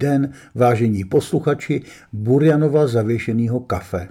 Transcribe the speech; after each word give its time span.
Den, 0.00 0.32
vážení 0.54 1.04
posluchači 1.04 1.82
Burjanova 2.12 2.86
zavěšeného 2.86 3.60
kafe. 3.60 4.08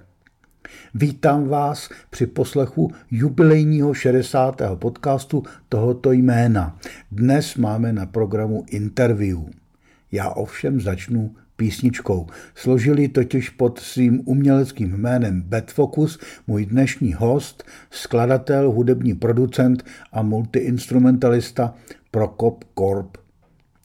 Vítám 0.94 1.48
vás 1.48 1.90
při 2.10 2.28
poslechu 2.28 2.92
jubilejního 3.12 3.94
60. 3.94 4.62
podcastu 4.76 5.44
tohoto 5.70 6.12
jména. 6.12 6.78
Dnes 7.12 7.56
máme 7.56 7.94
na 7.94 8.06
programu 8.06 8.64
interview. 8.70 9.38
Já 10.12 10.30
ovšem 10.30 10.82
začnu 10.82 11.36
písničkou. 11.56 12.28
Složili 12.56 13.08
totiž 13.08 13.50
pod 13.50 13.80
svým 13.80 14.22
uměleckým 14.26 14.98
jménem 14.98 15.42
Bad 15.42 15.72
Focus 15.72 16.20
můj 16.48 16.66
dnešní 16.66 17.14
host, 17.14 17.64
skladatel, 17.92 18.72
hudební 18.72 19.14
producent 19.14 19.84
a 20.12 20.22
multiinstrumentalista 20.22 21.74
Prokop 22.12 22.64
Korp 22.74 23.18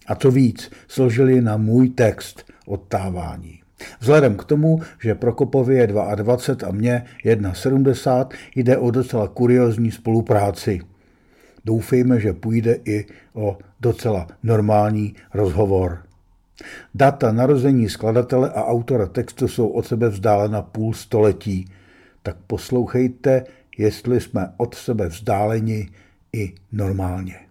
a 0.06 0.14
co 0.14 0.30
víc, 0.30 0.70
složili 0.88 1.40
na 1.40 1.56
můj 1.56 1.88
text 1.88 2.52
odtávání. 2.66 3.60
Vzhledem 4.00 4.36
k 4.36 4.44
tomu, 4.44 4.80
že 5.02 5.14
Prokopovi 5.14 5.74
je 5.74 5.86
22 5.86 6.68
a 6.68 6.72
mě 6.72 7.04
1,70, 7.24 8.28
jde 8.56 8.78
o 8.78 8.90
docela 8.90 9.28
kuriozní 9.28 9.90
spolupráci. 9.90 10.80
Doufejme, 11.64 12.20
že 12.20 12.32
půjde 12.32 12.78
i 12.84 13.06
o 13.32 13.58
docela 13.80 14.26
normální 14.42 15.14
rozhovor. 15.34 15.98
Data 16.94 17.32
narození 17.32 17.88
skladatele 17.88 18.50
a 18.50 18.64
autora 18.64 19.06
textu 19.06 19.48
jsou 19.48 19.68
od 19.68 19.86
sebe 19.86 20.08
vzdálena 20.08 20.62
půl 20.62 20.94
století, 20.94 21.64
tak 22.22 22.36
poslouchejte, 22.46 23.44
jestli 23.78 24.20
jsme 24.20 24.52
od 24.56 24.74
sebe 24.74 25.08
vzdáleni 25.08 25.88
i 26.32 26.54
normálně. 26.72 27.43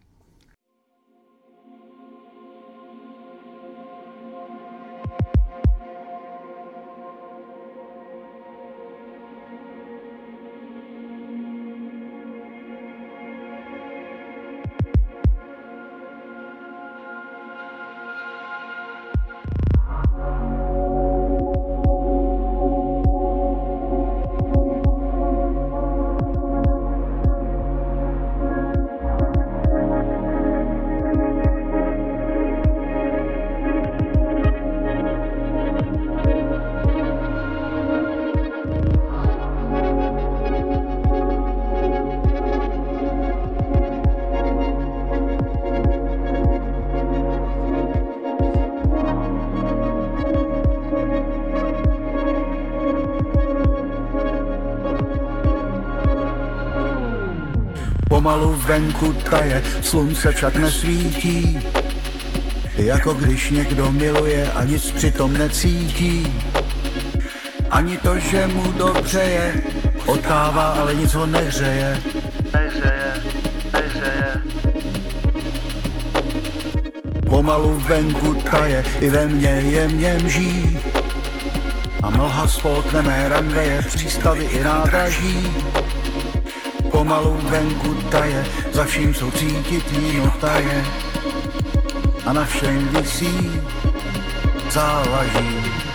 Pomalu 58.24 58.56
venku 58.56 59.14
taje, 59.14 59.64
slunce 59.82 60.32
však 60.32 60.56
nesvítí. 60.56 61.60
Jako 62.78 63.14
když 63.14 63.50
někdo 63.50 63.92
miluje 63.92 64.52
a 64.52 64.64
nic 64.64 64.92
přitom 64.92 65.38
necítí. 65.38 66.34
Ani 67.70 67.98
to, 67.98 68.20
že 68.20 68.48
mu 68.48 68.72
dobře 68.72 69.20
je, 69.20 69.62
otává, 70.06 70.64
ale 70.64 70.96
nic 70.96 71.14
ho 71.14 71.26
nehřeje. 71.26 72.00
Nehřeje, 72.54 73.14
nehřeje. 73.74 74.42
Pomalu 77.30 77.84
venku 77.88 78.34
taje, 78.52 78.86
i 79.00 79.10
ve 79.10 79.28
mně 79.28 79.50
je 79.50 79.88
mě 79.88 80.18
mží. 80.24 80.80
A 82.04 82.10
mlha 82.10 82.48
spolkne 82.48 83.02
mé 83.02 83.30
ranveje, 83.30 83.82
přístavy 83.82 84.44
i 84.44 84.64
nádraží 84.64 85.73
pomalu 86.94 87.34
venku 87.50 87.94
taje, 88.14 88.46
za 88.72 88.86
vším 88.86 89.14
jsou 89.14 89.32
cítit 89.32 89.92
taje. 90.40 90.86
A 92.26 92.34
na 92.34 92.46
všem 92.46 92.88
visí 92.88 93.62
závaží. 94.70 95.93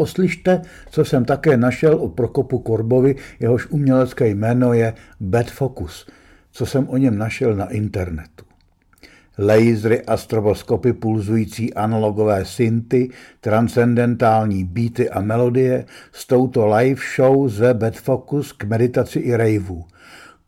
Poslyšte, 0.00 0.62
co 0.90 1.04
jsem 1.04 1.24
také 1.24 1.56
našel 1.56 1.94
o 1.94 2.08
Prokopu 2.08 2.58
Korbovi, 2.58 3.16
jehož 3.40 3.66
umělecké 3.66 4.28
jméno 4.28 4.72
je 4.72 4.94
Bad 5.20 5.46
Focus, 5.46 6.06
co 6.52 6.66
jsem 6.66 6.88
o 6.88 6.96
něm 6.96 7.18
našel 7.18 7.54
na 7.54 7.68
internetu. 7.68 8.44
Lasery 9.38 10.02
a 10.02 10.16
stroboskopy 10.16 10.92
pulzující 10.92 11.74
analogové 11.74 12.44
synty, 12.44 13.10
transcendentální 13.40 14.64
beaty 14.64 15.10
a 15.10 15.20
melodie 15.20 15.84
s 16.12 16.26
touto 16.26 16.66
live 16.66 17.00
show 17.16 17.48
ze 17.48 17.74
Bad 17.74 17.94
Focus 17.94 18.52
k 18.52 18.64
meditaci 18.64 19.18
i 19.18 19.36
raveu. 19.36 19.84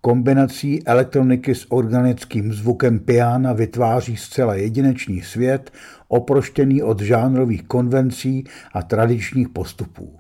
Kombinací 0.05 0.87
elektroniky 0.87 1.55
s 1.55 1.73
organickým 1.73 2.53
zvukem 2.53 2.99
piana 2.99 3.53
vytváří 3.53 4.17
zcela 4.17 4.55
jedinečný 4.55 5.23
svět, 5.23 5.73
oproštěný 6.09 6.83
od 6.83 7.01
žánrových 7.01 7.63
konvencí 7.63 8.45
a 8.73 8.83
tradičních 8.83 9.49
postupů. 9.49 10.19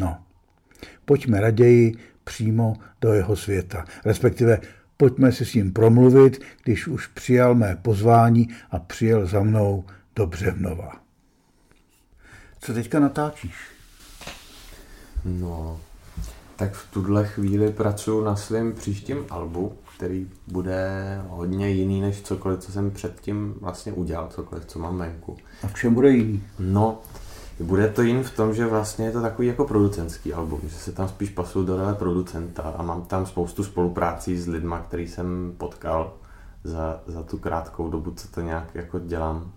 No, 0.00 0.18
pojďme 1.04 1.40
raději 1.40 1.94
přímo 2.24 2.76
do 3.00 3.12
jeho 3.12 3.36
světa, 3.36 3.84
respektive 4.04 4.60
pojďme 4.96 5.32
si 5.32 5.46
s 5.46 5.54
ním 5.54 5.72
promluvit, 5.72 6.40
když 6.64 6.86
už 6.86 7.06
přijal 7.06 7.54
mé 7.54 7.76
pozvání 7.82 8.48
a 8.70 8.78
přijel 8.78 9.26
za 9.26 9.42
mnou 9.42 9.84
do 10.16 10.26
Břevnova. 10.26 10.92
Co 12.60 12.74
teďka 12.74 13.00
natáčíš? 13.00 13.54
No, 15.24 15.80
tak 16.58 16.72
v 16.72 16.90
tuhle 16.90 17.26
chvíli 17.26 17.72
pracuji 17.72 18.24
na 18.24 18.36
svém 18.36 18.72
příštím 18.72 19.18
albu, 19.30 19.72
který 19.96 20.30
bude 20.46 21.20
hodně 21.28 21.70
jiný 21.70 22.00
než 22.00 22.22
cokoliv, 22.22 22.58
co 22.58 22.72
jsem 22.72 22.90
předtím 22.90 23.54
vlastně 23.60 23.92
udělal, 23.92 24.28
cokoliv, 24.28 24.64
co 24.64 24.78
mám 24.78 24.98
venku. 24.98 25.36
A 25.62 25.66
v 25.66 25.74
čem 25.74 25.94
bude 25.94 26.10
jiný? 26.10 26.42
No, 26.58 26.98
bude 27.60 27.88
to 27.88 28.02
jiný 28.02 28.22
v 28.22 28.36
tom, 28.36 28.54
že 28.54 28.66
vlastně 28.66 29.06
je 29.06 29.12
to 29.12 29.22
takový 29.22 29.48
jako 29.48 29.64
producentský 29.64 30.34
album, 30.34 30.60
že 30.62 30.76
se 30.76 30.92
tam 30.92 31.08
spíš 31.08 31.30
pasuju 31.30 31.64
do 31.66 31.76
role 31.76 31.94
producenta 31.94 32.62
a 32.62 32.82
mám 32.82 33.02
tam 33.02 33.26
spoustu 33.26 33.64
spoluprácí 33.64 34.38
s 34.38 34.48
lidma, 34.48 34.80
který 34.80 35.08
jsem 35.08 35.54
potkal 35.58 36.14
za, 36.64 37.00
za 37.06 37.22
tu 37.22 37.38
krátkou 37.38 37.90
dobu, 37.90 38.10
co 38.10 38.28
to 38.28 38.40
nějak 38.40 38.74
jako 38.74 38.98
dělám. 38.98 39.52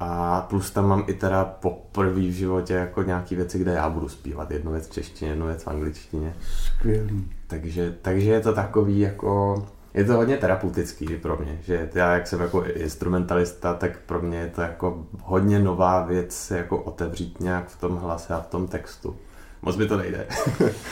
A 0.00 0.40
plus 0.40 0.70
tam 0.70 0.88
mám 0.88 1.04
i 1.06 1.14
teda 1.14 1.44
poprvé 1.44 2.20
v 2.20 2.32
životě 2.32 2.74
jako 2.74 3.02
nějaký 3.02 3.36
věci, 3.36 3.58
kde 3.58 3.72
já 3.72 3.88
budu 3.88 4.08
zpívat. 4.08 4.50
Jednu 4.50 4.72
věc 4.72 4.88
v 4.88 4.92
češtině, 4.92 5.30
jednu 5.30 5.46
věc 5.46 5.62
v 5.62 5.68
angličtině. 5.68 6.34
Skvělý. 6.76 7.30
Takže, 7.46 7.94
takže 8.02 8.30
je 8.30 8.40
to 8.40 8.52
takový 8.52 9.00
jako, 9.00 9.64
je 9.94 10.04
to 10.04 10.12
hodně 10.12 10.36
terapeutický 10.36 11.06
pro 11.06 11.36
mě, 11.36 11.58
že 11.62 11.90
já 11.94 12.14
jak 12.14 12.26
jsem 12.26 12.40
jako 12.40 12.64
instrumentalista, 12.64 13.74
tak 13.74 13.98
pro 14.06 14.20
mě 14.20 14.38
je 14.38 14.48
to 14.48 14.60
jako 14.60 15.06
hodně 15.22 15.58
nová 15.58 16.04
věc 16.04 16.50
jako 16.50 16.78
otevřít 16.78 17.40
nějak 17.40 17.68
v 17.68 17.80
tom 17.80 17.96
hlase 17.96 18.34
a 18.34 18.40
v 18.40 18.46
tom 18.46 18.68
textu. 18.68 19.16
Moc 19.62 19.76
by 19.76 19.88
to 19.88 19.96
nejde. 19.96 20.26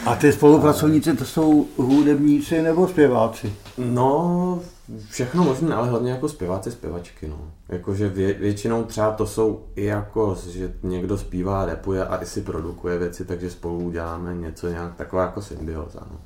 a 0.06 0.16
ty 0.16 0.32
spolupracovníci 0.32 1.16
to 1.16 1.24
jsou 1.24 1.66
hudebníci 1.76 2.62
nebo 2.62 2.88
zpěváci? 2.88 3.52
No, 3.78 4.60
všechno 5.08 5.44
možné, 5.44 5.74
ale 5.74 5.88
hlavně 5.88 6.10
jako 6.10 6.28
zpěváci, 6.28 6.70
zpěvačky, 6.70 7.28
no. 7.28 7.50
Jakože 7.68 8.08
vě, 8.08 8.34
většinou 8.34 8.84
třeba 8.84 9.12
to 9.12 9.26
jsou 9.26 9.64
i 9.76 9.84
jako, 9.84 10.36
že 10.48 10.74
někdo 10.82 11.18
zpívá, 11.18 11.64
repuje 11.64 12.06
a 12.06 12.22
i 12.22 12.26
si 12.26 12.42
produkuje 12.42 12.98
věci, 12.98 13.24
takže 13.24 13.50
spolu 13.50 13.90
děláme 13.90 14.34
něco 14.34 14.68
nějak, 14.68 14.94
taková 14.94 15.22
jako 15.22 15.42
symbioza, 15.42 16.00
no. 16.10 16.20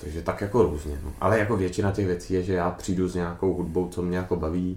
Takže 0.00 0.22
tak 0.22 0.40
jako 0.40 0.62
různě, 0.62 0.98
no. 1.04 1.12
Ale 1.20 1.38
jako 1.38 1.56
většina 1.56 1.90
těch 1.90 2.06
věcí 2.06 2.34
je, 2.34 2.42
že 2.42 2.54
já 2.54 2.70
přijdu 2.70 3.08
s 3.08 3.14
nějakou 3.14 3.54
hudbou, 3.54 3.88
co 3.88 4.02
mě 4.02 4.16
jako 4.16 4.36
baví 4.36 4.76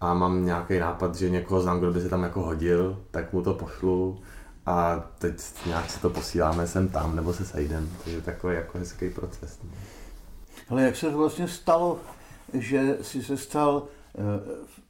a 0.00 0.14
mám 0.14 0.44
nějaký 0.44 0.78
nápad, 0.78 1.14
že 1.14 1.30
někoho 1.30 1.62
znám, 1.62 1.78
kdo 1.78 1.92
by 1.92 2.00
se 2.00 2.08
tam 2.08 2.22
jako 2.22 2.42
hodil, 2.42 2.98
tak 3.10 3.32
mu 3.32 3.42
to 3.42 3.54
pošlu 3.54 4.18
a 4.66 5.04
teď 5.18 5.34
nějak 5.66 5.90
si 5.90 6.00
to 6.00 6.10
posíláme 6.10 6.66
sem 6.66 6.88
tam, 6.88 7.16
nebo 7.16 7.32
se 7.32 7.44
sejdem, 7.44 7.90
takže 8.04 8.20
takový 8.20 8.54
jako 8.54 8.78
hezký 8.78 9.10
proces. 9.10 9.58
No. 9.64 9.70
Ale 10.72 10.82
jak 10.82 10.96
se 10.96 11.10
to 11.10 11.18
vlastně 11.18 11.48
stalo, 11.48 12.00
že 12.54 12.98
jsi 13.02 13.22
se 13.22 13.36
stal 13.36 13.88
eh, 14.14 14.20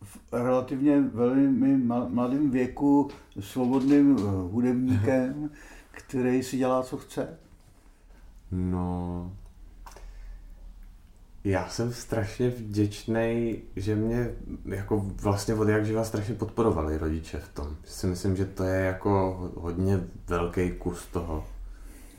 v 0.03 0.19
relativně 0.33 1.01
velmi 1.01 1.77
mladém 2.09 2.51
věku 2.51 3.11
svobodným 3.41 4.17
eh, 4.19 4.23
hudebníkem, 4.53 5.51
který 5.91 6.43
si 6.43 6.57
dělá, 6.57 6.83
co 6.83 6.97
chce? 6.97 7.39
No, 8.51 9.33
já 11.45 11.69
jsem 11.69 11.93
strašně 11.93 12.49
vděčný, 12.49 13.57
že 13.77 13.97
mě 13.97 14.31
jako 14.65 15.07
vlastně 15.23 15.55
od 15.55 15.69
jak 15.69 15.87
živa 15.87 16.05
strašně 16.05 16.35
podporovali 16.35 16.99
rodiče 16.99 17.39
v 17.39 17.49
tom. 17.49 17.77
Si 17.85 18.07
myslím, 18.07 18.37
že 18.37 18.45
to 18.45 18.65
je 18.65 18.81
jako 18.81 19.51
hodně 19.57 20.01
velký 20.27 20.71
kus 20.71 21.07
toho, 21.07 21.47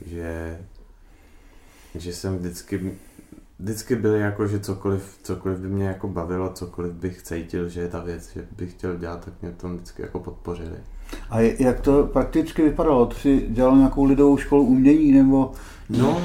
že, 0.06 0.60
že 1.94 2.12
jsem 2.12 2.38
vždycky 2.38 2.98
vždycky 3.58 3.96
byli 3.96 4.20
jako, 4.20 4.46
že 4.46 4.60
cokoliv, 4.60 5.18
cokoliv 5.22 5.58
by 5.58 5.68
mě 5.68 5.86
jako 5.86 6.08
bavilo, 6.08 6.52
cokoliv 6.52 6.92
bych 6.92 7.22
cítil, 7.22 7.68
že 7.68 7.80
je 7.80 7.88
ta 7.88 8.00
věc, 8.00 8.32
že 8.32 8.46
bych 8.56 8.72
chtěl 8.72 8.96
dělat, 8.96 9.24
tak 9.24 9.34
mě 9.42 9.50
to 9.50 9.68
vždycky 9.68 10.02
jako 10.02 10.20
podpořili. 10.20 10.76
A 11.30 11.40
jak 11.40 11.80
to 11.80 12.06
prakticky 12.06 12.62
vypadalo? 12.62 13.06
Ty 13.06 13.14
jsi 13.14 13.46
dělal 13.48 13.76
nějakou 13.76 14.04
lidovou 14.04 14.36
školu 14.36 14.62
umění 14.62 15.12
nebo? 15.12 15.52
No, 15.90 16.22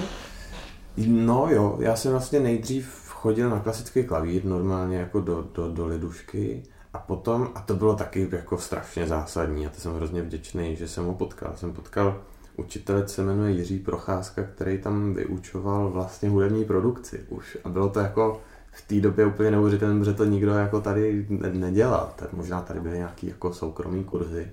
no 1.07 1.47
jo, 1.49 1.77
já 1.79 1.95
jsem 1.95 2.11
vlastně 2.11 2.39
nejdřív 2.39 3.09
chodil 3.09 3.49
na 3.49 3.59
klasický 3.59 4.03
klavír, 4.03 4.45
normálně 4.45 4.97
jako 4.97 5.21
do, 5.21 5.47
do, 5.53 5.71
do 5.71 5.85
lidušky. 5.85 6.63
A 6.93 6.99
potom, 6.99 7.49
a 7.55 7.61
to 7.61 7.73
bylo 7.75 7.95
taky 7.95 8.27
jako 8.31 8.57
strašně 8.57 9.07
zásadní, 9.07 9.67
a 9.67 9.69
to 9.69 9.79
jsem 9.79 9.93
hrozně 9.93 10.21
vděčný, 10.21 10.75
že 10.75 10.87
jsem 10.87 11.05
ho 11.05 11.13
potkal. 11.13 11.51
Jsem 11.55 11.73
potkal 11.73 12.21
učitele 12.59 13.07
se 13.07 13.23
jmenuje 13.23 13.51
Jiří 13.51 13.79
Procházka, 13.79 14.43
který 14.43 14.77
tam 14.77 15.13
vyučoval 15.13 15.89
vlastně 15.89 16.29
hudební 16.29 16.65
produkci 16.65 17.19
už. 17.29 17.57
A 17.63 17.69
bylo 17.69 17.89
to 17.89 17.99
jako 17.99 18.41
v 18.71 18.87
té 18.87 19.01
době 19.01 19.25
úplně 19.25 19.51
neuvěřitelné, 19.51 20.05
že 20.05 20.13
to 20.13 20.25
nikdo 20.25 20.51
jako 20.51 20.81
tady 20.81 21.27
nedělal. 21.53 22.13
Tak 22.15 22.33
možná 22.33 22.61
tady 22.61 22.79
byly 22.79 22.97
nějaký 22.97 23.27
jako 23.27 23.53
soukromý 23.53 24.03
kurzy, 24.03 24.47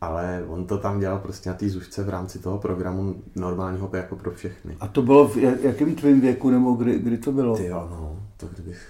ale 0.00 0.44
on 0.48 0.66
to 0.66 0.78
tam 0.78 1.00
dělal 1.00 1.18
prostě 1.18 1.48
na 1.48 1.54
té 1.54 1.68
zušce 1.68 2.04
v 2.04 2.08
rámci 2.08 2.38
toho 2.38 2.58
programu 2.58 3.14
normálního 3.34 3.90
jako 3.92 4.16
pro 4.16 4.30
všechny. 4.30 4.76
A 4.80 4.88
to 4.88 5.02
bylo 5.02 5.28
v 5.28 5.36
jakém 5.62 5.94
tvém 5.94 6.20
věku, 6.20 6.50
nebo 6.50 6.72
kdy, 6.72 6.98
kdy 6.98 7.18
to 7.18 7.32
bylo? 7.32 7.56
Ty 7.56 7.66
jo, 7.66 7.88
no, 7.90 8.22
to 8.36 8.46
kdybych 8.46 8.88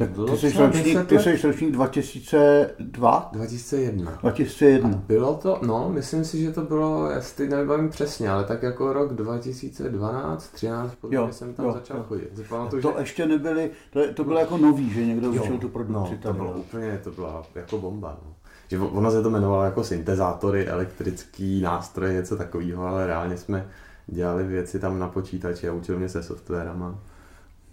tak 0.00 0.10
ty 0.30 0.36
jsi, 0.36 0.58
ročník, 0.58 1.06
ty 1.06 1.18
jsi 1.18 1.46
ročník 1.46 1.72
2002? 1.72 3.30
2001. 3.32 4.18
2001. 4.20 4.88
A 4.88 4.92
bylo 4.92 5.34
to, 5.34 5.60
no, 5.66 5.90
myslím 5.92 6.24
si, 6.24 6.42
že 6.42 6.52
to 6.52 6.62
bylo, 6.62 7.10
já 7.10 7.20
si 7.20 7.36
teď 7.36 7.50
nevybavím 7.50 7.88
přesně, 7.88 8.30
ale 8.30 8.44
tak 8.44 8.62
jako 8.62 8.92
rok 8.92 9.14
2012, 9.14 10.48
13, 10.48 10.96
jo, 11.10 11.28
jsem 11.30 11.54
tam 11.54 11.66
jo, 11.66 11.72
začal 11.72 11.96
jo. 11.96 12.04
chodit. 12.08 12.48
Pamatuju, 12.48 12.82
to 12.82 12.88
že... 12.88 13.00
ještě 13.00 13.26
nebyly, 13.26 13.70
to, 13.90 14.14
to 14.14 14.24
bylo 14.24 14.38
jako 14.38 14.56
nový, 14.56 14.90
že 14.90 15.06
někdo 15.06 15.32
jo, 15.32 15.42
učil 15.42 15.58
tu 15.58 15.68
produkci. 15.68 16.12
No, 16.12 16.18
to 16.22 16.32
bylo 16.32 16.52
úplně, 16.52 17.00
to 17.04 17.10
byla 17.10 17.42
jako 17.54 17.78
bomba. 17.78 18.18
No. 18.24 18.34
Že 18.68 18.78
ono 18.78 19.10
se 19.10 19.22
to 19.22 19.28
jmenovalo 19.28 19.64
jako 19.64 19.84
syntezátory, 19.84 20.66
elektrický 20.66 21.60
nástroje, 21.60 22.12
něco 22.12 22.36
takového, 22.36 22.86
ale 22.86 23.06
reálně 23.06 23.36
jsme 23.36 23.66
dělali 24.06 24.44
věci 24.44 24.78
tam 24.78 24.98
na 24.98 25.08
počítači 25.08 25.68
a 25.68 25.72
učil 25.72 25.98
mě 25.98 26.08
se 26.08 26.22
softwarama 26.22 26.98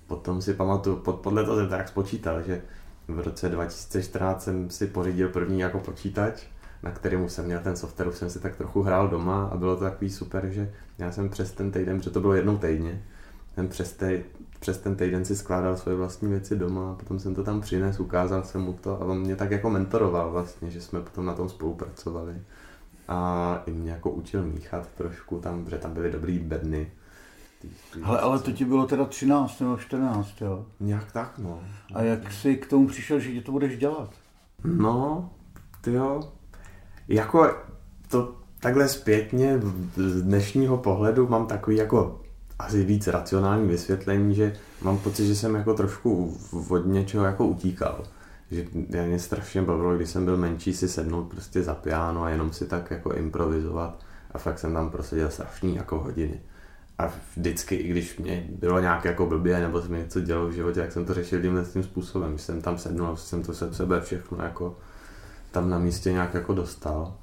potom 0.07 0.41
si 0.41 0.53
pamatuju, 0.53 0.95
pod, 0.95 1.15
podle 1.15 1.45
toho 1.45 1.57
jsem 1.57 1.69
tak 1.69 1.87
spočítal, 1.87 2.41
že 2.41 2.61
v 3.07 3.19
roce 3.19 3.49
2014 3.49 4.43
jsem 4.43 4.69
si 4.69 4.87
pořídil 4.87 5.29
první 5.29 5.59
jako 5.59 5.79
počítač, 5.79 6.43
na 6.83 6.91
kterém 6.91 7.29
jsem 7.29 7.45
měl 7.45 7.59
ten 7.59 7.75
software, 7.75 8.07
už 8.07 8.17
jsem 8.17 8.29
si 8.29 8.39
tak 8.39 8.55
trochu 8.55 8.81
hrál 8.81 9.07
doma 9.07 9.45
a 9.45 9.57
bylo 9.57 9.75
to 9.75 9.83
takový 9.83 10.09
super, 10.09 10.47
že 10.51 10.71
já 10.97 11.11
jsem 11.11 11.29
přes 11.29 11.51
ten 11.51 11.71
týden, 11.71 11.97
protože 11.97 12.09
to 12.09 12.21
bylo 12.21 12.33
jednou 12.33 12.57
týdně, 12.57 13.03
jsem 13.55 13.67
přes, 13.67 13.93
tej, 13.93 14.23
přes 14.59 14.77
ten 14.77 14.95
týden 14.95 15.25
si 15.25 15.35
skládal 15.35 15.77
svoje 15.77 15.97
vlastní 15.97 16.29
věci 16.29 16.55
doma 16.55 16.91
a 16.91 16.95
potom 16.95 17.19
jsem 17.19 17.35
to 17.35 17.43
tam 17.43 17.61
přinesl, 17.61 18.01
ukázal 18.01 18.43
jsem 18.43 18.61
mu 18.61 18.73
to 18.73 19.01
a 19.01 19.05
on 19.05 19.19
mě 19.19 19.35
tak 19.35 19.51
jako 19.51 19.69
mentoroval 19.69 20.31
vlastně, 20.31 20.71
že 20.71 20.81
jsme 20.81 21.01
potom 21.01 21.25
na 21.25 21.33
tom 21.33 21.49
spolupracovali 21.49 22.35
a 23.07 23.63
i 23.65 23.71
mě 23.71 23.91
jako 23.91 24.11
učil 24.11 24.43
míchat 24.43 24.87
trošku 24.97 25.39
tam, 25.39 25.65
protože 25.65 25.77
tam 25.77 25.93
byly 25.93 26.11
dobrý 26.11 26.39
bedny, 26.39 26.91
ale, 28.03 28.19
ale 28.19 28.39
to 28.39 28.51
ti 28.51 28.65
bylo 28.65 28.85
teda 28.85 29.05
13 29.05 29.59
nebo 29.59 29.77
14, 29.77 30.41
jo? 30.41 30.65
Nějak 30.79 31.11
tak, 31.11 31.37
no. 31.37 31.59
A 31.93 32.01
jak 32.01 32.31
jsi 32.31 32.55
k 32.55 32.69
tomu 32.69 32.87
přišel, 32.87 33.19
že 33.19 33.31
ti 33.31 33.41
to 33.41 33.51
budeš 33.51 33.77
dělat? 33.77 34.09
No, 34.63 35.29
ty 35.81 35.93
jo. 35.93 36.31
Jako 37.07 37.55
to 38.07 38.35
takhle 38.59 38.87
zpětně 38.87 39.59
z 39.95 40.21
dnešního 40.21 40.77
pohledu 40.77 41.27
mám 41.27 41.45
takový 41.47 41.77
jako 41.77 42.21
asi 42.59 42.83
víc 42.83 43.07
racionální 43.07 43.67
vysvětlení, 43.67 44.35
že 44.35 44.55
mám 44.81 44.97
pocit, 44.97 45.27
že 45.27 45.35
jsem 45.35 45.55
jako 45.55 45.73
trošku 45.73 46.37
od 46.69 46.85
něčeho 46.85 47.25
jako 47.25 47.45
utíkal. 47.45 48.03
Že 48.51 48.65
mě 49.05 49.19
strašně 49.19 49.61
bavilo, 49.61 49.95
když 49.95 50.09
jsem 50.09 50.25
byl 50.25 50.37
menší, 50.37 50.73
si 50.73 50.89
sednout 50.89 51.23
prostě 51.23 51.63
za 51.63 51.75
piano 51.75 52.23
a 52.23 52.29
jenom 52.29 52.53
si 52.53 52.65
tak 52.65 52.91
jako 52.91 53.13
improvizovat. 53.13 54.03
A 54.31 54.37
fakt 54.37 54.59
jsem 54.59 54.73
tam 54.73 54.89
proseděl 54.89 55.29
strašný 55.29 55.75
jako 55.75 55.99
hodiny. 55.99 56.39
A 56.99 57.13
vždycky, 57.35 57.75
i 57.75 57.87
když 57.87 58.17
mě 58.17 58.47
bylo 58.49 58.79
nějak 58.79 59.05
jako 59.05 59.25
blbě, 59.25 59.59
nebo 59.59 59.81
se 59.81 59.87
mi 59.87 59.97
něco 59.97 60.21
dělo 60.21 60.47
v 60.47 60.51
životě, 60.51 60.79
tak 60.79 60.91
jsem 60.91 61.05
to 61.05 61.13
řešil 61.13 61.41
tímhle 61.41 61.65
tím 61.65 61.83
způsobem. 61.83 62.31
Když 62.31 62.41
jsem 62.41 62.61
tam 62.61 62.77
sednul, 62.77 63.15
jsem 63.15 63.43
to 63.43 63.53
se 63.53 63.73
sebe 63.73 64.01
všechno 64.01 64.43
jako 64.43 64.75
tam 65.51 65.69
na 65.69 65.79
místě 65.79 66.11
nějak 66.11 66.33
jako 66.33 66.53
dostal. 66.53 67.13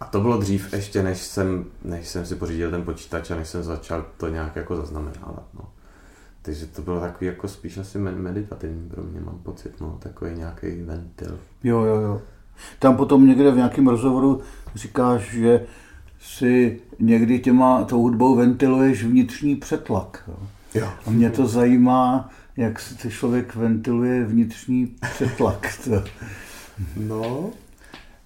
A 0.00 0.04
to 0.04 0.20
bylo 0.20 0.38
dřív 0.38 0.72
ještě, 0.72 1.02
než 1.02 1.22
jsem, 1.22 1.64
než 1.84 2.08
jsem 2.08 2.26
si 2.26 2.34
pořídil 2.34 2.70
ten 2.70 2.82
počítač 2.82 3.30
a 3.30 3.36
než 3.36 3.48
jsem 3.48 3.62
začal 3.62 4.06
to 4.16 4.28
nějak 4.28 4.56
jako 4.56 4.76
zaznamenávat. 4.76 5.46
No. 5.54 5.68
Takže 6.42 6.66
to 6.66 6.82
bylo 6.82 7.00
takový 7.00 7.26
jako 7.26 7.48
spíš 7.48 7.78
asi 7.78 7.98
meditativní 7.98 8.88
pro 8.88 9.02
mě, 9.02 9.20
mám 9.20 9.38
pocit, 9.38 9.80
no, 9.80 9.98
takový 10.02 10.34
nějaký 10.34 10.82
ventil. 10.82 11.38
Jo, 11.64 11.80
jo, 11.80 11.96
jo. 12.00 12.22
Tam 12.78 12.96
potom 12.96 13.26
někde 13.26 13.50
v 13.50 13.56
nějakém 13.56 13.88
rozhovoru 13.88 14.40
říkáš, 14.74 15.30
že 15.30 15.66
si 16.24 16.80
někdy 16.98 17.38
těma, 17.38 17.84
tou 17.84 18.02
hudbou 18.02 18.34
ventiluješ 18.36 19.04
vnitřní 19.04 19.56
přetlak. 19.56 20.24
Jo. 20.28 20.36
Jo. 20.74 20.88
A 21.06 21.10
mě 21.10 21.30
to 21.30 21.46
zajímá, 21.46 22.30
jak 22.56 22.80
se 22.80 23.10
člověk 23.10 23.54
ventiluje 23.54 24.24
vnitřní 24.24 24.96
přetlak. 25.14 25.66
To. 25.84 26.04
No, 26.96 27.50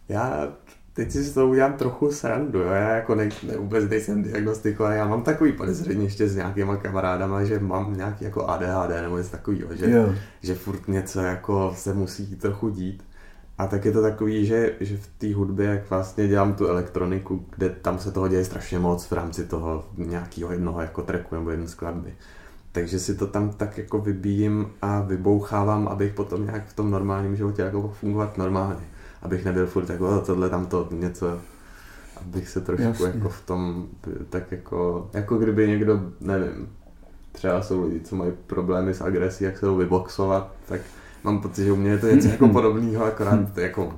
já 0.08 0.48
teď 0.92 1.12
si 1.12 1.22
z 1.22 1.34
toho 1.34 1.48
udělám 1.48 1.72
trochu 1.72 2.12
srandu, 2.12 2.58
jo? 2.58 2.68
já 2.68 2.90
jako 2.96 3.14
ne, 3.14 3.28
ne, 3.46 3.56
vůbec 3.56 3.90
nejsem 3.90 4.22
diagnostikovaný, 4.22 4.96
já 4.96 5.06
mám 5.06 5.22
takový 5.22 5.52
podezření 5.52 6.04
ještě 6.04 6.28
s 6.28 6.36
nějakýma 6.36 6.76
kamarádama, 6.76 7.44
že 7.44 7.58
mám 7.58 7.96
nějaký 7.96 8.24
jako 8.24 8.46
ADHD 8.46 9.02
nebo 9.02 9.18
něco 9.18 9.30
takového, 9.30 9.76
že, 9.76 9.90
Jo. 9.90 10.14
že 10.42 10.54
furt 10.54 10.88
něco 10.88 11.20
jako 11.20 11.74
se 11.76 11.94
musí 11.94 12.36
trochu 12.36 12.68
dít. 12.68 13.02
A 13.58 13.66
tak 13.66 13.84
je 13.84 13.92
to 13.92 14.02
takový, 14.02 14.46
že, 14.46 14.72
že 14.80 14.96
v 14.96 15.06
té 15.18 15.34
hudbě, 15.34 15.66
jak 15.66 15.90
vlastně 15.90 16.28
dělám 16.28 16.54
tu 16.54 16.66
elektroniku, 16.66 17.46
kde 17.56 17.68
tam 17.68 17.98
se 17.98 18.10
toho 18.10 18.28
děje 18.28 18.44
strašně 18.44 18.78
moc 18.78 19.04
v 19.04 19.12
rámci 19.12 19.46
toho 19.46 19.84
nějakého 19.96 20.52
jednoho 20.52 20.80
jako 20.80 21.02
tracku 21.02 21.34
nebo 21.34 21.50
jedné 21.50 21.68
skladby. 21.68 22.14
Takže 22.72 22.98
si 22.98 23.14
to 23.14 23.26
tam 23.26 23.50
tak 23.50 23.78
jako 23.78 23.98
vybíjím 23.98 24.70
a 24.82 25.00
vybouchávám, 25.00 25.88
abych 25.88 26.14
potom 26.14 26.46
nějak 26.46 26.66
v 26.66 26.76
tom 26.76 26.90
normálním 26.90 27.36
životě 27.36 27.62
jako 27.62 27.88
fungovat 27.88 28.38
normálně. 28.38 28.84
Abych 29.22 29.44
nebyl 29.44 29.66
furt 29.66 29.90
jako 29.90 30.20
tohle, 30.20 30.50
tam 30.50 30.66
to 30.66 30.88
něco, 30.90 31.40
abych 32.20 32.48
se 32.48 32.60
trošku 32.60 32.82
Jasně. 32.86 33.06
jako 33.06 33.28
v 33.28 33.40
tom, 33.40 33.86
tak 34.30 34.52
jako, 34.52 35.10
jako 35.12 35.38
kdyby 35.38 35.68
někdo, 35.68 36.00
nevím, 36.20 36.68
třeba 37.32 37.62
jsou 37.62 37.84
lidi, 37.84 38.00
co 38.00 38.16
mají 38.16 38.32
problémy 38.46 38.94
s 38.94 39.00
agresí, 39.00 39.44
jak 39.44 39.58
se 39.58 39.66
ho 39.66 39.76
vyboxovat, 39.76 40.52
tak 40.68 40.80
mám 41.28 41.40
pocit, 41.40 41.64
že 41.64 41.72
u 41.72 41.76
mě 41.76 41.90
je 41.90 41.98
to 41.98 42.06
něco 42.06 42.28
jako 42.28 42.48
podobného, 42.58 43.04
akorát 43.04 43.54
to 43.54 43.60
jako 43.60 43.94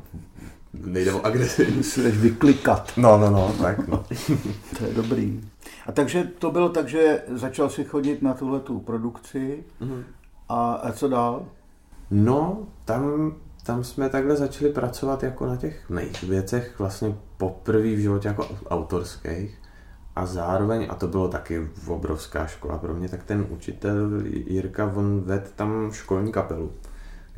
nejde 0.75 1.13
o 1.13 1.27
agresi. 1.27 1.73
Musíš 1.77 2.17
vyklikat. 2.19 2.93
No, 2.97 3.19
no, 3.19 3.31
no, 3.31 3.55
tak 3.63 3.89
no. 3.89 4.05
To 4.79 4.85
je 4.85 4.95
dobrý. 4.95 5.41
A 5.87 5.93
takže 5.93 6.25
to 6.39 6.51
bylo 6.51 6.69
tak, 6.69 6.89
že 6.89 7.23
začal 7.29 7.71
si 7.71 7.85
chodit 7.85 8.23
na 8.23 8.35
tuhle 8.35 8.61
tu 8.61 8.79
produkci 8.79 9.65
a, 10.49 10.73
a 10.73 10.93
co 10.93 11.09
dál? 11.09 11.47
No, 12.11 12.67
tam, 12.85 13.35
tam 13.65 13.85
jsme 13.85 14.09
takhle 14.09 14.37
začali 14.37 14.73
pracovat 14.73 15.23
jako 15.23 15.47
na 15.47 15.57
těch 15.57 15.91
mých 15.91 16.23
věcech 16.23 16.79
vlastně 16.79 17.15
poprvé 17.37 17.95
v 17.95 17.99
životě 17.99 18.29
jako 18.29 18.49
autorských 18.69 19.61
a 20.17 20.27
zároveň, 20.27 20.87
a 20.91 20.95
to 20.95 21.09
bylo 21.09 21.29
taky 21.29 21.69
obrovská 21.87 22.47
škola 22.47 22.79
pro 22.79 22.95
mě, 22.95 23.09
tak 23.09 23.23
ten 23.25 23.47
učitel 23.51 24.23
Jirka, 24.25 24.93
on 24.95 25.21
ved 25.21 25.53
tam 25.57 25.93
školní 25.93 26.33
kapelu, 26.33 26.73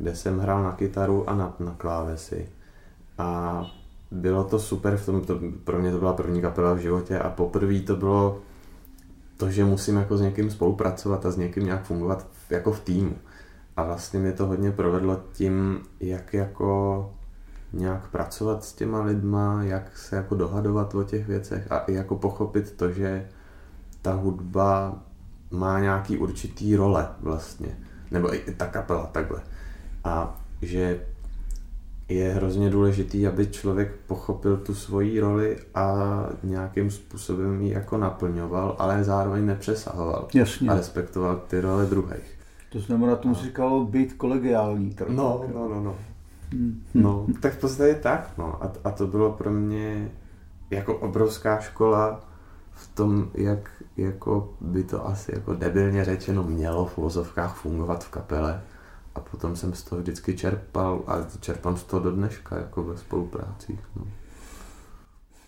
kde 0.03 0.15
jsem 0.15 0.39
hrál 0.39 0.63
na 0.63 0.71
kytaru 0.71 1.29
a 1.29 1.35
na, 1.35 1.55
na 1.59 1.75
klávesy. 1.77 2.49
A 3.17 3.61
bylo 4.11 4.43
to 4.43 4.59
super, 4.59 4.97
v 4.97 5.05
tom, 5.05 5.21
to, 5.21 5.39
pro 5.63 5.79
mě 5.79 5.91
to 5.91 5.99
byla 5.99 6.13
první 6.13 6.41
kapela 6.41 6.73
v 6.73 6.77
životě 6.77 7.19
a 7.19 7.29
poprvé 7.29 7.79
to 7.79 7.95
bylo 7.95 8.39
to, 9.37 9.49
že 9.49 9.65
musím 9.65 9.95
jako 9.95 10.17
s 10.17 10.21
někým 10.21 10.51
spolupracovat 10.51 11.25
a 11.25 11.31
s 11.31 11.37
někým 11.37 11.65
nějak 11.65 11.83
fungovat 11.83 12.27
jako 12.49 12.71
v 12.71 12.79
týmu. 12.79 13.15
A 13.77 13.83
vlastně 13.83 14.19
mě 14.19 14.31
to 14.31 14.45
hodně 14.45 14.71
provedlo 14.71 15.19
tím, 15.33 15.81
jak 15.99 16.33
jako 16.33 17.11
nějak 17.73 18.09
pracovat 18.09 18.63
s 18.63 18.73
těma 18.73 19.01
lidma, 19.01 19.63
jak 19.63 19.97
se 19.97 20.15
jako 20.15 20.35
dohadovat 20.35 20.95
o 20.95 21.03
těch 21.03 21.27
věcech 21.27 21.71
a 21.71 21.77
i 21.77 21.93
jako 21.93 22.15
pochopit 22.15 22.71
to, 22.71 22.91
že 22.91 23.27
ta 24.01 24.13
hudba 24.13 24.95
má 25.51 25.79
nějaký 25.79 26.17
určitý 26.17 26.75
role 26.75 27.07
vlastně. 27.19 27.77
Nebo 28.11 28.35
i 28.35 28.39
ta 28.39 28.67
kapela 28.67 29.05
takhle. 29.05 29.41
A 30.03 30.41
že 30.61 30.99
je 32.09 32.33
hrozně 32.33 32.69
důležitý, 32.69 33.27
aby 33.27 33.47
člověk 33.47 33.95
pochopil 34.07 34.57
tu 34.57 34.75
svoji 34.75 35.19
roli 35.19 35.57
a 35.75 36.05
nějakým 36.43 36.91
způsobem 36.91 37.61
ji 37.61 37.73
jako 37.73 37.97
naplňoval, 37.97 38.75
ale 38.79 39.03
zároveň 39.03 39.45
nepřesahoval. 39.45 40.27
Jasně. 40.33 40.69
A 40.69 40.75
respektoval 40.75 41.41
ty 41.47 41.61
role 41.61 41.85
druhých. 41.85 42.39
To 42.71 42.79
znamená, 42.79 43.15
tomu 43.15 43.35
se 43.35 43.43
říkalo 43.45 43.85
být 43.85 44.13
kolegiální. 44.13 44.93
trochu. 44.93 45.13
No, 45.13 45.45
no, 45.53 45.67
no, 45.69 45.81
no. 45.81 45.95
No, 46.93 47.25
tak 47.39 47.53
v 47.53 47.57
podstatě 47.59 47.95
tak, 47.95 48.31
no. 48.37 48.63
A, 48.63 48.71
a 48.83 48.91
to 48.91 49.07
bylo 49.07 49.31
pro 49.31 49.51
mě 49.51 50.11
jako 50.69 50.95
obrovská 50.95 51.59
škola 51.59 52.19
v 52.71 52.95
tom, 52.95 53.29
jak 53.33 53.69
jako 53.97 54.53
by 54.61 54.83
to 54.83 55.07
asi 55.07 55.31
jako 55.35 55.53
debilně 55.53 56.05
řečeno 56.05 56.43
mělo 56.43 56.85
v 56.85 56.97
uvozovkách 56.97 57.55
fungovat 57.55 58.03
v 58.03 58.09
kapele. 58.09 58.61
A 59.15 59.19
potom 59.19 59.55
jsem 59.55 59.73
z 59.73 59.83
toho 59.83 60.01
vždycky 60.01 60.37
čerpal 60.37 61.03
a 61.07 61.15
čerpám 61.39 61.77
z 61.77 61.83
toho 61.83 62.03
do 62.03 62.11
dneška, 62.11 62.57
jako 62.57 62.83
ve 62.83 62.97
spoluprácích. 62.97 63.79
No. 63.95 64.07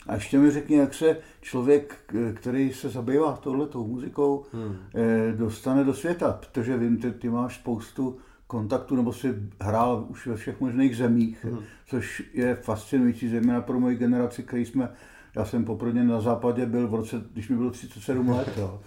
A 0.08 0.14
ještě 0.16 0.40
mi 0.40 0.52
řekni, 0.52 0.76
jak 0.78 0.94
se 0.94 1.18
člověk, 1.42 1.96
který 2.34 2.74
se 2.74 2.90
zabývá 2.90 3.36
touhletou 3.36 3.88
muzikou, 3.88 4.46
Hmm. 4.54 4.76
eh, 4.96 5.32
dostane 5.38 5.84
do 5.84 5.94
světa, 5.94 6.40
protože 6.40 6.78
vím, 6.78 6.98
ty, 6.98 7.12
ty 7.12 7.30
máš 7.30 7.56
spoustu 7.56 8.18
kontaktů, 8.48 8.96
nebo 8.96 9.14
si 9.14 9.36
hrál 9.62 10.06
už 10.10 10.28
ve 10.28 10.36
všech 10.36 10.60
možných 10.62 10.98
zemích, 10.98 11.46
Hmm. 11.46 11.60
což 11.88 12.24
je 12.34 12.56
fascinující, 12.56 13.30
zejména 13.30 13.62
pro 13.62 13.80
moji 13.80 13.96
generaci, 13.96 14.44
který 14.44 14.66
jsme, 14.66 14.90
já 15.36 15.46
jsem 15.46 15.66
poprvé 15.66 16.04
na 16.04 16.22
západě 16.22 16.66
byl 16.66 16.88
v 16.88 16.94
roce, 16.96 17.22
když 17.34 17.50
mi 17.50 17.56
bylo 17.58 17.72
37 17.72 18.30
let, 18.30 18.54
jo. 18.58 18.80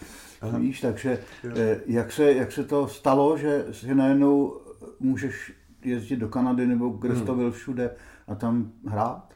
Víš, 0.59 0.81
takže 0.81 1.19
eh, 1.57 1.81
jak 1.87 2.13
se, 2.13 2.33
jak 2.33 2.53
se 2.53 2.65
to 2.65 2.89
stalo, 2.89 3.37
že 3.39 3.67
si 3.73 3.95
najednou 3.95 4.61
můžeš 5.01 5.53
jezdit 5.85 6.17
do 6.17 6.29
Kanady 6.29 6.67
nebo 6.67 6.89
kde 6.89 7.17
jsi 7.17 7.25
to 7.25 7.35
byl 7.35 7.53
všude 7.53 7.91
a 8.29 8.35
tam 8.35 8.73
hrát? 8.87 9.35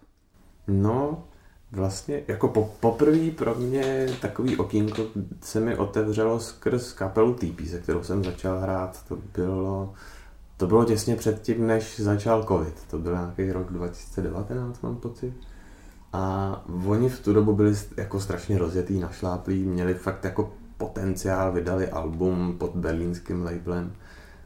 No, 0.68 1.24
vlastně 1.72 2.22
jako 2.28 2.48
po, 2.48 2.74
poprvé 2.80 3.30
pro 3.30 3.54
mě 3.54 4.08
takový 4.20 4.56
okýnko 4.56 5.02
se 5.40 5.60
mi 5.60 5.76
otevřelo 5.76 6.40
skrz 6.40 6.92
kapelu 6.92 7.34
TP, 7.34 7.66
se 7.66 7.78
kterou 7.78 8.02
jsem 8.02 8.24
začal 8.24 8.58
hrát. 8.58 9.04
To 9.08 9.18
bylo, 9.34 9.94
to 10.56 10.66
bylo 10.66 10.84
těsně 10.84 11.16
předtím, 11.16 11.66
než 11.66 12.00
začal 12.00 12.44
covid. 12.44 12.74
To 12.90 12.98
byl 12.98 13.12
nějaký 13.12 13.52
rok 13.52 13.72
2019, 13.72 14.82
mám 14.82 14.96
pocit. 14.96 15.34
A 16.12 16.64
oni 16.86 17.08
v 17.08 17.20
tu 17.20 17.32
dobu 17.32 17.52
byli 17.52 17.74
jako 17.96 18.20
strašně 18.20 18.58
rozjetý, 18.58 19.00
našláplí, 19.00 19.64
měli 19.64 19.94
fakt 19.94 20.24
jako 20.24 20.52
potenciál, 20.76 21.52
vydali 21.52 21.88
album 21.88 22.56
pod 22.58 22.70
berlínským 22.74 23.44
labelem 23.44 23.92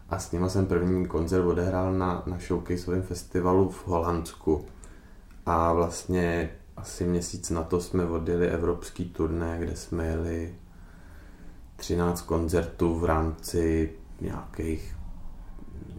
a 0.08 0.18
s 0.18 0.32
nima 0.32 0.48
jsem 0.48 0.66
první 0.66 1.06
koncert 1.06 1.44
odehrál 1.44 1.92
na, 1.92 2.22
na 2.26 2.38
showcaseovém 2.38 3.02
festivalu 3.02 3.68
v 3.68 3.88
Holandsku. 3.88 4.64
A 5.46 5.72
vlastně 5.72 6.50
asi 6.76 7.04
měsíc 7.04 7.50
na 7.50 7.62
to 7.62 7.80
jsme 7.80 8.04
odjeli 8.04 8.48
evropský 8.48 9.04
turné, 9.04 9.58
kde 9.58 9.76
jsme 9.76 10.06
jeli 10.06 10.54
13 11.76 12.22
koncertů 12.22 12.94
v 12.94 13.04
rámci 13.04 13.92
nějakých 14.20 14.96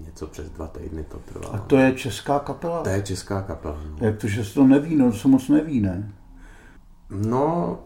něco 0.05 0.27
přes 0.27 0.49
dva 0.49 0.67
týdny 0.67 1.03
to 1.03 1.19
trvalo. 1.19 1.55
A 1.55 1.57
to 1.57 1.77
je 1.77 1.93
česká 1.93 2.39
kapela? 2.39 2.83
to 2.83 2.89
je 2.89 3.01
česká 3.01 3.41
kapela. 3.41 3.77
No. 3.89 4.07
Jak 4.07 4.17
to, 4.17 4.27
že 4.27 4.45
se 4.45 4.53
to 4.53 4.63
neví, 4.63 4.95
no 4.95 5.11
to 5.11 5.17
se 5.17 5.27
moc 5.27 5.49
neví, 5.49 5.81
ne? 5.81 6.13
No, 7.09 7.79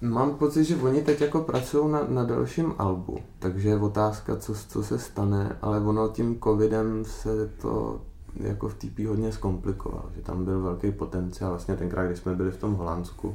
mám 0.00 0.34
pocit, 0.34 0.64
že 0.64 0.76
oni 0.76 1.02
teď 1.02 1.20
jako 1.20 1.40
pracují 1.40 1.92
na, 1.92 2.04
na 2.08 2.24
dalším 2.24 2.74
albu, 2.78 3.18
takže 3.38 3.68
je 3.68 3.76
otázka, 3.76 4.36
co, 4.36 4.54
co 4.54 4.82
se 4.82 4.98
stane, 4.98 5.56
ale 5.62 5.80
ono 5.80 6.08
tím 6.08 6.40
covidem 6.40 7.04
se 7.04 7.48
to 7.48 8.00
jako 8.36 8.68
v 8.68 8.74
TP 8.74 8.98
hodně 8.98 9.32
zkomplikovalo, 9.32 10.10
že 10.16 10.22
tam 10.22 10.44
byl 10.44 10.60
velký 10.60 10.92
potenciál, 10.92 11.50
vlastně 11.50 11.76
tenkrát, 11.76 12.06
když 12.06 12.18
jsme 12.18 12.34
byli 12.34 12.50
v 12.50 12.56
tom 12.56 12.74
Holandsku, 12.74 13.34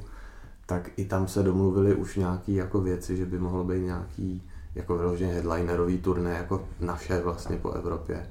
tak 0.65 0.89
i 0.97 1.05
tam 1.05 1.27
se 1.27 1.43
domluvili 1.43 1.95
už 1.95 2.15
nějaký 2.15 2.55
jako 2.55 2.81
věci, 2.81 3.17
že 3.17 3.25
by 3.25 3.39
mohlo 3.39 3.63
být 3.63 3.81
nějaký 3.81 4.43
jako 4.75 4.97
vyloženě 4.97 5.33
headlinerový 5.33 5.97
turné 5.97 6.31
jako 6.31 6.67
naše 6.79 7.21
vlastně 7.21 7.57
po 7.57 7.71
Evropě. 7.71 8.27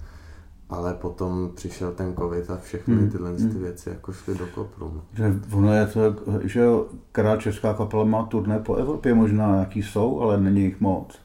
Ale 0.73 0.95
potom 0.95 1.50
přišel 1.55 1.93
ten 1.93 2.14
covid 2.14 2.50
a 2.50 2.57
všechny 2.57 2.95
Hmm, 2.95 3.11
tyhle 3.11 3.33
ty 3.33 3.59
věci 3.59 3.88
jako 3.88 4.12
šly 4.12 4.35
do 4.35 4.47
kopru. 4.55 4.93
no. 4.95 5.02
Že 5.12 5.35
ono 5.57 5.75
je 5.75 5.87
to, 5.87 6.00
že 6.43 6.67
která 7.12 7.37
česká 7.37 7.75
kapela 7.75 8.05
má 8.05 8.23
turné 8.23 8.59
po 8.59 8.75
Evropě, 8.75 9.14
možná 9.14 9.55
nějaký 9.55 9.83
jsou, 9.83 10.21
ale 10.21 10.41
není 10.41 10.62
jich 10.62 10.81
moc. 10.81 11.19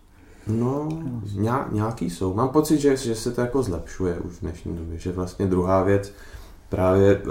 No, 0.47 0.89
ně, 1.35 1.51
nějaký 1.71 2.09
jsou. 2.09 2.33
Mám 2.33 2.49
pocit, 2.49 2.77
že, 2.77 2.97
že 2.97 3.15
se 3.15 3.31
to 3.31 3.41
jako 3.41 3.63
zlepšuje 3.63 4.19
už 4.19 4.33
v 4.33 4.41
dnešní 4.41 4.77
době, 4.77 4.97
že 4.97 5.11
vlastně 5.11 5.45
druhá 5.45 5.83
věc, 5.83 6.13
právě 6.69 7.15
uh, 7.17 7.23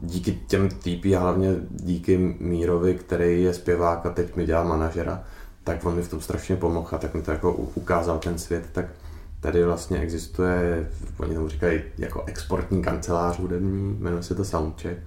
díky 0.00 0.40
těm 0.46 0.68
TP 0.68 1.04
hlavně 1.04 1.56
díky 1.70 2.36
Mírovi, 2.40 2.94
který 2.94 3.42
je 3.42 3.54
zpěvák 3.54 4.06
a 4.06 4.10
teď 4.10 4.36
mi 4.36 4.46
dělá 4.46 4.64
manažera, 4.64 5.24
tak 5.64 5.84
on 5.84 5.94
mi 5.94 6.02
v 6.02 6.10
tom 6.10 6.20
strašně 6.20 6.56
pomohl 6.56 6.88
a 6.92 6.98
tak 6.98 7.14
mi 7.14 7.22
to 7.22 7.30
jako 7.30 7.52
ukázal 7.52 8.18
ten 8.18 8.38
svět, 8.38 8.64
tak 8.72 8.86
tady 9.40 9.64
vlastně 9.64 9.98
existuje, 9.98 10.88
oni 11.18 11.34
tomu 11.34 11.48
říkají 11.48 11.80
jako 11.98 12.22
exportní 12.26 12.82
kancelář 12.82 13.38
hudební, 13.38 13.96
jmenuje 14.00 14.22
se 14.22 14.34
to 14.34 14.44
Soundcheck, 14.44 15.00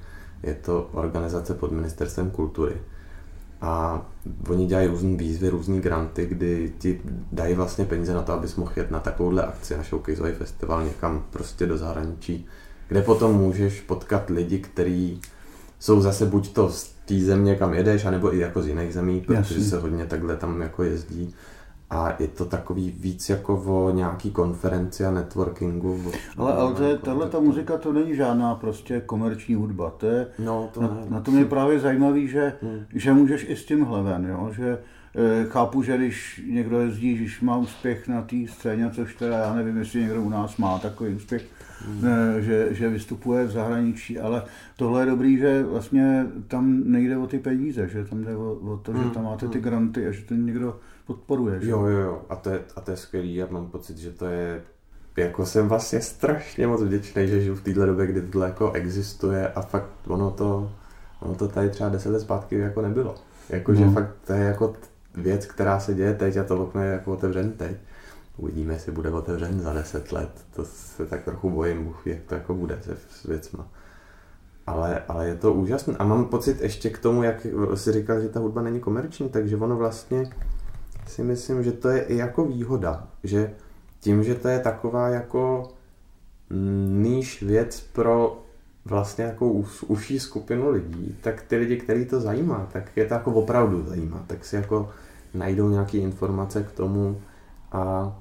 je 0.43 0.53
to 0.53 0.89
organizace 0.91 1.53
pod 1.53 1.71
ministerstvem 1.71 2.31
kultury. 2.31 2.73
A 3.61 4.01
oni 4.49 4.65
dělají 4.65 4.87
různé 4.87 5.17
výzvy, 5.17 5.49
různé 5.49 5.79
granty, 5.79 6.25
kdy 6.25 6.73
ti 6.77 7.01
dají 7.31 7.55
vlastně 7.55 7.85
peníze 7.85 8.13
na 8.13 8.21
to, 8.21 8.33
abys 8.33 8.55
mohl 8.55 8.71
jet 8.75 8.91
na 8.91 8.99
takovouhle 8.99 9.43
akci, 9.43 9.77
na 9.77 9.83
showcaseový 9.83 10.31
festival 10.31 10.83
někam 10.83 11.25
prostě 11.29 11.65
do 11.65 11.77
zahraničí, 11.77 12.47
kde 12.87 13.01
potom 13.01 13.33
můžeš 13.35 13.81
potkat 13.81 14.29
lidi, 14.29 14.59
kteří 14.59 15.21
jsou 15.79 16.01
zase 16.01 16.25
buď 16.25 16.53
to 16.53 16.69
z 16.69 16.93
té 17.05 17.19
země, 17.19 17.55
kam 17.55 17.73
jedeš, 17.73 18.05
anebo 18.05 18.35
i 18.35 18.39
jako 18.39 18.61
z 18.61 18.67
jiných 18.67 18.93
zemí, 18.93 19.21
protože 19.21 19.55
Jasně. 19.55 19.69
se 19.69 19.79
hodně 19.79 20.05
takhle 20.05 20.37
tam 20.37 20.61
jako 20.61 20.83
jezdí. 20.83 21.35
A 21.89 22.15
je 22.19 22.27
to 22.27 22.45
takový 22.45 22.91
víc 22.99 23.29
jako 23.29 23.63
o 23.65 23.91
nějaký 23.91 24.31
konferenci 24.31 25.05
a 25.05 25.11
networkingu. 25.11 26.11
Ale, 26.37 26.53
ale 26.53 26.73
to 26.73 26.83
je, 26.83 26.97
tahle 26.97 27.29
ta 27.29 27.39
muzika 27.39 27.77
to 27.77 27.93
není 27.93 28.15
žádná 28.15 28.55
prostě 28.55 29.01
komerční 29.05 29.55
hudba. 29.55 29.89
To 29.89 30.05
je, 30.05 30.27
no, 30.39 30.69
to 30.73 30.81
na, 30.81 30.87
ne. 30.87 31.01
na 31.09 31.19
tom 31.21 31.37
je 31.37 31.45
právě 31.45 31.79
zajímavý, 31.79 32.27
že, 32.27 32.53
hmm. 32.61 32.85
že 32.93 33.13
můžeš 33.13 33.45
i 33.49 33.55
s 33.55 33.65
tímhle 33.65 34.03
ven, 34.03 34.25
jo? 34.25 34.51
že 34.55 34.77
e, 35.15 35.45
chápu, 35.45 35.83
že 35.83 35.97
když 35.97 36.41
někdo 36.49 36.79
jezdí, 36.79 37.13
když 37.13 37.41
má 37.41 37.57
úspěch 37.57 38.07
na 38.07 38.21
té 38.21 38.35
scéně, 38.47 38.91
což 38.95 39.15
teda 39.15 39.37
já 39.37 39.55
nevím, 39.55 39.77
jestli 39.77 40.01
někdo 40.01 40.21
u 40.21 40.29
nás 40.29 40.57
má 40.57 40.79
takový 40.79 41.15
úspěch, 41.15 41.45
hmm. 41.87 42.01
ne, 42.01 42.41
že, 42.41 42.67
že 42.71 42.89
vystupuje 42.89 43.45
v 43.45 43.51
zahraničí, 43.51 44.19
ale 44.19 44.43
tohle 44.75 45.01
je 45.01 45.05
dobrý, 45.05 45.37
že 45.37 45.63
vlastně 45.63 46.25
tam 46.47 46.83
nejde 46.85 47.17
o 47.17 47.27
ty 47.27 47.39
peníze, 47.39 47.87
že 47.87 48.05
tam 48.05 48.23
jde 48.23 48.35
o, 48.35 48.53
o 48.53 48.77
to, 48.77 48.91
hmm. 48.91 49.03
že 49.03 49.09
tam 49.09 49.23
máte 49.23 49.47
ty 49.47 49.59
granty 49.59 50.07
a 50.07 50.11
že 50.11 50.21
to 50.21 50.33
někdo 50.33 50.75
podporuje. 51.09 51.61
Že? 51.61 51.69
Jo, 51.69 51.85
jo, 51.85 51.99
jo. 51.99 52.21
A 52.29 52.35
to, 52.35 52.49
je, 52.49 52.59
a 52.75 52.81
to 52.81 52.91
je 52.91 52.97
skvělý. 52.97 53.35
Já 53.35 53.47
mám 53.49 53.67
pocit, 53.67 53.97
že 53.97 54.11
to 54.11 54.25
je 54.25 54.61
jako 55.17 55.45
jsem 55.45 55.67
vlastně 55.67 56.01
strašně 56.01 56.67
moc 56.67 56.81
vděčný, 56.81 57.27
že 57.27 57.41
žiju 57.41 57.55
v 57.55 57.61
této 57.61 57.85
době, 57.85 58.07
kdy 58.07 58.21
tohle 58.21 58.47
jako 58.47 58.71
existuje 58.71 59.47
a 59.47 59.61
fakt 59.61 59.89
ono 60.07 60.31
to, 60.31 60.71
ono 61.19 61.35
to 61.35 61.47
tady 61.47 61.69
třeba 61.69 61.89
deset 61.89 62.09
let 62.09 62.19
zpátky 62.19 62.57
jako 62.57 62.81
nebylo. 62.81 63.15
Jako, 63.49 63.71
no. 63.71 63.77
že 63.77 63.89
fakt 63.89 64.15
to 64.27 64.33
je 64.33 64.43
jako 64.43 64.73
věc, 65.15 65.45
která 65.45 65.79
se 65.79 65.93
děje 65.93 66.13
teď 66.13 66.37
a 66.37 66.43
to 66.43 66.63
okno 66.63 66.83
je 66.83 66.91
jako 66.91 67.13
otevřen 67.13 67.51
teď. 67.51 67.77
Uvidíme, 68.37 68.73
jestli 68.73 68.91
bude 68.91 69.11
otevřen 69.11 69.59
za 69.59 69.73
deset 69.73 70.11
let. 70.11 70.29
To 70.55 70.65
se 70.65 71.05
tak 71.05 71.23
trochu 71.23 71.49
bojím, 71.49 71.83
Bůh 71.83 72.07
jak 72.07 72.23
to 72.23 72.35
jako 72.35 72.53
bude 72.53 72.79
se 72.81 72.97
s 73.09 73.23
věcma. 73.23 73.67
Ale, 74.67 75.03
ale 75.07 75.27
je 75.27 75.35
to 75.35 75.53
úžasné. 75.53 75.95
A 75.97 76.03
mám 76.03 76.25
pocit 76.25 76.61
ještě 76.61 76.89
k 76.89 76.99
tomu, 76.99 77.23
jak 77.23 77.47
si 77.75 77.91
říkal, 77.91 78.21
že 78.21 78.29
ta 78.29 78.39
hudba 78.39 78.61
není 78.61 78.79
komerční, 78.79 79.29
takže 79.29 79.57
ono 79.57 79.77
vlastně 79.77 80.29
si 81.09 81.23
myslím, 81.23 81.63
že 81.63 81.71
to 81.71 81.89
je 81.89 82.01
i 82.01 82.17
jako 82.17 82.45
výhoda, 82.45 83.07
že 83.23 83.53
tím, 83.99 84.23
že 84.23 84.35
to 84.35 84.47
je 84.47 84.59
taková 84.59 85.09
jako 85.09 85.71
níž 86.87 87.43
věc 87.43 87.81
pro 87.93 88.41
vlastně 88.85 89.23
jako 89.23 89.51
užší 89.87 90.19
skupinu 90.19 90.69
lidí, 90.69 91.17
tak 91.21 91.41
ty 91.41 91.55
lidi, 91.55 91.77
který 91.77 92.05
to 92.05 92.21
zajímá, 92.21 92.67
tak 92.73 92.97
je 92.97 93.05
to 93.05 93.13
jako 93.13 93.31
opravdu 93.31 93.83
zajímá, 93.83 94.23
tak 94.27 94.45
si 94.45 94.55
jako 94.55 94.89
najdou 95.33 95.69
nějaké 95.69 95.97
informace 95.97 96.63
k 96.63 96.71
tomu 96.71 97.21
a 97.71 98.13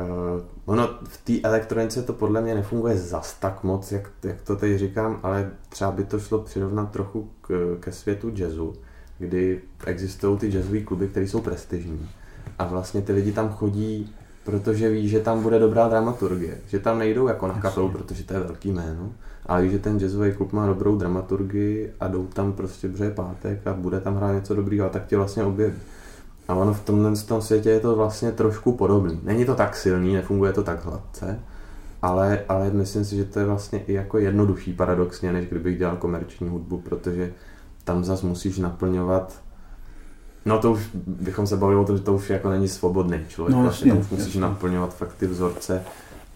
uh, 0.00 0.42
ono 0.64 0.88
v 1.08 1.24
té 1.24 1.48
elektronice 1.48 2.02
to 2.02 2.12
podle 2.12 2.42
mě 2.42 2.54
nefunguje 2.54 2.98
zas 2.98 3.34
tak 3.34 3.64
moc, 3.64 3.92
jak, 3.92 4.10
jak 4.22 4.42
to 4.42 4.56
teď 4.56 4.78
říkám, 4.78 5.20
ale 5.22 5.50
třeba 5.68 5.90
by 5.90 6.04
to 6.04 6.20
šlo 6.20 6.38
přirovnat 6.38 6.90
trochu 6.90 7.30
k, 7.40 7.76
ke 7.80 7.92
světu 7.92 8.32
jazzu, 8.34 8.74
kdy 9.18 9.60
existují 9.86 10.38
ty 10.38 10.50
jazzové 10.50 10.80
kluby, 10.80 11.08
které 11.08 11.26
jsou 11.26 11.40
prestižní. 11.40 12.08
A 12.58 12.64
vlastně 12.64 13.02
ty 13.02 13.12
lidi 13.12 13.32
tam 13.32 13.48
chodí, 13.48 14.14
protože 14.44 14.88
ví, 14.88 15.08
že 15.08 15.20
tam 15.20 15.42
bude 15.42 15.58
dobrá 15.58 15.88
dramaturgie. 15.88 16.58
Že 16.66 16.78
tam 16.78 16.98
nejdou 16.98 17.28
jako 17.28 17.46
na 17.46 17.54
kapelu, 17.54 17.88
protože 17.88 18.24
to 18.24 18.34
je 18.34 18.40
velký 18.40 18.72
jméno, 18.72 19.12
ale 19.46 19.62
ví, 19.62 19.70
že 19.70 19.78
ten 19.78 19.98
jazzový 20.00 20.32
klub 20.32 20.52
má 20.52 20.66
dobrou 20.66 20.96
dramaturgii 20.96 21.92
a 22.00 22.08
jdou 22.08 22.26
tam 22.26 22.52
prostě, 22.52 22.88
protože 22.88 23.04
je 23.04 23.10
pátek 23.10 23.66
a 23.66 23.72
bude 23.72 24.00
tam 24.00 24.16
hrát 24.16 24.32
něco 24.32 24.54
dobrýho 24.54 24.86
a 24.86 24.88
tak 24.88 25.06
tě 25.06 25.16
vlastně 25.16 25.44
objeví. 25.44 25.78
A 26.48 26.54
ono 26.54 26.74
v 26.74 26.80
tomhle 26.80 27.16
tom 27.16 27.42
světě 27.42 27.70
je 27.70 27.80
to 27.80 27.96
vlastně 27.96 28.32
trošku 28.32 28.72
podobný. 28.72 29.20
Není 29.22 29.44
to 29.44 29.54
tak 29.54 29.76
silný, 29.76 30.14
nefunguje 30.14 30.52
to 30.52 30.62
tak 30.62 30.84
hladce, 30.84 31.40
ale, 32.02 32.40
ale 32.48 32.70
myslím 32.70 33.04
si, 33.04 33.16
že 33.16 33.24
to 33.24 33.38
je 33.38 33.44
vlastně 33.44 33.78
i 33.78 33.92
jako 33.92 34.18
jednodušší 34.18 34.72
paradoxně, 34.72 35.32
než 35.32 35.46
kdybych 35.46 35.78
dělal 35.78 35.96
komerční 35.96 36.48
hudbu, 36.48 36.78
protože 36.78 37.32
tam 37.84 38.04
zas 38.04 38.22
musíš 38.22 38.58
naplňovat 38.58 39.44
No 40.44 40.58
to 40.58 40.72
už 40.72 40.90
bychom 41.06 41.46
se 41.46 41.56
bavili 41.56 41.80
o 41.80 41.84
tom, 41.84 41.96
že 41.96 42.02
to 42.02 42.14
už 42.14 42.30
jako 42.30 42.50
není 42.50 42.68
svobodný 42.68 43.24
člověk. 43.28 43.56
No, 43.56 43.62
vlastně 43.62 43.92
tam 43.92 44.00
už 44.00 44.10
musíš 44.10 44.26
jasně. 44.26 44.40
naplňovat 44.40 44.94
fakt 44.94 45.14
ty 45.14 45.26
vzorce, 45.26 45.84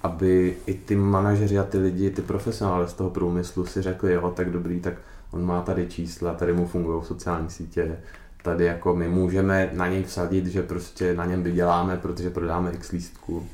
aby 0.03 0.57
i 0.67 0.75
ty 0.75 0.97
manažeři 0.97 1.59
a 1.59 1.65
ty 1.65 1.79
lidi, 1.79 2.11
ty 2.11 2.23
profesionály 2.23 2.89
z 2.89 2.93
toho 2.93 3.11
průmyslu 3.11 3.67
si 3.67 3.83
řekli, 3.83 4.13
jo, 4.13 4.33
tak 4.37 4.51
dobrý, 4.51 4.81
tak 4.81 4.95
on 5.31 5.45
má 5.45 5.63
tady 5.63 5.87
čísla, 5.87 6.35
tady 6.35 6.53
mu 6.53 6.67
fungují 6.67 7.05
sociální 7.05 7.51
sítě, 7.51 7.99
tady 8.43 8.65
jako 8.65 8.97
my 8.97 9.09
můžeme 9.09 9.71
na 9.73 9.89
něj 9.89 10.03
vsadit, 10.03 10.47
že 10.47 10.63
prostě 10.63 11.15
na 11.15 11.25
něm 11.25 11.43
vyděláme, 11.43 11.97
protože 11.97 12.31
prodáme 12.31 12.73
x 12.73 12.91
lístků. 12.91 13.47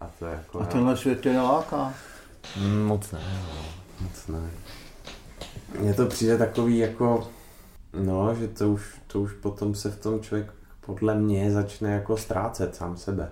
A 0.00 0.10
to 0.18 0.26
je 0.26 0.32
jako... 0.32 0.60
A 0.60 0.64
tenhle 0.64 0.96
svět 0.96 1.20
tě 1.20 1.32
neláká? 1.32 1.94
Mm, 2.60 2.84
moc 2.84 3.12
ne, 3.12 3.20
no, 3.54 3.62
moc 4.00 4.26
ne. 4.28 4.50
Mně 5.80 5.94
to 5.94 6.06
přijde 6.06 6.38
takový 6.38 6.78
jako, 6.78 7.28
no, 8.00 8.34
že 8.34 8.48
to 8.48 8.70
už, 8.70 9.00
to 9.06 9.20
už 9.20 9.32
potom 9.32 9.74
se 9.74 9.90
v 9.90 10.00
tom 10.00 10.20
člověk 10.20 10.52
podle 10.86 11.14
mě 11.14 11.52
začne 11.52 11.92
jako 11.92 12.16
ztrácet 12.16 12.74
sám 12.74 12.96
sebe. 12.96 13.30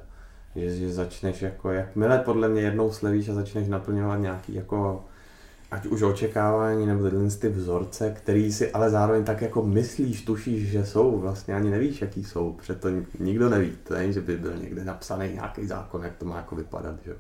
Že, 0.57 0.76
že 0.76 0.92
začneš 0.92 1.42
jako, 1.42 1.70
jakmile 1.70 2.18
podle 2.18 2.48
mě 2.48 2.62
jednou 2.62 2.92
slevíš 2.92 3.28
a 3.28 3.35
začneš 3.35 3.68
naplňovat 3.68 4.20
nějaký 4.20 4.55
jako 4.55 5.05
ať 5.70 5.87
už 5.87 6.02
očekávání 6.02 6.87
nebo 6.87 7.11
tyhle 7.11 7.31
ty 7.31 7.48
vzorce, 7.48 8.11
který 8.11 8.52
si 8.52 8.72
ale 8.72 8.90
zároveň 8.90 9.24
tak 9.24 9.42
jako 9.42 9.62
myslíš, 9.62 10.24
tušíš, 10.24 10.70
že 10.70 10.87
jsou, 10.87 11.18
vlastně 11.18 11.55
ani 11.55 11.70
nevíš, 11.70 12.00
jaký 12.00 12.24
jsou, 12.24 12.52
protože 12.52 12.74
to 12.74 12.88
nikdo 13.18 13.50
neví, 13.50 13.72
to 13.85 13.94
není, 13.94 14.12
že 14.12 14.20
by 14.20 14.37
byl 14.37 14.57
někde 14.57 14.85
napsaný 14.85 15.33
nějaký 15.33 15.66
zákon, 15.66 16.05
jak 16.05 16.16
to 16.16 16.24
má 16.24 16.37
jako 16.37 16.57
vypadat, 16.57 16.96
že? 17.05 17.14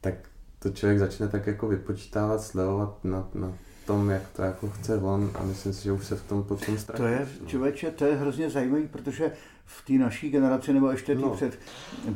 Tak 0.00 0.14
to 0.58 0.70
člověk 0.70 0.98
začne 0.98 1.28
tak 1.28 1.46
jako 1.46 1.68
vypočítávat, 1.68 2.42
slevovat 2.42 3.04
na, 3.04 3.28
na 3.34 3.52
tom, 3.88 4.10
jak 4.10 4.22
to 4.36 4.42
jako 4.42 4.70
chce 4.70 4.96
on 4.96 5.30
a 5.34 5.42
myslím 5.42 5.72
si, 5.72 5.84
že 5.84 5.92
už 5.92 6.06
se 6.06 6.16
v 6.16 6.22
tom 6.22 6.42
potom 6.42 6.78
ztratí. 6.78 7.02
To 7.02 7.06
je, 7.06 7.28
člověče, 7.46 7.90
to 7.90 8.04
je 8.04 8.16
hrozně 8.16 8.50
zajímavý, 8.50 8.88
protože 8.88 9.32
v 9.64 9.84
té 9.86 9.92
naší 9.92 10.30
generaci, 10.30 10.72
nebo 10.72 10.90
ještě 10.90 11.14
no. 11.14 11.30
před, 11.30 11.58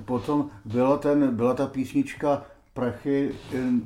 potom 0.05 0.51
byla, 0.65 0.97
ten, 0.99 1.37
byla 1.37 1.55
ta 1.55 1.67
písnička 1.67 2.43
Prachy, 2.75 3.35
jen, 3.53 3.83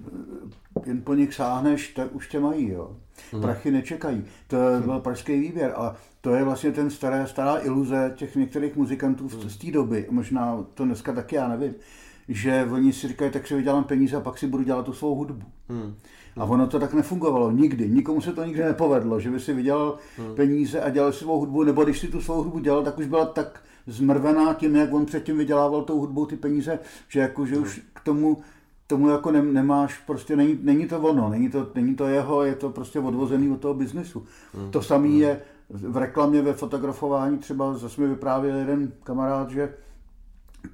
jen 0.87 1.03
po 1.03 1.15
nich 1.15 1.35
sáhneš, 1.35 1.89
tak 1.89 2.15
už 2.15 2.29
tě 2.29 2.41
mají, 2.41 2.71
jo. 2.71 2.97
Hmm. 3.33 3.43
Prachy 3.43 3.71
nečekají. 3.71 4.25
To 4.47 4.57
byl 4.85 5.01
pražský 5.01 5.41
výběr 5.41 5.73
a 5.77 5.95
to 6.21 6.35
je 6.35 6.45
vlastně 6.45 6.73
ten 6.73 6.91
staré, 6.91 7.27
stará 7.27 7.59
iluze 7.59 8.13
těch 8.17 8.37
některých 8.37 8.77
muzikantů 8.77 9.29
hmm. 9.29 9.51
z 9.51 9.57
té 9.57 9.71
doby, 9.71 10.07
možná 10.11 10.65
to 10.75 10.85
dneska 10.85 11.13
taky, 11.13 11.37
já 11.37 11.49
nevím, 11.49 11.75
že 12.29 12.69
oni 12.73 12.93
si 12.93 13.09
říkají, 13.09 13.31
tak 13.31 13.47
si 13.47 13.57
vydělám 13.57 13.85
peníze 13.85 14.17
a 14.17 14.21
pak 14.21 14.39
si 14.39 14.47
budu 14.47 14.63
dělat 14.63 14.85
tu 14.85 14.93
svou 14.93 15.15
hudbu. 15.15 15.47
Hmm. 15.69 15.95
A 16.37 16.45
ono 16.45 16.67
to 16.67 16.79
tak 16.79 16.95
nefungovalo 16.95 17.51
nikdy. 17.51 17.89
Nikomu 17.89 18.21
se 18.21 18.33
to 18.33 18.45
nikdy 18.45 18.63
nepovedlo, 18.63 19.21
že 19.21 19.31
by 19.31 19.41
si 19.41 19.55
vydělal 19.55 19.97
hmm. 20.19 20.35
peníze 20.35 20.81
a 20.81 20.91
dělal 20.91 21.13
svou 21.13 21.39
hudbu, 21.39 21.65
nebo 21.65 21.85
když 21.85 21.99
si 21.99 22.09
tu 22.09 22.21
svou 22.21 22.37
hudbu 22.37 22.59
dělal, 22.59 22.85
tak 22.85 22.99
už 22.99 23.07
byla 23.07 23.25
tak 23.25 23.61
zmrvená 23.87 24.55
tím, 24.55 24.77
jak 24.77 24.93
on 24.93 25.07
předtím 25.07 25.39
vydělával 25.39 25.83
tou 25.83 25.99
hudbou 25.99 26.27
ty 26.27 26.37
peníze, 26.37 26.79
že 27.09 27.21
jako, 27.21 27.47
že 27.47 27.55
hmm. 27.55 27.65
už 27.65 27.81
k 27.93 28.01
tomu 28.01 28.39
tomu 28.87 29.09
jako 29.09 29.31
ne, 29.31 29.43
nemáš, 29.43 29.99
prostě 29.99 30.37
není, 30.37 30.59
není 30.63 30.89
to 30.89 31.01
ono, 31.01 31.29
není 31.29 31.51
to, 31.51 31.71
není 31.75 31.95
to 31.95 32.07
jeho, 32.07 32.45
je 32.45 32.55
to 32.55 32.71
prostě 32.71 33.01
odvozený 33.01 33.51
od 33.51 33.61
toho 33.61 33.75
biznesu. 33.75 34.27
Hmm. 34.55 34.71
To 34.71 34.83
samé 34.83 35.09
hmm. 35.09 35.21
je 35.21 35.41
v 35.71 35.97
reklamě, 35.97 36.43
ve 36.43 36.53
fotografování, 36.53 37.39
třeba 37.39 37.75
zase 37.75 38.01
mi 38.01 38.09
vyprávěl 38.09 38.57
jeden 38.57 38.93
kamarád, 39.03 39.51
že 39.51 39.75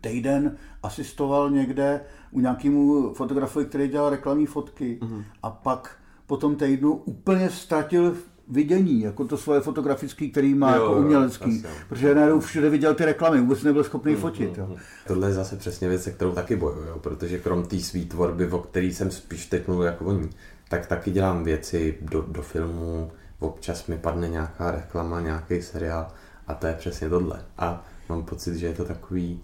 týden 0.00 0.56
asistoval 0.82 1.50
někde 1.50 2.00
u 2.32 2.40
nějakému 2.40 3.14
fotografovi, 3.14 3.64
který 3.64 3.88
dělal 3.88 4.10
reklamní 4.10 4.46
fotky 4.46 4.98
mm-hmm. 5.02 5.24
a 5.42 5.50
pak 5.50 5.96
po 6.26 6.36
tom 6.36 6.56
týdnu 6.56 6.92
úplně 6.92 7.50
ztratil 7.50 8.16
vidění, 8.48 9.00
jako 9.00 9.24
to 9.24 9.36
svoje 9.36 9.60
fotografické, 9.60 10.28
který 10.28 10.54
má 10.54 10.76
jo, 10.76 10.82
jako 10.82 11.00
umělecký, 11.00 11.62
jo, 11.62 11.70
protože 11.88 12.14
najednou 12.14 12.40
všude 12.40 12.70
viděl 12.70 12.94
ty 12.94 13.04
reklamy, 13.04 13.40
vůbec 13.40 13.62
nebyl 13.62 13.84
schopný 13.84 14.12
mm, 14.12 14.20
fotit. 14.20 14.58
Jo. 14.58 14.66
Mm, 14.66 14.76
Tohle 15.06 15.28
je 15.28 15.32
zase 15.32 15.56
přesně 15.56 15.88
věc, 15.88 16.02
se 16.02 16.10
kterou 16.10 16.32
taky 16.32 16.56
bojuju, 16.56 16.98
protože 17.00 17.38
krom 17.38 17.62
té 17.62 17.78
své 17.78 18.00
tvorby, 18.00 18.46
o 18.46 18.58
který 18.58 18.94
jsem 18.94 19.10
spíš 19.10 19.46
teď 19.46 19.68
mluvil 19.68 19.86
jako 19.86 20.04
oni, 20.04 20.30
tak 20.68 20.86
taky 20.86 21.10
dělám 21.10 21.44
věci 21.44 21.98
do, 22.00 22.24
do 22.28 22.42
filmu, 22.42 23.10
občas 23.38 23.86
mi 23.86 23.98
padne 23.98 24.28
nějaká 24.28 24.70
reklama, 24.70 25.20
nějaký 25.20 25.62
seriál 25.62 26.08
a 26.46 26.54
to 26.54 26.66
je 26.66 26.74
přesně 26.74 27.08
tohle. 27.08 27.44
A 27.58 27.84
mám 28.08 28.24
pocit, 28.24 28.56
že 28.56 28.66
je 28.66 28.74
to 28.74 28.84
takový, 28.84 29.40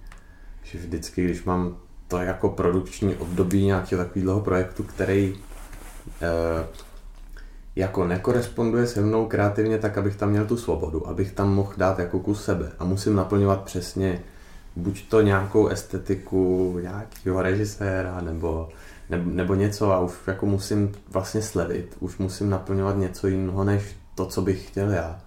že 0.63 0.79
vždycky, 0.79 1.25
když 1.25 1.45
mám 1.45 1.77
to 2.09 2.19
jako 2.19 2.49
produkční 2.49 3.17
období 3.17 3.65
nějakého 3.65 4.05
takového 4.05 4.41
projektu, 4.41 4.83
který 4.83 5.37
eh, 6.23 6.67
jako 7.77 8.07
nekoresponduje 8.07 8.87
se 8.87 9.01
mnou 9.01 9.27
kreativně 9.27 9.79
tak, 9.79 9.99
abych 9.99 10.17
tam 10.17 10.31
měl 10.31 10.47
tu 10.47 10.57
svobodu, 10.57 11.09
abych 11.09 11.33
tam 11.33 11.55
mohl 11.55 11.73
dát 11.77 11.99
jako 11.99 12.21
kus 12.21 12.45
sebe. 12.45 12.73
A 12.79 12.85
musím 12.85 13.15
naplňovat 13.15 13.63
přesně 13.63 14.21
buď 14.77 15.09
to 15.09 15.21
nějakou 15.21 15.69
estetiku 15.69 16.79
nějakého 16.83 17.43
režiséra 17.43 18.21
nebo, 18.21 18.69
nebo, 19.11 19.31
nebo 19.31 19.55
něco. 19.55 19.93
A 19.93 20.01
už 20.01 20.13
jako 20.27 20.47
musím 20.47 20.93
vlastně 21.09 21.43
sledit, 21.43 21.97
už 22.01 22.19
musím 22.19 22.51
naplňovat 22.51 22.97
něco 22.97 23.27
jiného 23.27 23.65
než 23.65 23.97
to, 24.15 24.27
co 24.27 24.43
bych 24.43 24.69
chtěl 24.69 24.91
já. 24.91 25.21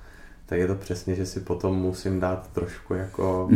Tak 0.46 0.60
je 0.60 0.68
to 0.68 0.76
přesně, 0.76 1.16
že 1.16 1.26
si 1.26 1.40
potom 1.40 1.76
musím 1.76 2.20
dát 2.20 2.50
trošku 2.54 2.94
jako... 2.94 3.50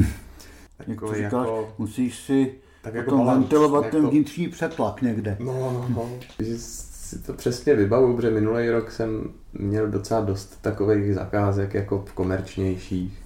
Takový 0.78 1.16
říkáš, 1.16 1.32
jako 1.32 1.74
musíš 1.78 2.20
si 2.20 2.56
tak 2.86 2.94
jako 2.94 3.12
potom 3.12 3.28
ventilovat 3.28 3.90
ten 3.90 4.10
vnitřní 4.10 4.48
přetlak 4.48 5.02
někde. 5.02 5.38
No, 5.40 5.54
no, 5.54 5.86
no. 5.90 6.10
Že 6.40 6.58
si 6.58 7.20
to 7.20 7.34
přesně 7.34 7.76
vybavu, 7.76 8.16
protože 8.16 8.32
minulý 8.32 8.70
rok 8.70 8.92
jsem 8.92 9.30
měl 9.54 9.88
docela 9.88 10.22
dost 10.22 10.62
takových 10.62 11.16
zakázek 11.16 11.74
jako 11.74 12.06
v 12.08 12.14
komerčnějších. 12.14 13.22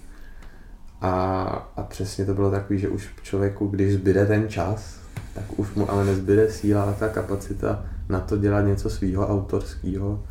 A, 1.00 1.42
a 1.76 1.82
přesně 1.82 2.24
to 2.24 2.34
bylo 2.34 2.50
takový, 2.50 2.78
že 2.78 2.88
už 2.88 3.10
člověku, 3.22 3.66
když 3.66 3.94
zbyde 3.94 4.26
ten 4.26 4.48
čas, 4.48 5.00
tak 5.34 5.44
už 5.56 5.74
mu 5.74 5.90
ale 5.90 6.04
nezbyde 6.04 6.50
síla 6.50 6.82
a 6.82 6.92
ta 6.92 7.08
kapacita 7.08 7.84
na 8.08 8.20
to 8.20 8.36
dělat 8.36 8.60
něco 8.60 8.90
svýho 8.90 9.28
autorského 9.28 10.24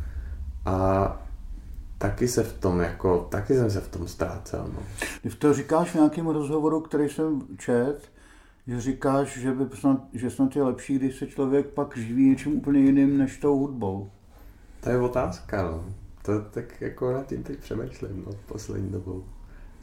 a 0.64 1.16
taky 1.98 2.28
se 2.28 2.42
v 2.42 2.52
tom 2.52 2.80
jako, 2.80 3.26
taky 3.30 3.54
jsem 3.54 3.70
se 3.70 3.80
v 3.80 3.88
tom 3.88 4.08
ztrácel. 4.08 4.64
No. 4.74 4.82
Když 5.22 5.34
to 5.34 5.54
říkáš 5.54 5.90
v 5.90 5.94
nějakém 5.94 6.26
rozhovoru, 6.26 6.80
který 6.80 7.08
jsem 7.08 7.42
čet, 7.58 8.10
že 8.70 8.80
říkáš, 8.80 9.38
že, 9.38 9.52
by 9.52 9.64
snad, 9.76 10.04
že 10.12 10.30
snad 10.30 10.56
je 10.56 10.62
lepší, 10.62 10.98
když 10.98 11.18
se 11.18 11.26
člověk 11.26 11.66
pak 11.66 11.96
živí 11.96 12.28
něčím 12.30 12.56
úplně 12.56 12.80
jiným 12.80 13.18
než 13.18 13.38
tou 13.38 13.58
hudbou. 13.58 14.10
To 14.80 14.90
je 14.90 14.98
otázka, 14.98 15.62
no. 15.62 15.84
To 16.22 16.40
tak 16.40 16.80
jako 16.80 17.12
na 17.12 17.24
tím 17.24 17.42
teď 17.42 17.58
přemýšlím, 17.58 18.24
no, 18.26 18.32
poslední 18.46 18.90
dobou. 18.90 19.24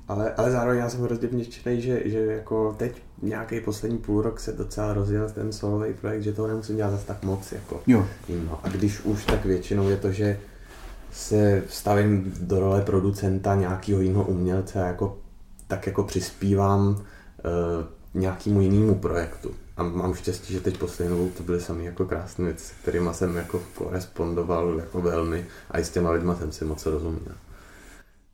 Ale, 0.07 0.33
ale 0.33 0.51
zároveň 0.51 0.79
já 0.79 0.89
jsem 0.89 1.01
hrozně 1.01 1.27
vděčný, 1.27 1.81
že, 1.81 2.01
že 2.05 2.19
jako 2.19 2.75
teď 2.77 3.01
nějaký 3.21 3.61
poslední 3.61 3.97
půl 3.97 4.21
rok 4.21 4.39
se 4.39 4.51
docela 4.51 4.93
rozjel 4.93 5.29
ten 5.29 5.51
solový 5.51 5.93
projekt, 5.93 6.23
že 6.23 6.33
toho 6.33 6.47
nemusím 6.47 6.75
dělat 6.75 6.91
zase 6.91 7.07
tak 7.07 7.23
moc. 7.23 7.51
Jako, 7.51 7.81
jo. 7.87 8.05
No. 8.45 8.59
A 8.63 8.69
když 8.69 9.01
už, 9.01 9.25
tak 9.25 9.45
většinou 9.45 9.89
je 9.89 9.97
to, 9.97 10.11
že 10.11 10.39
se 11.11 11.63
stavím 11.69 12.33
do 12.41 12.59
role 12.59 12.81
producenta 12.81 13.55
nějakého 13.55 14.01
jiného 14.01 14.23
umělce 14.23 14.83
a 14.83 14.87
jako, 14.87 15.17
tak 15.67 15.87
jako 15.87 16.03
přispívám 16.03 16.87
uh, 16.87 16.97
nějakému 18.19 18.61
jinému 18.61 18.95
projektu. 18.95 19.51
A 19.77 19.83
mám 19.83 20.13
štěstí, 20.13 20.53
že 20.53 20.59
teď 20.59 20.77
poslední 20.77 21.29
to 21.29 21.43
byly 21.43 21.61
sami 21.61 21.85
jako 21.85 22.05
krásné 22.05 22.45
věci, 22.45 22.65
s 22.65 22.71
kterými 22.81 23.09
jsem 23.11 23.35
jako 23.35 23.61
korespondoval 23.75 24.79
jako 24.79 25.01
velmi 25.01 25.45
a 25.71 25.79
i 25.79 25.83
s 25.83 25.89
těma 25.89 26.11
lidma 26.11 26.35
jsem 26.35 26.51
si 26.51 26.65
moc 26.65 26.85
rozuměl. 26.85 27.35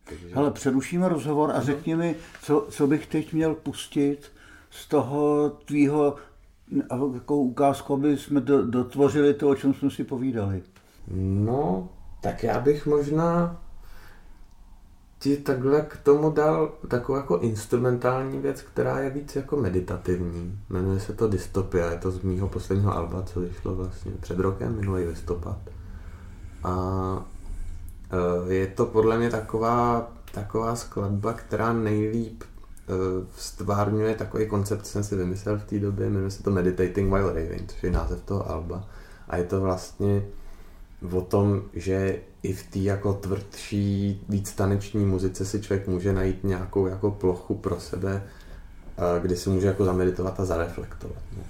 Takže... 0.10 0.36
Hele, 0.36 0.52
přerušíme 0.52 1.10
rozhovor 1.10 1.52
a 1.52 1.62
řekni 1.62 1.96
mi, 1.96 2.15
co, 2.41 2.67
co 2.69 2.88
bych 2.88 3.08
teď 3.08 3.34
měl 3.34 3.56
pustit 3.56 4.19
z 4.69 4.88
toho 4.88 5.50
tvýho, 5.65 6.15
jako 7.13 7.36
ukázku, 7.36 7.93
aby 7.93 8.17
jsme 8.17 8.41
do, 8.41 8.65
dotvořili 8.65 9.34
to, 9.34 9.50
o 9.50 9.56
čem 9.56 9.74
jsme 9.74 9.91
si 9.91 10.04
povídali. 10.04 10.63
No, 11.17 11.89
tak 12.22 12.43
já 12.43 12.60
bych 12.60 12.86
možná 12.86 13.62
ti 15.23 15.38
takhle 15.38 15.81
k 15.81 15.97
tomu 15.97 16.31
dal 16.31 16.71
takovou 16.88 17.17
jako 17.17 17.38
instrumentální 17.38 18.39
věc, 18.39 18.62
která 18.62 18.99
je 18.99 19.09
víc 19.09 19.36
jako 19.36 19.57
meditativní. 19.57 20.59
Jmenuje 20.69 20.99
se 20.99 21.13
to 21.13 21.27
Dystopia, 21.27 21.91
je 21.91 21.97
to 21.97 22.12
z 22.12 22.21
mýho 22.21 22.47
posledního 22.47 22.97
alba, 22.97 23.23
co 23.23 23.39
vyšlo 23.39 23.75
vlastně 23.75 24.12
před 24.19 24.39
rokem, 24.39 24.75
minulý 24.75 25.03
listopad. 25.03 25.57
A 26.63 27.25
e, 28.49 28.53
je 28.53 28.67
to 28.67 28.86
podle 28.86 29.17
mě 29.17 29.29
taková, 29.29 30.12
taková 30.31 30.75
skladba, 30.75 31.33
která 31.33 31.73
nejlíp 31.73 32.43
e, 32.43 32.45
stvárňuje 33.38 34.15
takový 34.15 34.47
koncept, 34.47 34.86
jsem 34.86 35.03
si 35.03 35.15
vymyslel 35.15 35.59
v 35.59 35.63
té 35.63 35.79
době, 35.79 36.09
jmenuje 36.09 36.31
se 36.31 36.43
to 36.43 36.51
Meditating 36.51 37.13
While 37.13 37.33
Raving, 37.33 37.71
což 37.71 37.83
je 37.83 37.91
název 37.91 38.23
toho 38.25 38.51
alba. 38.51 38.88
A 39.27 39.38
je 39.38 39.43
to 39.43 39.62
vlastně 39.62 40.25
o 41.11 41.21
tom, 41.21 41.61
že 41.73 42.19
i 42.43 42.53
v 42.53 42.63
té 42.63 42.79
jako 42.79 43.13
tvrdší, 43.13 44.21
víc 44.29 44.53
taneční 44.53 45.05
muzice 45.05 45.45
si 45.45 45.61
člověk 45.61 45.87
může 45.87 46.13
najít 46.13 46.43
nějakou 46.43 46.87
jako 46.87 47.11
plochu 47.11 47.55
pro 47.55 47.79
sebe, 47.79 48.23
kdy 49.21 49.35
si 49.35 49.49
může 49.49 49.67
jako 49.67 49.85
zameditovat 49.85 50.39
a 50.39 50.45
zareflektovat. 50.45 51.23
No. 51.37 51.43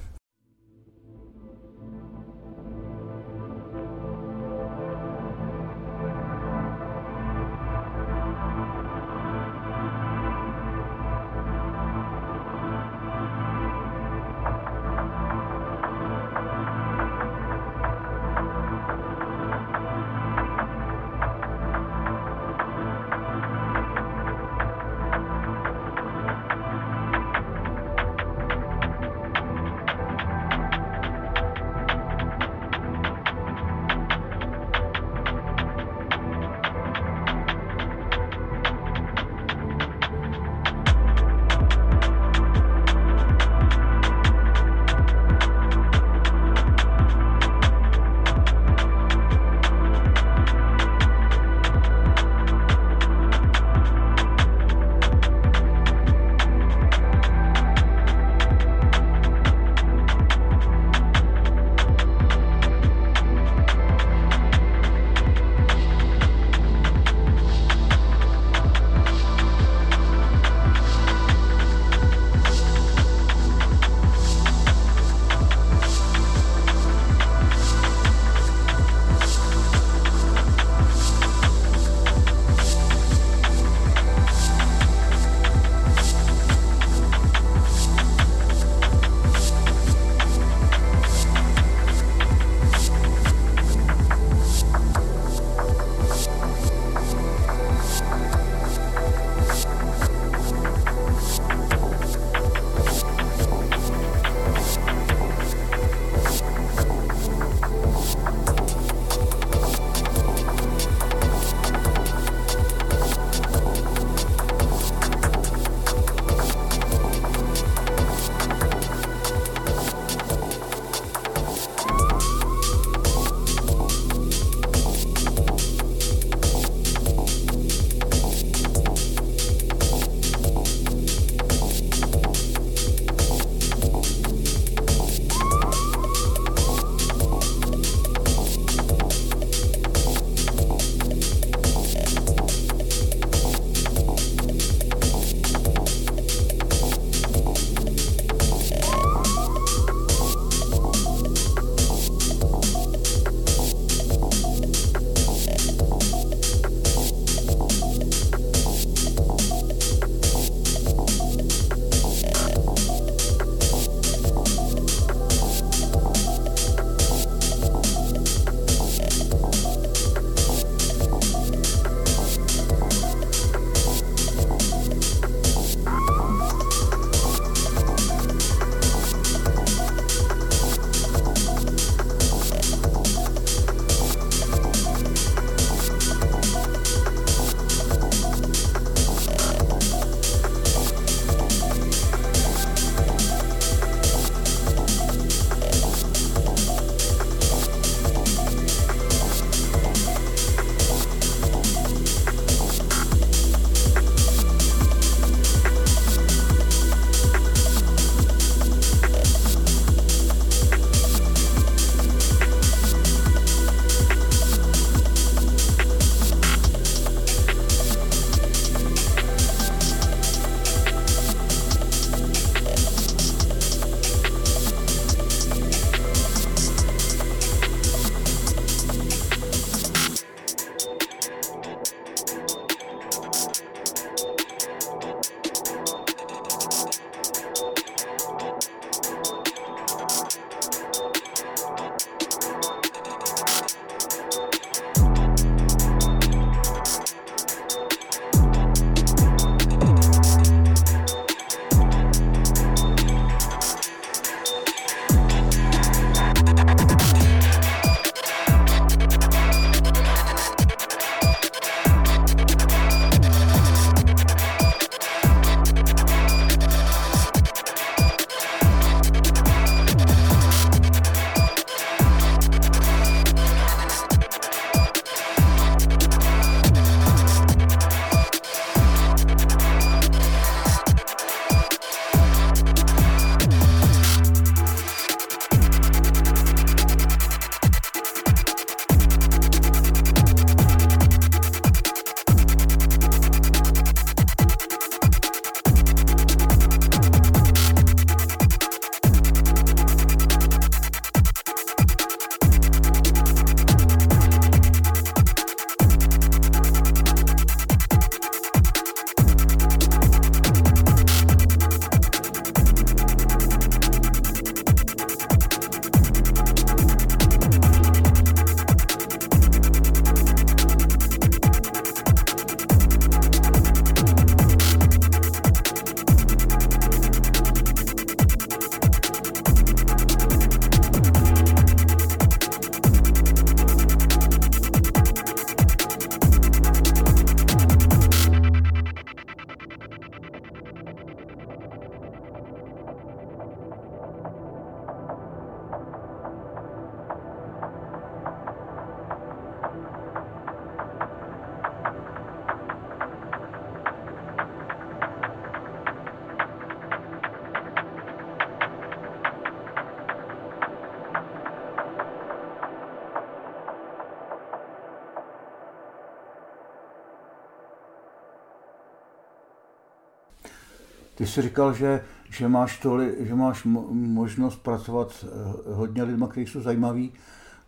Jsi 371.33 371.41
říkal, 371.41 371.73
že, 371.73 372.01
že 372.29 372.47
máš, 372.47 372.79
toli, 372.79 373.15
že 373.19 373.35
máš 373.35 373.63
možnost 373.91 374.55
pracovat 374.55 375.11
s 375.11 375.23
eh, 375.23 375.27
hodně 375.73 376.03
lidmi, 376.03 376.25
kteří 376.29 376.47
jsou 376.47 376.61
zajímaví, 376.61 377.11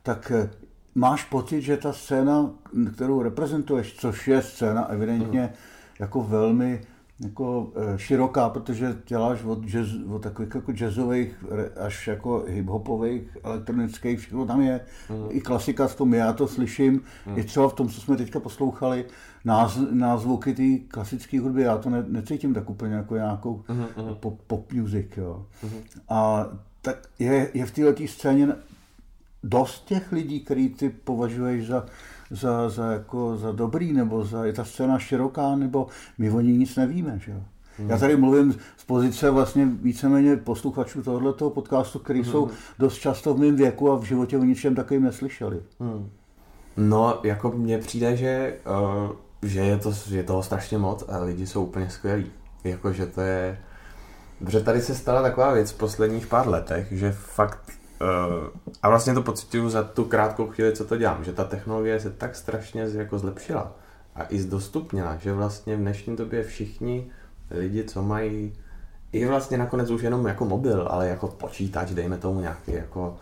tak 0.04 0.32
eh, 0.32 0.50
máš 0.96 1.24
pocit, 1.24 1.62
že 1.62 1.78
ta 1.78 1.94
scéna, 1.94 2.50
kterou 2.94 3.22
reprezentuješ, 3.22 3.96
což 3.98 4.28
je 4.28 4.42
scéna 4.42 4.86
evidentně 4.86 5.42
mm. 5.42 5.50
jako 6.00 6.24
velmi 6.24 6.82
jako 7.20 7.72
eh, 7.76 7.98
široká, 7.98 8.50
protože 8.50 8.98
děláš 9.08 9.44
od, 9.44 9.66
jazz, 9.66 9.88
od 10.10 10.20
takových 10.20 10.56
jako 10.56 10.72
jazzových 10.72 11.46
až 11.80 12.08
jako 12.08 12.46
hiphopových, 12.48 13.38
elektronických, 13.44 14.20
všechno 14.20 14.46
tam 14.46 14.62
je. 14.62 14.82
Mm. 15.10 15.28
I 15.30 15.42
klasika 15.42 15.88
v 15.88 15.96
tom 15.96 16.14
já 16.14 16.34
to 16.34 16.48
slyším. 16.48 17.02
Mm. 17.26 17.40
I 17.40 17.44
třeba 17.44 17.70
v 17.70 17.74
tom, 17.74 17.90
co 17.90 18.02
jsme 18.02 18.18
teďka 18.18 18.40
poslouchali, 18.40 19.06
náz, 19.46 19.80
názvuky 19.92 20.54
té 20.54 20.88
klasické 20.88 21.40
hudby, 21.40 21.62
já 21.62 21.78
to 21.78 21.90
ne, 21.90 22.06
necítím 22.08 22.54
tak 22.54 22.70
úplně 22.70 22.96
jako 22.96 23.16
nějakou 23.16 23.64
mm. 23.68 24.16
pop, 24.20 24.42
pop 24.48 24.74
music. 24.74 25.08
Jo. 25.18 25.46
Mm. 25.64 25.70
A 26.10 26.48
tak 26.82 26.98
je, 27.20 27.50
je 27.54 27.66
v 27.66 27.72
této 27.72 28.08
scéně 28.08 28.48
dost 29.44 29.86
těch 29.86 30.12
lidí, 30.12 30.40
který 30.40 30.70
ty 30.70 30.90
považuješ 30.90 31.68
za 31.68 31.86
za, 32.32 32.70
za, 32.70 32.92
jako, 32.92 33.38
za 33.38 33.52
dobrý, 33.52 33.94
nebo 33.94 34.26
za, 34.26 34.46
je 34.46 34.54
ta 34.54 34.64
scéna 34.64 35.00
široká, 35.00 35.56
nebo 35.56 35.88
my 36.18 36.32
o 36.32 36.42
ní 36.42 36.58
nic 36.58 36.76
nevíme. 36.76 37.20
Že 37.20 37.32
jo? 37.32 37.38
Hmm. 37.78 37.90
Já 37.90 37.98
tady 37.98 38.18
mluvím 38.18 38.56
z 38.78 38.84
pozice 38.84 39.30
vlastně 39.30 39.66
víceméně 39.66 40.38
posluchačů 40.38 41.04
tohoto 41.04 41.50
podcastu, 41.50 42.00
kteří 42.00 42.22
hmm. 42.22 42.32
jsou 42.32 42.50
dost 42.80 42.96
často 42.98 43.34
v 43.34 43.40
mém 43.40 43.56
věku 43.56 43.92
a 43.92 43.96
v 43.96 44.04
životě 44.04 44.38
o 44.38 44.44
ničem 44.44 44.76
takovým 44.76 45.04
neslyšeli. 45.04 45.62
Hmm. 45.80 46.10
No, 46.78 47.20
jako 47.24 47.52
mně 47.52 47.78
přijde, 47.78 48.18
že, 48.18 48.58
uh, 49.06 49.12
že 49.42 49.60
je, 49.60 49.78
to, 49.78 49.94
je 50.10 50.24
toho 50.24 50.44
strašně 50.44 50.78
moc 50.78 51.06
a 51.10 51.24
lidi 51.24 51.48
jsou 51.48 51.66
úplně 51.66 51.90
skvělí. 51.90 52.32
Jako, 52.64 52.94
že 52.94 53.06
to 53.06 53.22
je... 53.22 53.60
Protože 54.40 54.60
tady 54.60 54.82
se 54.82 54.96
stala 54.96 55.22
taková 55.22 55.54
věc 55.54 55.72
v 55.72 55.78
posledních 55.78 56.28
pár 56.28 56.48
letech, 56.48 56.88
že 56.92 57.12
fakt 57.12 57.72
a 58.82 58.90
vlastně 58.90 59.14
to 59.14 59.22
pocituju 59.22 59.70
za 59.70 59.84
tu 59.84 60.06
krátkou 60.06 60.48
chvíli, 60.48 60.76
co 60.76 60.86
to 60.86 60.98
dělám, 60.98 61.24
že 61.24 61.34
ta 61.34 61.44
technologie 61.44 62.00
se 62.00 62.12
tak 62.12 62.36
strašně 62.36 62.88
jako 62.94 63.20
zlepšila 63.20 63.72
a 64.16 64.24
i 64.30 64.40
zdostupnila, 64.40 65.18
že 65.18 65.34
vlastně 65.34 65.76
v 65.76 65.80
dnešní 65.80 66.16
době 66.16 66.44
všichni 66.44 67.08
lidi, 67.52 67.84
co 67.84 68.04
mají 68.04 68.54
i 69.12 69.26
vlastně 69.26 69.58
nakonec 69.58 69.90
už 69.90 70.02
jenom 70.02 70.28
jako 70.28 70.46
mobil, 70.46 70.88
ale 70.92 71.08
jako 71.08 71.28
počítač, 71.28 71.92
dejme 71.92 72.18
tomu 72.18 72.40
nějaký 72.40 72.74
jako 72.74 73.18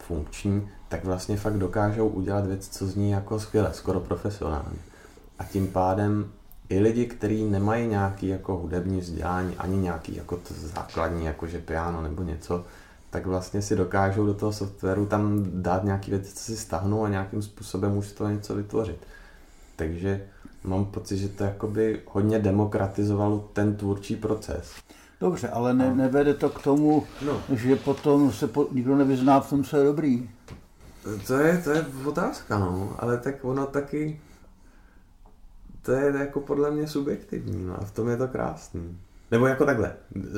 funkční, 0.00 0.68
tak 0.88 1.04
vlastně 1.04 1.36
fakt 1.36 1.58
dokážou 1.58 2.08
udělat 2.08 2.46
věc, 2.46 2.68
co 2.68 2.86
zní 2.86 3.10
jako 3.10 3.40
skvěle, 3.40 3.70
skoro 3.72 4.00
profesionálně. 4.00 4.78
A 5.38 5.44
tím 5.44 5.66
pádem 5.66 6.30
i 6.68 6.80
lidi, 6.80 7.06
kteří 7.06 7.44
nemají 7.44 7.86
nějaký 7.88 8.28
jako 8.28 8.56
hudební 8.56 9.00
vzdělání, 9.00 9.56
ani 9.56 9.76
nějaký 9.76 10.16
jako 10.16 10.36
to 10.36 10.54
základní, 10.54 11.24
jako 11.24 11.46
že 11.46 11.58
piano 11.58 12.02
nebo 12.02 12.22
něco, 12.22 12.64
tak 13.10 13.26
vlastně 13.26 13.62
si 13.62 13.76
dokážou 13.76 14.26
do 14.26 14.34
toho 14.34 14.52
softwaru 14.52 15.06
tam 15.06 15.46
dát 15.62 15.84
nějaké 15.84 16.10
věci, 16.10 16.34
co 16.34 16.40
si 16.40 16.56
stáhnou 16.56 17.04
a 17.04 17.08
nějakým 17.08 17.42
způsobem 17.42 17.96
už 17.96 18.12
to 18.12 18.28
něco 18.28 18.54
vytvořit. 18.54 18.98
Takže 19.76 20.26
mám 20.64 20.84
pocit, 20.84 21.18
že 21.18 21.28
to 21.28 21.44
jakoby 21.44 22.00
hodně 22.06 22.38
demokratizovalo 22.38 23.48
ten 23.52 23.76
tvůrčí 23.76 24.16
proces. 24.16 24.74
Dobře, 25.20 25.48
ale 25.48 25.74
ne, 25.74 25.94
nevede 25.94 26.34
to 26.34 26.50
k 26.50 26.62
tomu, 26.62 27.06
no. 27.26 27.42
že 27.56 27.76
potom 27.76 28.32
se 28.32 28.46
po, 28.46 28.68
nikdo 28.72 28.96
nevyzná 28.96 29.40
v 29.40 29.50
tom, 29.50 29.64
co 29.64 29.76
je 29.76 29.84
dobrý. 29.84 30.30
To 31.26 31.34
je, 31.34 31.58
to 31.58 31.70
je 31.70 31.86
otázka, 32.04 32.58
no, 32.58 32.96
ale 32.98 33.18
tak 33.18 33.44
ono 33.44 33.66
taky, 33.66 34.20
to 35.82 35.92
je 35.92 36.12
jako 36.18 36.40
podle 36.40 36.70
mě 36.70 36.88
subjektivní, 36.88 37.64
no, 37.64 37.80
a 37.80 37.84
v 37.84 37.90
tom 37.90 38.08
je 38.08 38.16
to 38.16 38.28
krásný. 38.28 38.98
Nebo 39.30 39.46
jako 39.46 39.66
takhle, 39.66 39.92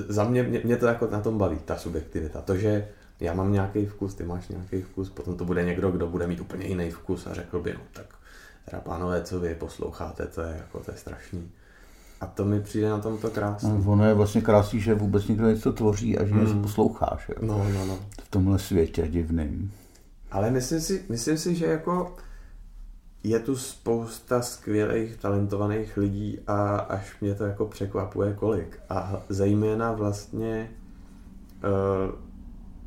za 0.08 0.24
mě, 0.24 0.42
mě, 0.42 0.60
mě 0.64 0.76
to 0.76 0.86
jako 0.86 1.06
na 1.10 1.20
tom 1.20 1.38
baví, 1.38 1.58
ta 1.64 1.76
subjektivita. 1.76 2.40
To, 2.40 2.56
že 2.56 2.88
já 3.20 3.34
mám 3.34 3.52
nějaký 3.52 3.86
vkus, 3.86 4.14
ty 4.14 4.24
máš 4.24 4.48
nějaký 4.48 4.82
vkus, 4.82 5.10
potom 5.10 5.36
to 5.36 5.44
bude 5.44 5.64
někdo, 5.64 5.90
kdo 5.90 6.06
bude 6.06 6.26
mít 6.26 6.40
úplně 6.40 6.66
jiný 6.66 6.90
vkus 6.90 7.26
a 7.26 7.34
řekl 7.34 7.60
by, 7.60 7.72
no 7.72 7.80
tak 7.92 8.06
teda 8.70 8.80
pánové, 8.80 9.22
co 9.22 9.40
vy 9.40 9.54
posloucháte, 9.54 10.26
to 10.26 10.42
je 10.42 10.54
jako, 10.56 10.80
to 10.80 10.90
je 10.90 10.96
strašný. 10.96 11.50
A 12.20 12.26
to 12.26 12.44
mi 12.44 12.60
přijde 12.60 12.88
na 12.88 12.98
tomto 12.98 13.30
krásné. 13.30 13.68
No, 13.68 13.92
ono 13.92 14.08
je 14.08 14.14
vlastně 14.14 14.40
krásný, 14.40 14.80
že 14.80 14.94
vůbec 14.94 15.28
někdo 15.28 15.48
něco 15.50 15.72
tvoří 15.72 16.18
a 16.18 16.24
že 16.24 16.32
hmm. 16.32 16.40
něco 16.40 16.54
posloucháš. 16.54 17.28
Jo? 17.28 17.34
No, 17.40 17.66
no, 17.74 17.86
no. 17.86 17.98
V 18.22 18.28
tomhle 18.30 18.58
světě 18.58 19.08
divným. 19.08 19.72
Ale 20.30 20.50
myslím 20.50 20.80
si, 20.80 21.04
myslím 21.08 21.38
si, 21.38 21.54
že 21.54 21.66
jako 21.66 22.16
je 23.22 23.38
tu 23.38 23.56
spousta 23.56 24.42
skvělých, 24.42 25.16
talentovaných 25.16 25.96
lidí 25.96 26.40
a 26.46 26.76
až 26.76 27.20
mě 27.20 27.34
to 27.34 27.44
jako 27.44 27.66
překvapuje 27.66 28.34
kolik. 28.34 28.80
A 28.88 29.22
zejména 29.28 29.92
vlastně 29.92 30.70
uh, 31.64 32.14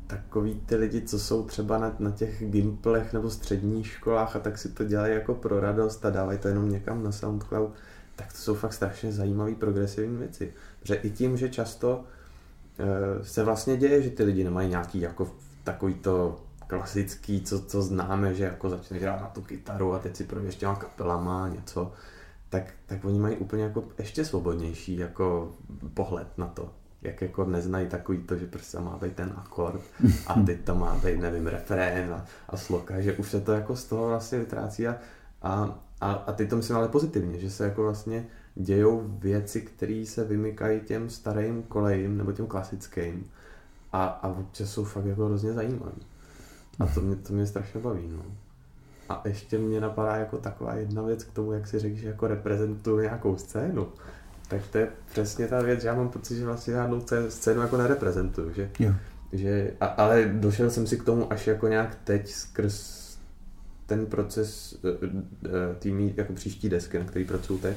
takový 0.06 0.60
ty 0.66 0.76
lidi, 0.76 1.02
co 1.02 1.18
jsou 1.18 1.44
třeba 1.44 1.78
na, 1.78 1.96
na 1.98 2.10
těch 2.10 2.50
gimplech 2.50 3.12
nebo 3.12 3.30
středních 3.30 3.86
školách 3.86 4.36
a 4.36 4.38
tak 4.38 4.58
si 4.58 4.68
to 4.68 4.84
dělají 4.84 5.14
jako 5.14 5.34
pro 5.34 5.60
radost 5.60 6.04
a 6.04 6.10
dávají 6.10 6.38
to 6.38 6.48
jenom 6.48 6.70
někam 6.70 7.04
na 7.04 7.12
SoundCloud, 7.12 7.70
tak 8.16 8.32
to 8.32 8.38
jsou 8.38 8.54
fakt 8.54 8.72
strašně 8.72 9.12
zajímavé 9.12 9.54
progresivní 9.54 10.16
věci. 10.16 10.52
Protože 10.80 10.94
i 10.94 11.10
tím, 11.10 11.36
že 11.36 11.48
často 11.48 11.98
uh, 11.98 13.22
se 13.22 13.44
vlastně 13.44 13.76
děje, 13.76 14.02
že 14.02 14.10
ty 14.10 14.22
lidi 14.24 14.44
nemají 14.44 14.68
nějaký 14.68 15.00
jako 15.00 15.30
takový 15.64 15.94
to 15.94 16.40
klasický, 16.72 17.40
co, 17.40 17.60
co 17.60 17.82
známe, 17.82 18.34
že 18.34 18.44
jako 18.44 18.70
začne 18.70 18.98
hrát 18.98 19.20
na 19.20 19.26
tu 19.26 19.42
kytaru 19.42 19.94
a 19.94 19.98
teď 19.98 20.16
si 20.16 20.24
projde 20.24 20.48
ještě 20.48 20.66
kapelama 20.66 21.48
něco, 21.48 21.92
tak, 22.48 22.64
tak 22.86 23.04
oni 23.04 23.18
mají 23.18 23.36
úplně 23.36 23.62
jako 23.62 23.84
ještě 23.98 24.24
svobodnější 24.24 24.96
jako 24.96 25.52
pohled 25.94 26.38
na 26.38 26.46
to. 26.46 26.70
Jak 27.02 27.22
jako 27.22 27.44
neznají 27.44 27.88
takový 27.88 28.18
to, 28.18 28.36
že 28.36 28.46
prostě 28.46 28.78
má 28.78 28.98
být 29.02 29.14
ten 29.14 29.32
akord 29.36 29.80
a 30.26 30.34
teď 30.34 30.60
tam 30.60 30.80
má 30.80 30.94
být, 30.94 31.20
nevím, 31.20 31.46
refrén 31.46 32.14
a, 32.14 32.24
a 32.48 32.56
sloka, 32.56 33.00
že 33.00 33.12
už 33.12 33.30
se 33.30 33.40
to 33.40 33.52
jako 33.52 33.76
z 33.76 33.84
toho 33.84 34.08
vlastně 34.08 34.38
vytrácí 34.38 34.88
a, 34.88 34.96
a, 35.42 35.78
a, 36.00 36.12
a 36.12 36.32
teď 36.32 36.50
to 36.50 36.56
myslím 36.56 36.76
ale 36.76 36.88
pozitivně, 36.88 37.40
že 37.40 37.50
se 37.50 37.64
jako 37.64 37.82
vlastně 37.82 38.26
dějou 38.54 39.02
věci, 39.18 39.60
které 39.60 40.04
se 40.06 40.24
vymykají 40.24 40.80
těm 40.80 41.10
starým 41.10 41.62
kolejím 41.62 42.18
nebo 42.18 42.32
těm 42.32 42.46
klasickým 42.46 43.30
a, 43.92 44.04
a 44.04 44.28
občas 44.28 44.70
jsou 44.70 44.84
fakt 44.84 45.06
jako 45.06 45.26
hrozně 45.26 45.52
zajímavé. 45.52 46.11
A 46.82 46.86
to 46.94 47.00
mě, 47.00 47.16
to 47.16 47.32
mě 47.32 47.46
strašně 47.46 47.80
baví, 47.80 48.08
no. 48.08 48.22
A 49.08 49.22
ještě 49.24 49.58
mě 49.58 49.80
napadá 49.80 50.16
jako 50.16 50.36
taková 50.36 50.74
jedna 50.74 51.02
věc 51.02 51.24
k 51.24 51.32
tomu, 51.32 51.52
jak 51.52 51.66
si 51.66 51.78
řekl, 51.78 51.96
že 51.96 52.08
jako 52.08 52.26
reprezentuju 52.26 53.00
nějakou 53.00 53.36
scénu. 53.36 53.88
Tak 54.48 54.66
to 54.66 54.78
je 54.78 54.88
přesně 55.10 55.46
ta 55.46 55.62
věc, 55.62 55.82
že 55.82 55.88
já 55.88 55.94
mám 55.94 56.08
pocit, 56.08 56.36
že 56.36 56.44
vlastně 56.44 56.72
žádnou 56.72 57.02
scénu 57.28 57.60
jako 57.60 57.76
nereprezentuju, 57.76 58.52
že, 58.52 58.70
jo. 58.78 58.94
že 59.32 59.72
a, 59.80 59.86
ale 59.86 60.24
došel 60.24 60.70
jsem 60.70 60.86
si 60.86 60.98
k 60.98 61.04
tomu 61.04 61.32
až 61.32 61.46
jako 61.46 61.68
nějak 61.68 61.98
teď 62.04 62.30
skrz 62.30 63.02
ten 63.86 64.06
proces 64.06 64.78
eh, 64.84 65.06
eh, 65.46 65.50
týmí 65.78 66.14
jako 66.16 66.32
příští 66.32 66.68
desky, 66.68 66.98
na 66.98 67.04
který 67.04 67.24
pracuju 67.24 67.58
teď, 67.58 67.76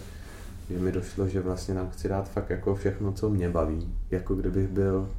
že 0.69 0.79
mi 0.79 0.91
došlo, 0.91 1.27
že 1.27 1.41
vlastně 1.41 1.73
nám 1.73 1.89
chci 1.89 2.09
dát 2.09 2.29
fakt 2.29 2.49
jako 2.49 2.75
všechno, 2.75 3.11
co 3.11 3.29
mě 3.29 3.49
baví. 3.49 3.93
Jako 4.11 4.35
kdybych 4.35 4.67
byl 4.67 5.09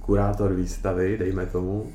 kurátor 0.00 0.52
výstavy, 0.52 1.18
dejme 1.18 1.46
tomu, 1.46 1.92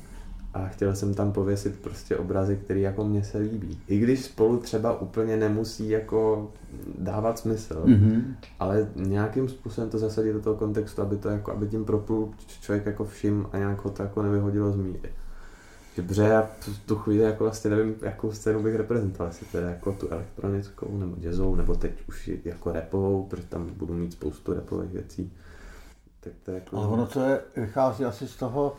a 0.58 0.68
chtěl 0.68 0.94
jsem 0.94 1.14
tam 1.14 1.32
pověsit 1.32 1.80
prostě 1.80 2.16
obrazy, 2.16 2.56
které 2.56 2.80
jako 2.80 3.04
mně 3.04 3.24
se 3.24 3.38
líbí. 3.38 3.80
I 3.88 3.98
když 3.98 4.24
spolu 4.24 4.58
třeba 4.58 5.00
úplně 5.00 5.36
nemusí 5.36 5.88
jako 5.88 6.50
dávat 6.98 7.38
smysl, 7.38 7.82
mm-hmm. 7.86 8.22
ale 8.58 8.88
nějakým 8.96 9.48
způsobem 9.48 9.90
to 9.90 9.98
zasadit 9.98 10.32
do 10.32 10.40
toho 10.40 10.56
kontextu, 10.56 11.02
aby 11.02 11.16
to 11.16 11.28
jako, 11.28 11.52
aby 11.52 11.68
tím 11.68 11.84
proplul 11.84 12.30
člověk 12.60 12.86
jako 12.86 13.04
všim 13.04 13.46
a 13.52 13.58
nějak 13.58 13.84
ho 13.84 13.90
to 13.90 14.02
jako 14.02 14.22
nevyhodilo 14.22 14.72
z 14.72 14.76
míry. 14.76 15.10
Dobře, 15.96 16.22
já 16.22 16.50
v 16.60 16.86
tu 16.86 16.96
chvíli 16.96 17.24
jako 17.24 17.44
vlastně 17.44 17.70
nevím, 17.70 17.94
jakou 18.02 18.32
scénu 18.32 18.62
bych 18.62 18.74
reprezentoval, 18.74 19.28
jestli 19.28 19.46
teda 19.46 19.68
jako 19.68 19.92
tu 19.92 20.08
elektronickou, 20.08 20.98
nebo 20.98 21.16
jazzovou, 21.20 21.56
nebo 21.56 21.74
teď 21.74 21.92
už 22.08 22.30
jako 22.44 22.72
repovou, 22.72 23.24
protože 23.24 23.46
tam 23.46 23.70
budu 23.76 23.94
mít 23.94 24.12
spoustu 24.12 24.54
repových 24.54 24.90
věcí. 24.90 25.32
Tak 26.20 26.32
to 26.42 26.50
je 26.50 26.54
jako... 26.54 26.76
Ale 26.76 26.86
ono 26.86 27.06
to 27.06 27.20
je, 27.20 27.40
vychází 27.56 28.04
asi 28.04 28.28
z 28.28 28.36
toho, 28.36 28.76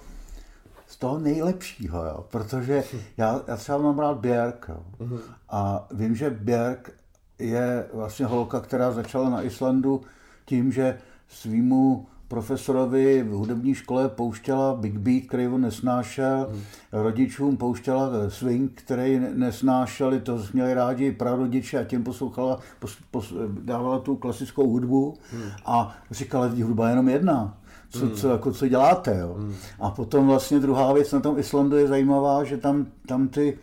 z 0.90 0.98
toho 0.98 1.20
nejlepšího, 1.20 2.06
jo? 2.06 2.26
protože 2.32 2.84
já, 3.18 3.42
já 3.48 3.58
třeba 3.58 3.78
mám 3.78 4.00
rád 4.00 4.18
Björk 4.18 4.66
jo? 4.70 4.84
Uh-huh. 5.00 5.20
a 5.50 5.88
vím, 5.92 6.16
že 6.16 6.30
Björk 6.30 6.92
je 7.40 7.88
vlastně 7.94 8.26
holka, 8.26 8.60
která 8.60 8.92
začala 8.92 9.30
na 9.30 9.42
Islandu 9.42 10.02
tím, 10.46 10.72
že 10.72 10.98
svýmu 11.30 12.08
profesorovi 12.28 13.24
v 13.24 13.32
hudební 13.32 13.76
škole 13.76 14.10
pouštěla 14.10 14.76
Big 14.76 14.98
Beat, 14.98 15.24
který 15.28 15.48
on 15.48 15.62
nesnášel, 15.62 16.48
hmm. 16.52 16.62
rodičům 16.92 17.58
pouštěla 17.58 18.10
swing, 18.30 18.72
který 18.76 19.20
nesnášeli, 19.20 20.20
to 20.20 20.40
měli 20.54 20.74
rádi 20.74 21.12
prarodiče 21.12 21.80
a 21.80 21.84
těm 21.84 22.04
poslouchala, 22.04 22.60
pos, 22.80 22.98
pos, 23.12 23.34
dávala 23.62 24.00
tu 24.00 24.16
klasickou 24.16 24.70
hudbu 24.70 25.18
hmm. 25.32 25.52
a 25.66 25.96
říkala, 26.12 26.56
že 26.56 26.64
hudba 26.64 26.88
je 26.88 26.92
jenom 26.92 27.10
jedna 27.10 27.58
co, 27.90 28.00
hmm. 28.00 28.12
co, 28.12 28.30
jako, 28.30 28.52
co 28.52 28.68
děláte. 28.68 29.18
Jo. 29.20 29.36
Hmm. 29.38 29.56
A 29.80 29.92
potom 29.92 30.28
vlastně 30.28 30.60
druhá 30.60 30.94
věc 30.94 31.12
na 31.12 31.20
tom 31.20 31.40
Islandu 31.40 31.78
je 31.78 31.88
zajímavá, 31.88 32.44
že 32.44 32.58
tam, 32.58 32.88
tam 33.08 33.28
ty 33.28 33.58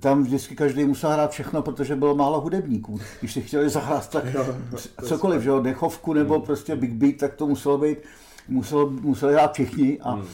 tam 0.00 0.22
vždycky 0.22 0.56
každý 0.56 0.84
musel 0.84 1.10
hrát 1.10 1.30
všechno, 1.30 1.62
protože 1.62 1.96
bylo 1.96 2.14
málo 2.14 2.40
hudebníků. 2.40 3.00
Když 3.20 3.32
si 3.32 3.42
chtěli 3.42 3.68
zahrát 3.68 4.10
tak 4.10 4.24
cokoliv, 5.04 5.42
že 5.42 5.48
jo, 5.48 5.60
dechovku 5.60 6.12
nebo 6.12 6.34
hmm. 6.34 6.42
prostě 6.42 6.76
big 6.76 6.92
beat, 6.92 7.16
tak 7.16 7.34
to 7.34 7.46
muselo 7.46 7.78
být 7.78 7.98
musel, 8.48 8.90
museli 8.90 9.32
hrát 9.32 9.52
všichni 9.52 10.00
a, 10.00 10.10
hmm. 10.10 10.24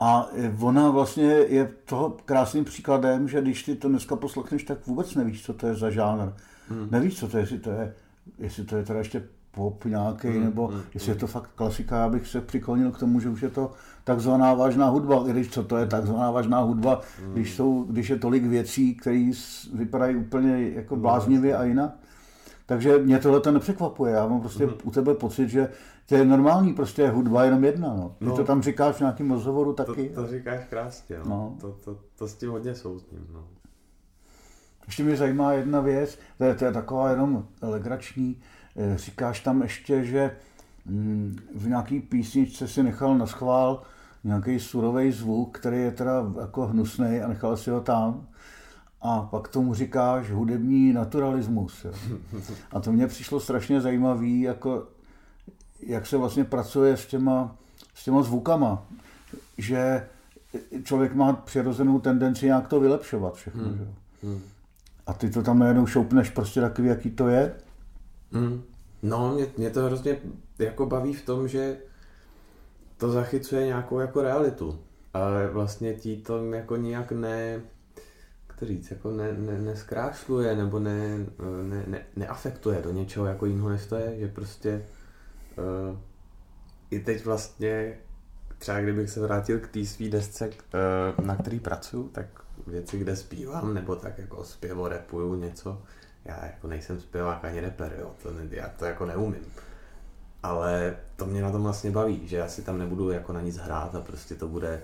a 0.00 0.28
ona 0.60 0.90
vlastně 0.90 1.24
je 1.24 1.72
toho 1.84 2.16
krásným 2.24 2.64
příkladem, 2.64 3.28
že 3.28 3.40
když 3.40 3.62
ty 3.62 3.74
to 3.74 3.88
dneska 3.88 4.16
poslechneš, 4.16 4.64
tak 4.64 4.86
vůbec 4.86 5.14
nevíš, 5.14 5.44
co 5.44 5.52
to 5.52 5.66
je 5.66 5.74
za 5.74 5.90
žánr. 5.90 6.32
Hmm. 6.68 6.88
Nevíš, 6.90 7.18
co 7.18 7.28
to 7.28 7.36
je, 7.36 7.42
jestli 7.42 7.58
to 7.58 7.70
je, 7.70 7.94
jestli 8.38 8.64
to 8.64 8.76
je 8.76 8.84
teda 8.84 8.98
ještě 8.98 9.22
pop 9.56 9.84
nějaký, 9.84 10.28
hmm, 10.28 10.44
nebo 10.44 10.66
hmm, 10.66 10.80
jestli 10.94 11.06
hmm. 11.06 11.16
je 11.16 11.20
to 11.20 11.26
fakt 11.26 11.50
klasika, 11.54 11.96
já 11.96 12.08
bych 12.08 12.26
se 12.26 12.40
přiklonil 12.40 12.90
k 12.90 12.98
tomu, 12.98 13.20
že 13.20 13.28
už 13.28 13.42
je 13.42 13.50
to 13.50 13.70
takzvaná 14.04 14.54
vážná 14.54 14.88
hudba, 14.88 15.24
i 15.28 15.30
když 15.30 15.48
co 15.48 15.62
to 15.62 15.76
je 15.76 15.86
takzvaná 15.86 16.30
vážná 16.30 16.60
hudba, 16.60 17.00
hmm. 17.22 17.32
když, 17.32 17.54
jsou, 17.54 17.84
když 17.88 18.10
je 18.10 18.18
tolik 18.18 18.44
věcí, 18.44 18.94
které 18.94 19.30
vypadají 19.74 20.16
úplně 20.16 20.70
jako 20.74 20.94
hmm. 20.94 21.02
bláznivě 21.02 21.56
a 21.56 21.64
jinak. 21.64 21.90
Takže 22.66 22.98
mě 22.98 23.18
tohle 23.18 23.40
to 23.40 23.52
nepřekvapuje. 23.52 24.12
Já 24.12 24.26
mám 24.26 24.40
prostě 24.40 24.66
mm-hmm. 24.66 24.76
u 24.84 24.90
tebe 24.90 25.14
pocit, 25.14 25.48
že 25.48 25.68
to 26.08 26.14
je 26.14 26.24
normální, 26.24 26.74
prostě 26.74 27.08
hudba 27.08 27.44
jenom 27.44 27.64
jedna. 27.64 27.94
No. 27.94 28.14
Ty 28.18 28.24
no, 28.24 28.36
to 28.36 28.44
tam 28.44 28.62
říkáš 28.62 28.94
v 28.94 29.00
nějakém 29.00 29.30
rozhovoru 29.30 29.72
taky. 29.72 30.08
To, 30.08 30.22
to 30.22 30.28
říkáš 30.28 30.64
krásně. 30.70 31.16
No. 31.18 31.24
No. 31.24 31.56
To, 31.60 31.72
to, 31.84 31.98
to, 32.18 32.28
s 32.28 32.34
tím 32.34 32.50
hodně 32.50 32.74
souzním. 32.74 33.26
No. 33.32 33.44
Ještě 34.86 35.02
mě 35.02 35.16
zajímá 35.16 35.52
jedna 35.52 35.80
věc, 35.80 36.18
to 36.38 36.44
je, 36.44 36.54
to 36.54 36.64
je 36.64 36.72
taková 36.72 37.10
jenom 37.10 37.46
legrační. 37.62 38.40
Eh, 38.76 38.98
říkáš 38.98 39.40
tam 39.40 39.62
ještě, 39.62 40.04
že 40.04 40.36
mm, 40.86 41.38
v 41.54 41.68
nějaký 41.68 42.00
písničce 42.00 42.68
si 42.68 42.82
nechal 42.82 43.18
na 43.18 43.26
schvál 43.26 43.82
nějaký 44.24 44.60
surový 44.60 45.12
zvuk, 45.12 45.58
který 45.58 45.76
je 45.76 45.90
teda 45.90 46.12
jako 46.40 46.66
hnusný 46.66 47.20
a 47.20 47.28
nechal 47.28 47.56
si 47.56 47.70
ho 47.70 47.80
tam 47.80 48.26
a 49.02 49.20
pak 49.20 49.48
tomu 49.48 49.74
říkáš 49.74 50.30
hudební 50.30 50.92
naturalismus. 50.92 51.84
Jo. 51.84 51.92
A 52.72 52.80
to 52.80 52.92
mě 52.92 53.06
přišlo 53.06 53.40
strašně 53.40 53.80
zajímavý, 53.80 54.40
jako, 54.40 54.86
jak 55.80 56.06
se 56.06 56.16
vlastně 56.16 56.44
pracuje 56.44 56.96
s 56.96 57.06
těma, 57.06 57.56
s 57.94 58.04
těma 58.04 58.22
zvukama, 58.22 58.84
že 59.58 60.08
člověk 60.82 61.14
má 61.14 61.32
přirozenou 61.32 62.00
tendenci 62.00 62.46
nějak 62.46 62.68
to 62.68 62.80
vylepšovat 62.80 63.34
všechno. 63.34 63.64
Hmm. 63.64 63.78
Že? 63.78 63.84
Hmm. 64.22 64.40
A 65.06 65.12
ty 65.12 65.30
to 65.30 65.42
tam 65.42 65.58
najednou 65.58 65.86
šoupneš 65.86 66.30
prostě 66.30 66.60
takový, 66.60 66.88
jaký 66.88 67.10
to 67.10 67.28
je? 67.28 67.54
Hmm. 68.32 68.62
No, 69.02 69.34
mě, 69.34 69.46
mě 69.56 69.70
to 69.70 69.84
hrozně 69.84 70.18
jako 70.58 70.86
baví 70.86 71.12
v 71.12 71.24
tom, 71.24 71.48
že 71.48 71.76
to 72.96 73.10
zachycuje 73.10 73.66
nějakou 73.66 74.00
jako 74.00 74.22
realitu. 74.22 74.78
Ale 75.14 75.48
vlastně 75.48 75.94
ti 75.94 76.16
to 76.16 76.44
jako 76.44 76.76
nijak 76.76 77.12
ne, 77.12 77.62
to 78.58 78.66
říct, 78.66 78.90
jako 78.90 79.10
ne, 79.10 79.32
ne, 79.32 79.58
neskrášluje 79.58 80.56
nebo 80.56 80.78
ne, 80.78 81.18
ne, 81.62 81.84
ne, 81.86 82.06
neafektuje 82.16 82.82
do 82.82 82.92
něčeho 82.92 83.26
jako 83.26 83.46
jiného, 83.46 83.68
než 83.68 83.86
to 83.86 83.96
je, 83.96 84.18
že 84.18 84.28
prostě 84.28 84.86
uh, 85.58 85.98
i 86.90 87.00
teď 87.00 87.24
vlastně 87.24 87.98
třeba 88.58 88.80
kdybych 88.80 89.10
se 89.10 89.20
vrátil 89.20 89.58
k 89.58 89.68
té 89.68 89.84
svý 89.84 90.10
desce, 90.10 90.48
uh, 90.48 91.24
na 91.24 91.36
který 91.36 91.60
pracuji, 91.60 92.08
tak 92.08 92.26
věci, 92.66 92.98
kde 92.98 93.16
zpívám, 93.16 93.74
nebo 93.74 93.96
tak 93.96 94.18
jako 94.18 94.44
zpěvo, 94.44 94.88
repuju 94.88 95.34
něco, 95.34 95.82
já 96.28 96.46
jako 96.46 96.66
nejsem 96.68 97.00
zpěvák 97.00 97.44
ani 97.44 97.60
reper, 97.60 97.96
jo, 98.00 98.10
to, 98.22 98.28
já 98.50 98.68
to 98.68 98.84
jako 98.84 99.06
neumím. 99.06 99.46
Ale 100.42 100.96
to 101.16 101.26
mě 101.26 101.42
na 101.42 101.50
tom 101.50 101.62
vlastně 101.62 101.90
baví, 101.90 102.28
že 102.28 102.36
já 102.36 102.48
si 102.48 102.62
tam 102.62 102.78
nebudu 102.78 103.10
jako 103.10 103.32
na 103.32 103.40
nic 103.40 103.56
hrát 103.56 103.94
a 103.94 104.00
prostě 104.00 104.34
to 104.34 104.48
bude 104.48 104.82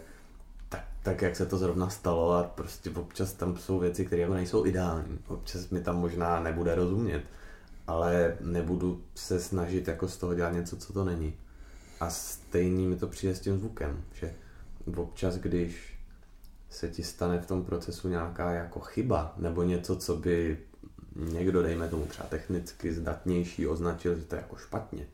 tak, 0.68 0.84
tak 1.02 1.22
jak 1.22 1.36
se 1.36 1.46
to 1.46 1.58
zrovna 1.58 1.90
stalo 1.90 2.32
a 2.32 2.42
prostě 2.42 2.90
občas 2.90 3.32
tam 3.32 3.56
jsou 3.56 3.78
věci, 3.78 4.06
které 4.06 4.22
jako 4.22 4.34
nejsou 4.34 4.66
ideální. 4.66 5.18
Občas 5.28 5.68
mi 5.68 5.80
tam 5.80 6.00
možná 6.00 6.40
nebude 6.40 6.74
rozumět, 6.74 7.22
ale 7.86 8.36
nebudu 8.40 9.02
se 9.14 9.40
snažit 9.40 9.88
jako 9.88 10.08
z 10.08 10.16
toho 10.16 10.34
dělat 10.34 10.52
něco, 10.52 10.76
co 10.76 10.92
to 10.92 11.04
není. 11.04 11.34
A 12.00 12.10
stejný 12.10 12.86
mi 12.86 12.96
to 12.96 13.06
přijde 13.06 13.34
s 13.34 13.40
tím 13.40 13.58
zvukem, 13.58 14.04
že 14.14 14.34
občas, 14.96 15.36
když 15.36 15.98
se 16.70 16.88
ti 16.88 17.02
stane 17.02 17.40
v 17.40 17.46
tom 17.46 17.64
procesu 17.64 18.08
nějaká 18.08 18.52
jako 18.52 18.80
chyba, 18.80 19.34
nebo 19.36 19.62
něco, 19.62 19.96
co 19.96 20.16
by 20.16 20.58
někdo, 21.16 21.62
dejme 21.62 21.88
tomu 21.88 22.06
třeba 22.06 22.28
technicky 22.28 22.92
zdatnější, 22.92 23.66
označil, 23.66 24.14
že 24.14 24.24
to 24.24 24.34
je 24.34 24.40
jako 24.40 24.56
špatně, 24.56 25.06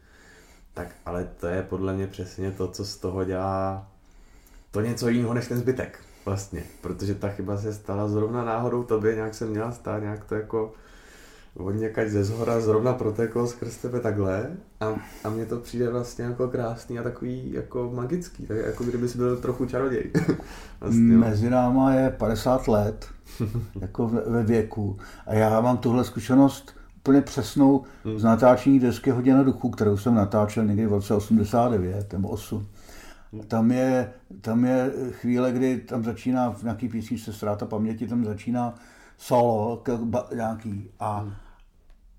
tak 0.75 0.89
ale 1.07 1.29
to 1.41 1.47
je 1.47 1.63
podle 1.63 1.95
mě 1.95 2.07
přesně 2.07 2.51
to, 2.53 2.69
co 2.69 2.85
z 2.85 2.97
toho 2.97 3.25
dělá 3.25 3.89
to 4.71 4.81
něco 4.81 5.09
jiného 5.09 5.35
než 5.35 5.49
ten 5.49 5.59
zbytek 5.59 6.01
vlastně, 6.25 6.63
protože 6.81 7.15
ta 7.15 7.29
chyba 7.29 7.57
se 7.57 7.75
stala 7.75 8.09
zrovna 8.09 8.45
náhodou 8.45 8.85
tobě, 8.85 9.15
nějak 9.15 9.35
se 9.35 9.47
měla 9.47 9.73
stát, 9.73 10.03
nějak 10.03 10.25
to 10.25 10.35
jako 10.35 10.73
od 11.57 11.71
někať 11.71 12.09
ze 12.09 12.25
zhora 12.25 12.61
zrovna 12.61 12.93
proteklo 12.93 13.47
skrz 13.47 13.77
tebe 13.77 14.01
takhle 14.01 14.51
a, 14.81 14.95
a 15.25 15.31
mně 15.31 15.47
to 15.47 15.59
přijde 15.59 15.91
vlastně 15.91 16.25
jako 16.25 16.49
krásný 16.49 16.99
a 16.99 17.03
takový 17.03 17.53
jako 17.53 17.91
magický, 17.95 18.47
tak 18.47 18.57
jako 18.57 18.85
kdyby 18.85 19.09
jsi 19.09 19.19
byl 19.19 19.37
trochu 19.37 19.67
čaroděj. 19.67 20.11
vlastně, 20.81 21.01
Mezi 21.01 21.51
náma 21.51 21.95
je 21.95 22.11
50 22.11 22.69
let, 22.69 23.07
jako 23.81 24.09
ve 24.27 24.43
věku 24.43 24.97
a 25.27 25.35
já 25.35 25.61
mám 25.61 25.79
tuhle 25.79 26.05
zkušenost 26.05 26.79
úplně 26.97 27.23
přesnou 27.23 27.83
z 28.17 28.25
natáčení 28.25 28.81
desky 28.81 29.11
Hodina 29.11 29.43
duchu, 29.43 29.71
kterou 29.71 29.97
jsem 29.97 30.15
natáčel 30.15 30.65
někdy 30.65 30.87
v 30.87 30.93
roce 30.93 31.15
89 31.15 32.13
nebo 32.13 32.29
8. 32.29 32.67
Tam 33.49 33.71
je, 33.71 34.13
tam 34.41 34.65
je 34.65 34.91
chvíle, 35.11 35.53
kdy 35.53 35.77
tam 35.77 36.05
začíná 36.05 36.51
v 36.51 36.63
nějaký 36.63 36.89
písničce 36.89 37.33
Ztráta 37.33 37.67
paměti, 37.67 38.07
tam 38.07 38.25
začíná 38.25 38.75
solo 39.19 39.83
nějaký 40.35 40.91
a, 41.01 41.27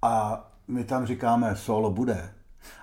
a 0.01 0.45
my 0.67 0.83
tam 0.83 1.05
říkáme 1.05 1.55
solo 1.55 1.91
bude. 1.91 2.33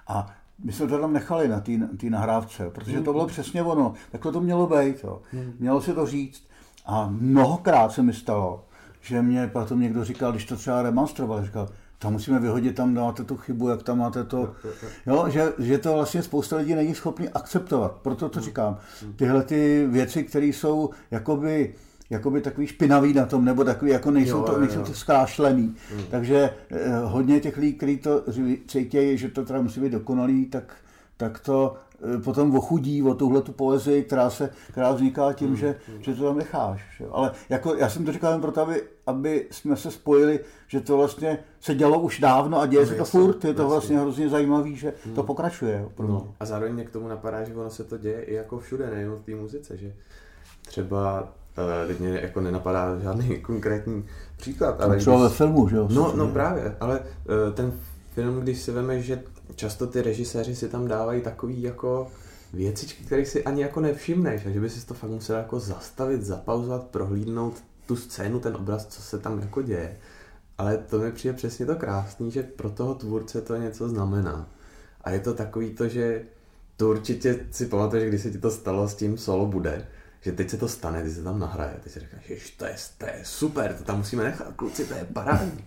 A 0.07 0.35
my 0.65 0.73
jsme 0.73 0.87
to 0.87 0.99
tam 0.99 1.13
nechali 1.13 1.49
na 1.49 1.63
té 1.97 2.11
nahrávce, 2.11 2.71
protože 2.71 3.01
to 3.01 3.13
bylo 3.13 3.27
přesně 3.27 3.63
ono. 3.63 3.95
Tak 4.13 4.23
to 4.23 4.41
mělo 4.41 4.67
být. 4.67 5.05
Jo. 5.05 5.23
Mělo 5.59 5.81
se 5.81 5.95
to 5.95 6.07
říct. 6.07 6.47
A 6.87 7.09
mnohokrát 7.11 7.93
se 7.93 8.03
mi 8.03 8.13
stalo, 8.13 8.65
že 9.01 9.23
mě 9.23 9.47
potom 9.47 9.81
někdo 9.81 10.05
říkal, 10.05 10.33
když 10.33 10.45
to 10.45 10.57
třeba 10.57 10.83
remonstroval, 10.83 11.45
říkal, 11.45 11.69
tam 11.99 12.13
musíme 12.13 12.39
vyhodit, 12.39 12.77
tam 12.77 12.95
dáte 12.95 13.25
tu 13.25 13.37
chybu, 13.37 13.69
jak 13.69 13.83
tam 13.83 13.99
máte 13.99 14.25
to, 14.25 14.55
jo, 15.07 15.29
že, 15.29 15.53
že 15.59 15.79
to 15.79 15.95
vlastně 15.95 16.23
spousta 16.23 16.57
lidí 16.57 16.75
není 16.75 16.95
schopný 16.95 17.29
akceptovat, 17.29 17.93
proto 17.93 18.29
to 18.29 18.41
říkám. 18.41 18.79
Tyhle 19.17 19.43
ty 19.43 19.87
věci, 19.91 20.25
které 20.25 20.47
jsou 20.47 20.91
jakoby, 21.11 21.75
jakoby 22.11 22.41
takový 22.41 22.67
špinavý 22.67 23.13
na 23.13 23.27
tom, 23.27 23.45
nebo 23.45 23.65
takový, 23.65 23.91
jako 23.91 24.11
nejsou, 24.11 24.39
jo, 24.39 24.43
to, 24.43 24.61
nejsou 24.61 24.83
to 24.83 24.95
zkrášlený. 24.95 25.75
Hmm. 25.93 26.05
Takže 26.11 26.51
eh, 26.71 26.99
hodně 27.05 27.41
těch 27.41 27.57
lidí, 27.57 27.73
kteří 27.73 27.97
to 27.97 28.25
cítějí, 28.67 29.19
že 29.19 29.29
to 29.29 29.45
teda 29.45 29.63
musí 29.63 29.81
být 29.81 29.93
dokonalý, 29.93 30.47
tak, 30.47 30.77
tak 31.17 31.39
to 31.39 31.77
Eh, 32.03 32.19
potom 32.19 32.57
ochudí 32.57 33.03
o 33.03 33.15
tuhle 33.15 33.43
tu 33.43 33.53
poezii, 33.53 34.03
která, 34.03 34.31
se, 34.31 34.51
která 34.71 34.93
vzniká 34.93 35.33
tím, 35.33 35.49
hmm. 35.49 35.57
že, 35.57 35.75
že 36.01 36.15
to 36.15 36.25
tam 36.25 36.39
necháš. 36.39 36.85
Že? 36.99 37.05
Ale 37.11 37.33
jako, 37.49 37.75
já 37.75 37.89
jsem 37.89 38.05
to 38.05 38.13
říkal 38.13 38.33
jen 38.33 38.41
proto, 38.41 38.61
aby, 38.61 38.83
aby 39.07 39.47
jsme 39.51 39.77
se 39.77 39.91
spojili, 39.91 40.41
že 40.69 40.81
to 40.81 40.97
vlastně 40.97 41.39
se 41.61 41.75
dělo 41.75 42.01
už 42.01 42.21
dávno 42.21 42.61
a 42.61 42.67
děje 42.67 42.83
no, 42.83 42.89
se 42.89 42.95
to 42.95 43.05
furt. 43.05 43.45
Je 43.45 43.55
to 43.55 43.63
jasný. 43.63 43.73
vlastně 43.73 43.99
hrozně 43.99 44.29
zajímavé, 44.29 44.75
že 44.75 44.93
hmm. 45.05 45.15
to 45.15 45.23
pokračuje. 45.23 45.89
No. 45.99 46.35
A 46.41 46.45
zároveň 46.45 46.75
mě 46.75 46.85
k 46.85 46.91
tomu 46.91 47.09
napadá, 47.09 47.45
že 47.45 47.55
ono 47.55 47.71
se 47.71 47.85
to 47.85 47.99
děje 47.99 48.23
i 48.23 48.35
jako 48.35 48.59
všude, 48.59 48.91
nejen 48.91 49.11
v 49.11 49.23
té 49.23 49.35
muzice, 49.35 49.77
že 49.77 49.93
třeba 50.67 51.33
teď 51.87 52.01
mě 52.01 52.21
jako 52.23 52.41
nenapadá 52.41 52.99
žádný 52.99 53.41
konkrétní 53.43 54.05
příklad. 54.37 54.81
Ale 54.81 54.97
třeba 54.97 55.17
když... 55.17 55.31
ve 55.31 55.37
filmu, 55.37 55.69
že 55.69 55.77
jo? 55.77 55.89
No, 55.93 56.13
no 56.17 56.29
právě, 56.29 56.77
ale 56.81 57.01
eh, 57.03 57.53
ten 57.53 57.73
film, 58.15 58.41
když 58.41 58.59
si 58.59 58.73
veme, 58.73 59.03
že 59.03 59.23
často 59.55 59.87
ty 59.87 60.03
režiséři 60.03 60.57
si 60.57 60.69
tam 60.69 60.89
dávají 60.89 61.21
takový 61.21 61.63
jako 61.63 62.07
věcičky, 62.53 63.05
které 63.05 63.25
si 63.25 63.45
ani 63.45 63.63
jako 63.63 63.81
nevšimneš, 63.81 64.47
a 64.47 64.51
že 64.51 64.61
by 64.61 64.71
si 64.71 64.87
to 64.87 64.95
fakt 64.95 65.11
musel 65.11 65.37
jako 65.37 65.61
zastavit, 65.61 66.23
zapauzovat, 66.23 66.87
prohlídnout 66.87 67.55
tu 67.87 67.97
scénu, 67.97 68.41
ten 68.41 68.57
obraz, 68.57 68.87
co 68.87 69.03
se 69.03 69.19
tam 69.19 69.39
jako 69.39 69.63
děje. 69.63 69.97
Ale 70.59 70.79
to 70.79 70.99
mi 70.99 71.13
přijde 71.13 71.35
přesně 71.35 71.67
to 71.67 71.77
krásný, 71.77 72.31
že 72.31 72.43
pro 72.43 72.71
toho 72.71 72.95
tvůrce 72.95 73.41
to 73.41 73.57
něco 73.57 73.89
znamená. 73.89 74.49
A 75.01 75.11
je 75.11 75.21
to 75.21 75.35
takový 75.35 75.71
to, 75.71 75.89
že 75.89 76.23
to 76.77 76.91
určitě 76.91 77.47
si 77.51 77.67
pamatuješ, 77.67 78.09
když 78.09 78.23
se 78.23 78.31
ti 78.31 78.39
to 78.39 78.51
stalo 78.51 78.89
s 78.89 78.95
tím 78.95 79.19
solo 79.19 79.47
bude, 79.47 79.87
že 80.27 80.33
teď 80.33 80.51
se 80.51 80.57
to 80.57 80.69
stane, 80.69 81.03
ty 81.03 81.11
se 81.11 81.23
tam 81.23 81.39
nahraje, 81.39 81.75
ty 81.85 81.91
si 81.91 82.01
říkáš, 82.01 82.23
že 82.27 82.35
to 82.57 82.65
je, 82.65 82.77
to 82.99 83.07
je 83.07 83.21
super, 83.23 83.75
to 83.75 83.85
tam 83.85 83.99
musíme 83.99 84.25
nechat, 84.25 84.53
kluci, 84.57 84.85
to 84.85 84.95
je 84.95 85.05
parádní. 85.13 85.65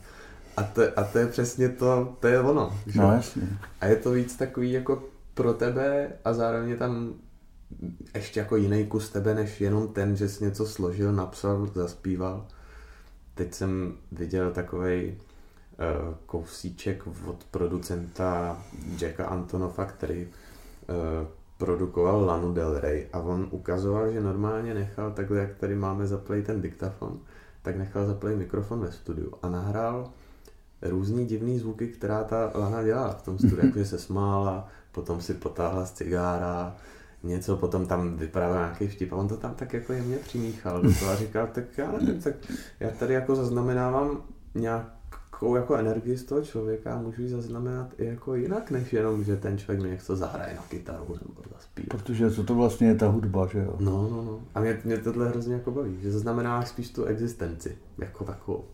A 0.57 0.63
to, 0.63 0.99
a 0.99 1.03
to 1.03 1.17
je 1.17 1.27
přesně 1.27 1.69
to, 1.69 2.17
to 2.19 2.27
je 2.27 2.39
ono. 2.39 2.79
Že? 2.87 2.99
No 2.99 3.11
jasně. 3.11 3.59
A 3.81 3.85
je 3.85 3.95
to 3.95 4.11
víc 4.11 4.35
takový 4.35 4.71
jako 4.71 5.03
pro 5.33 5.53
tebe 5.53 6.11
a 6.25 6.33
zároveň 6.33 6.77
tam 6.77 7.13
ještě 8.15 8.39
jako 8.39 8.55
jiný 8.55 8.87
kus 8.87 9.09
tebe, 9.09 9.35
než 9.35 9.61
jenom 9.61 9.87
ten, 9.87 10.15
že 10.15 10.29
jsi 10.29 10.43
něco 10.43 10.65
složil, 10.65 11.13
napsal, 11.13 11.67
zaspíval. 11.75 12.47
Teď 13.35 13.53
jsem 13.53 13.97
viděl 14.11 14.51
takový 14.51 15.11
uh, 15.11 15.15
eh, 15.79 16.15
kousíček 16.25 17.07
od 17.25 17.43
producenta 17.51 18.63
Jacka 19.01 19.25
Antonova, 19.25 19.85
který 19.85 20.27
uh, 20.27 21.27
produkoval 21.59 22.25
Lanu 22.25 22.53
Del 22.53 22.79
Rey 22.79 23.07
a 23.13 23.19
on 23.19 23.47
ukazoval, 23.51 24.11
že 24.11 24.21
normálně 24.21 24.73
nechal 24.73 25.11
takhle, 25.11 25.39
jak 25.39 25.55
tady 25.55 25.75
máme 25.75 26.07
zaplay 26.07 26.41
ten 26.41 26.61
diktafon, 26.61 27.19
tak 27.61 27.77
nechal 27.77 28.05
zapojit 28.05 28.35
mikrofon 28.35 28.79
ve 28.79 28.91
studiu 28.91 29.33
a 29.41 29.49
nahrál 29.49 30.09
různý 30.81 31.25
divný 31.25 31.59
zvuky, 31.59 31.87
která 31.87 32.23
ta 32.23 32.51
Lana 32.55 32.83
dělala 32.83 33.13
v 33.13 33.21
tom 33.21 33.37
studiu, 33.37 33.65
jakože 33.65 33.85
se 33.85 33.99
smála, 33.99 34.67
potom 34.91 35.21
si 35.21 35.33
potáhla 35.33 35.85
z 35.85 35.91
cigára, 35.91 36.75
něco, 37.23 37.57
potom 37.57 37.85
tam 37.85 38.17
vyprávěl 38.17 38.57
nějaký 38.57 38.87
vtip 38.87 39.13
a 39.13 39.15
on 39.15 39.27
to 39.27 39.37
tam 39.37 39.55
tak 39.55 39.73
jako 39.73 39.93
jemně 39.93 40.17
přimíchal 40.17 40.81
do 40.81 40.93
toho 40.99 41.11
a 41.11 41.15
říkal, 41.15 41.47
tak 41.47 41.77
já 41.77 41.91
nevím, 41.91 42.21
tak 42.21 42.35
já 42.79 42.89
tady 42.89 43.13
jako 43.13 43.35
zaznamenávám 43.35 44.21
nějakou 45.41 45.55
jako 45.55 45.75
energii 45.75 46.17
z 46.17 46.23
toho 46.23 46.41
člověka 46.41 46.97
můžu 46.97 47.21
ji 47.21 47.29
zaznamenat 47.29 47.93
i 47.97 48.05
jako 48.05 48.35
jinak, 48.35 48.71
než 48.71 48.93
jenom, 48.93 49.23
že 49.23 49.35
ten 49.35 49.57
člověk 49.57 49.83
mi 49.83 49.89
něco 49.89 50.15
zahraje 50.15 50.55
na 50.55 50.61
kytaru 50.61 51.17
nebo 51.27 51.41
zaspívá. 51.53 51.87
Protože 51.89 52.31
co 52.31 52.43
to 52.43 52.55
vlastně 52.55 52.87
je 52.87 52.95
ta 52.95 53.07
hudba, 53.07 53.47
že 53.47 53.59
jo? 53.59 53.75
No, 53.79 54.09
no, 54.09 54.23
no. 54.23 54.39
A 54.55 54.59
mě, 54.59 54.81
mě 54.83 54.97
tohle 54.97 55.29
hrozně 55.29 55.53
jako 55.53 55.71
baví, 55.71 55.97
že 56.01 56.11
zaznamenáš 56.11 56.67
spíš 56.67 56.89
tu 56.89 57.05
existenci, 57.05 57.77
jako 57.97 58.23
takovou. 58.23 58.65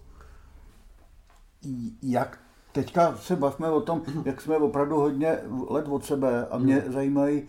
Jak 2.02 2.40
teďka 2.72 3.18
se 3.18 3.36
bavíme 3.36 3.70
o 3.70 3.82
tom, 3.82 4.02
jak 4.26 4.42
jsme 4.42 4.58
opravdu 4.58 4.96
hodně 4.96 5.38
let 5.70 5.86
od 5.90 6.06
sebe 6.06 6.48
a 6.48 6.58
mě 6.58 6.84
zajímají, 6.88 7.44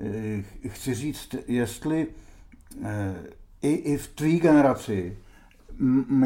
eh, 0.00 0.68
chci 0.68 0.94
říct, 0.94 1.34
jestli 1.46 2.06
eh, 2.84 3.14
i, 3.62 3.72
i 3.72 3.96
v 3.96 4.08
tvý 4.08 4.40
generaci 4.40 5.16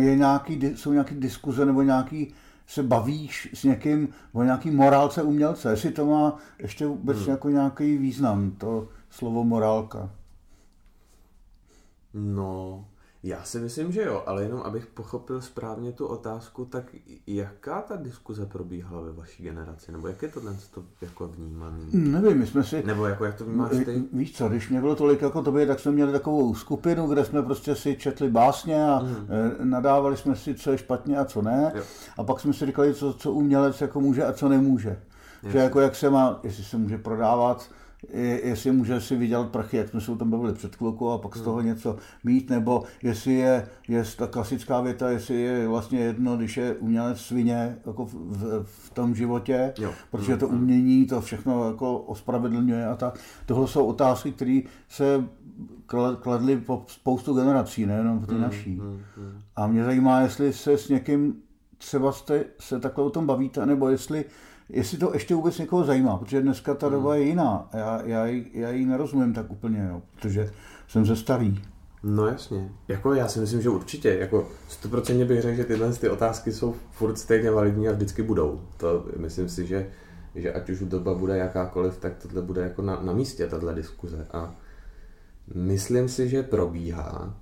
je 0.01 0.17
nějaký, 0.17 0.61
jsou 0.75 0.93
nějaké 0.93 1.15
diskuze 1.15 1.67
nebo 1.67 1.83
nějaký 1.83 2.35
se 2.67 2.83
bavíš 2.83 3.49
s 3.55 3.65
někým 3.65 4.09
o 4.33 4.43
nějaký 4.43 4.71
morálce 4.71 5.23
umělce, 5.23 5.71
jestli 5.71 5.93
to 5.93 6.07
má 6.07 6.37
ještě 6.59 6.87
vůbec 6.87 7.19
hmm. 7.19 7.31
jako 7.31 7.49
nějaký 7.49 7.97
význam, 7.97 8.51
to 8.51 8.89
slovo 9.11 9.45
morálka. 9.45 10.11
No, 12.15 12.85
já 13.25 13.43
si 13.43 13.61
myslím, 13.61 13.93
že 13.93 14.03
jo, 14.03 14.23
ale 14.27 14.43
jenom 14.43 14.61
abych 14.61 14.87
pochopil 14.87 15.41
správně 15.41 15.93
tu 15.93 16.07
otázku, 16.07 16.65
tak 16.65 16.85
jaká 17.27 17.83
ta 17.83 17.97
diskuze 17.97 18.47
probíhala 18.47 19.01
ve 19.01 19.13
vaší 19.13 19.43
generaci? 19.43 19.93
Nebo 19.93 20.09
jak 20.09 20.23
je 20.23 20.29
to 20.29 20.41
dnes 20.41 20.69
to 20.69 20.85
jako 21.01 21.29
vnímaný? 21.29 21.87
Nevím, 21.93 22.39
my 22.39 22.47
jsme 22.47 22.65
si... 22.65 22.83
Nebo 22.87 23.07
jako 23.07 23.25
jak 23.25 23.35
to 23.35 23.45
vnímáš 23.45 23.71
ty? 23.85 24.03
Víš 24.13 24.37
co, 24.37 24.49
když 24.49 24.69
mě 24.69 24.81
bylo 24.81 24.97
tolik 24.97 25.23
jako 25.23 25.43
tobě, 25.43 25.67
tak 25.67 25.81
jsme 25.81 25.93
měli 25.93 26.13
takovou 26.13 26.55
skupinu, 26.55 27.07
kde 27.07 27.25
jsme 27.25 27.43
prostě 27.43 27.75
si 27.75 27.97
četli 27.97 28.31
básně 28.31 28.85
a 28.85 28.99
mm. 28.99 29.71
nadávali 29.71 30.17
jsme 30.17 30.37
si, 30.37 30.55
co 30.55 30.71
je 30.71 30.79
špatně 30.79 31.19
a 31.19 31.25
co 31.25 31.43
ne. 31.43 31.73
Jo. 31.75 31.83
A 32.17 32.25
pak 32.25 32.41
jsme 32.41 32.53
si 32.53 32.67
říkali, 32.67 32.95
co, 32.95 33.13
co 33.13 33.33
umělec 33.33 33.81
jako 33.81 34.01
může 34.01 34.25
a 34.25 34.33
co 34.33 34.49
nemůže. 34.49 35.01
Že 35.49 35.59
jako 35.59 35.81
jak 35.81 35.95
se 35.95 36.11
má, 36.11 36.41
jestli 36.43 36.65
se 36.65 36.77
může 36.77 36.99
prodávat, 36.99 37.71
jestli 38.43 38.73
může 38.73 39.01
si 39.01 39.17
vydělat 39.17 39.49
prachy, 39.51 39.77
jak 39.77 39.89
jsme 39.89 40.01
se 40.01 40.13
o 40.13 40.17
tom 40.17 40.31
bavili 40.31 40.53
před 40.53 40.77
chvilkou, 40.77 41.11
a 41.11 41.19
pak 41.19 41.37
z 41.37 41.41
toho 41.41 41.61
něco 41.61 41.97
mít, 42.25 42.51
nebo 42.51 42.83
jestli 43.03 43.33
je, 43.35 43.69
je 43.89 44.05
ta 44.17 44.27
klasická 44.27 44.81
věta, 44.81 45.11
jestli 45.11 45.41
je 45.41 45.69
vlastně 45.69 45.99
jedno, 45.99 46.37
když 46.37 46.57
je 46.57 46.75
umělec 46.75 47.21
svině 47.21 47.77
jako 47.87 48.05
v, 48.07 48.15
v, 48.15 48.65
v 48.65 48.91
tom 48.91 49.15
životě, 49.15 49.73
Jo. 49.79 49.93
protože 50.11 50.37
to 50.37 50.49
umění 50.49 51.07
to 51.07 51.21
všechno 51.21 51.67
jako 51.67 51.99
ospravedlňuje 51.99 52.87
a 52.87 52.97
tak. 52.97 53.19
Tohle 53.47 53.69
jsou 53.69 53.87
otázky, 53.87 54.33
které 54.33 54.61
se 54.89 55.25
kla- 55.89 56.17
kladly 56.17 56.57
po 56.57 56.85
spoustu 56.89 57.35
generací, 57.35 57.87
nejenom 57.87 58.19
v 58.19 58.27
té 58.27 58.35
naší. 58.35 58.81
A 59.57 59.67
mě 59.67 59.85
zajímá, 59.85 60.21
jestli 60.21 60.53
se 60.53 60.79
s 60.79 60.89
někým 60.89 61.35
třeba 61.79 62.13
jste 62.13 62.45
se 62.61 62.81
takhle 62.81 63.05
o 63.05 63.11
tom 63.11 63.27
bavíte, 63.27 63.67
nebo 63.67 63.89
jestli, 63.89 64.25
jestli 64.73 64.99
to 64.99 65.11
ještě 65.15 65.35
vůbec 65.35 65.59
někoho 65.59 65.85
zajímá, 65.85 66.17
protože 66.17 66.43
dneska 66.43 66.75
ta 66.75 66.89
doba 66.89 67.17
je 67.17 67.23
jiná. 67.23 67.69
a 67.73 67.77
Já, 67.77 68.03
já, 68.05 68.27
já 68.53 68.71
jí 68.71 68.87
nerozumím 68.87 69.35
tak 69.35 69.51
úplně, 69.51 69.89
jo, 69.91 70.03
protože 70.15 70.51
jsem 70.89 71.07
ze 71.07 71.17
starý. 71.17 71.63
No 72.03 72.27
jasně. 72.27 72.69
Jako 72.89 73.15
já 73.15 73.29
si 73.29 73.41
myslím, 73.41 73.63
že 73.63 73.69
určitě. 73.69 74.15
Jako 74.15 74.49
100% 74.83 75.27
bych 75.27 75.43
řekl, 75.43 75.57
že 75.57 75.65
tyhle 75.65 75.93
ty 75.93 76.09
otázky 76.09 76.53
jsou 76.53 76.75
furt 76.91 77.19
stejně 77.19 77.51
validní 77.51 77.89
a 77.89 77.93
vždycky 77.93 78.23
budou. 78.23 78.61
To 78.77 79.07
myslím 79.17 79.49
si, 79.49 79.67
že, 79.67 79.91
že 80.35 80.53
ať 80.53 80.71
už 80.71 80.81
doba 80.81 81.15
bude 81.15 81.37
jakákoliv, 81.37 81.99
tak 81.99 82.13
tohle 82.17 82.43
bude 82.43 82.63
jako 82.63 82.83
na, 82.83 83.01
na 83.03 83.13
místě, 83.13 83.47
tahle 83.47 83.75
diskuze. 83.75 84.27
A 84.33 84.55
myslím 85.55 86.09
si, 86.09 86.29
že 86.29 86.43
probíhá. 86.43 87.42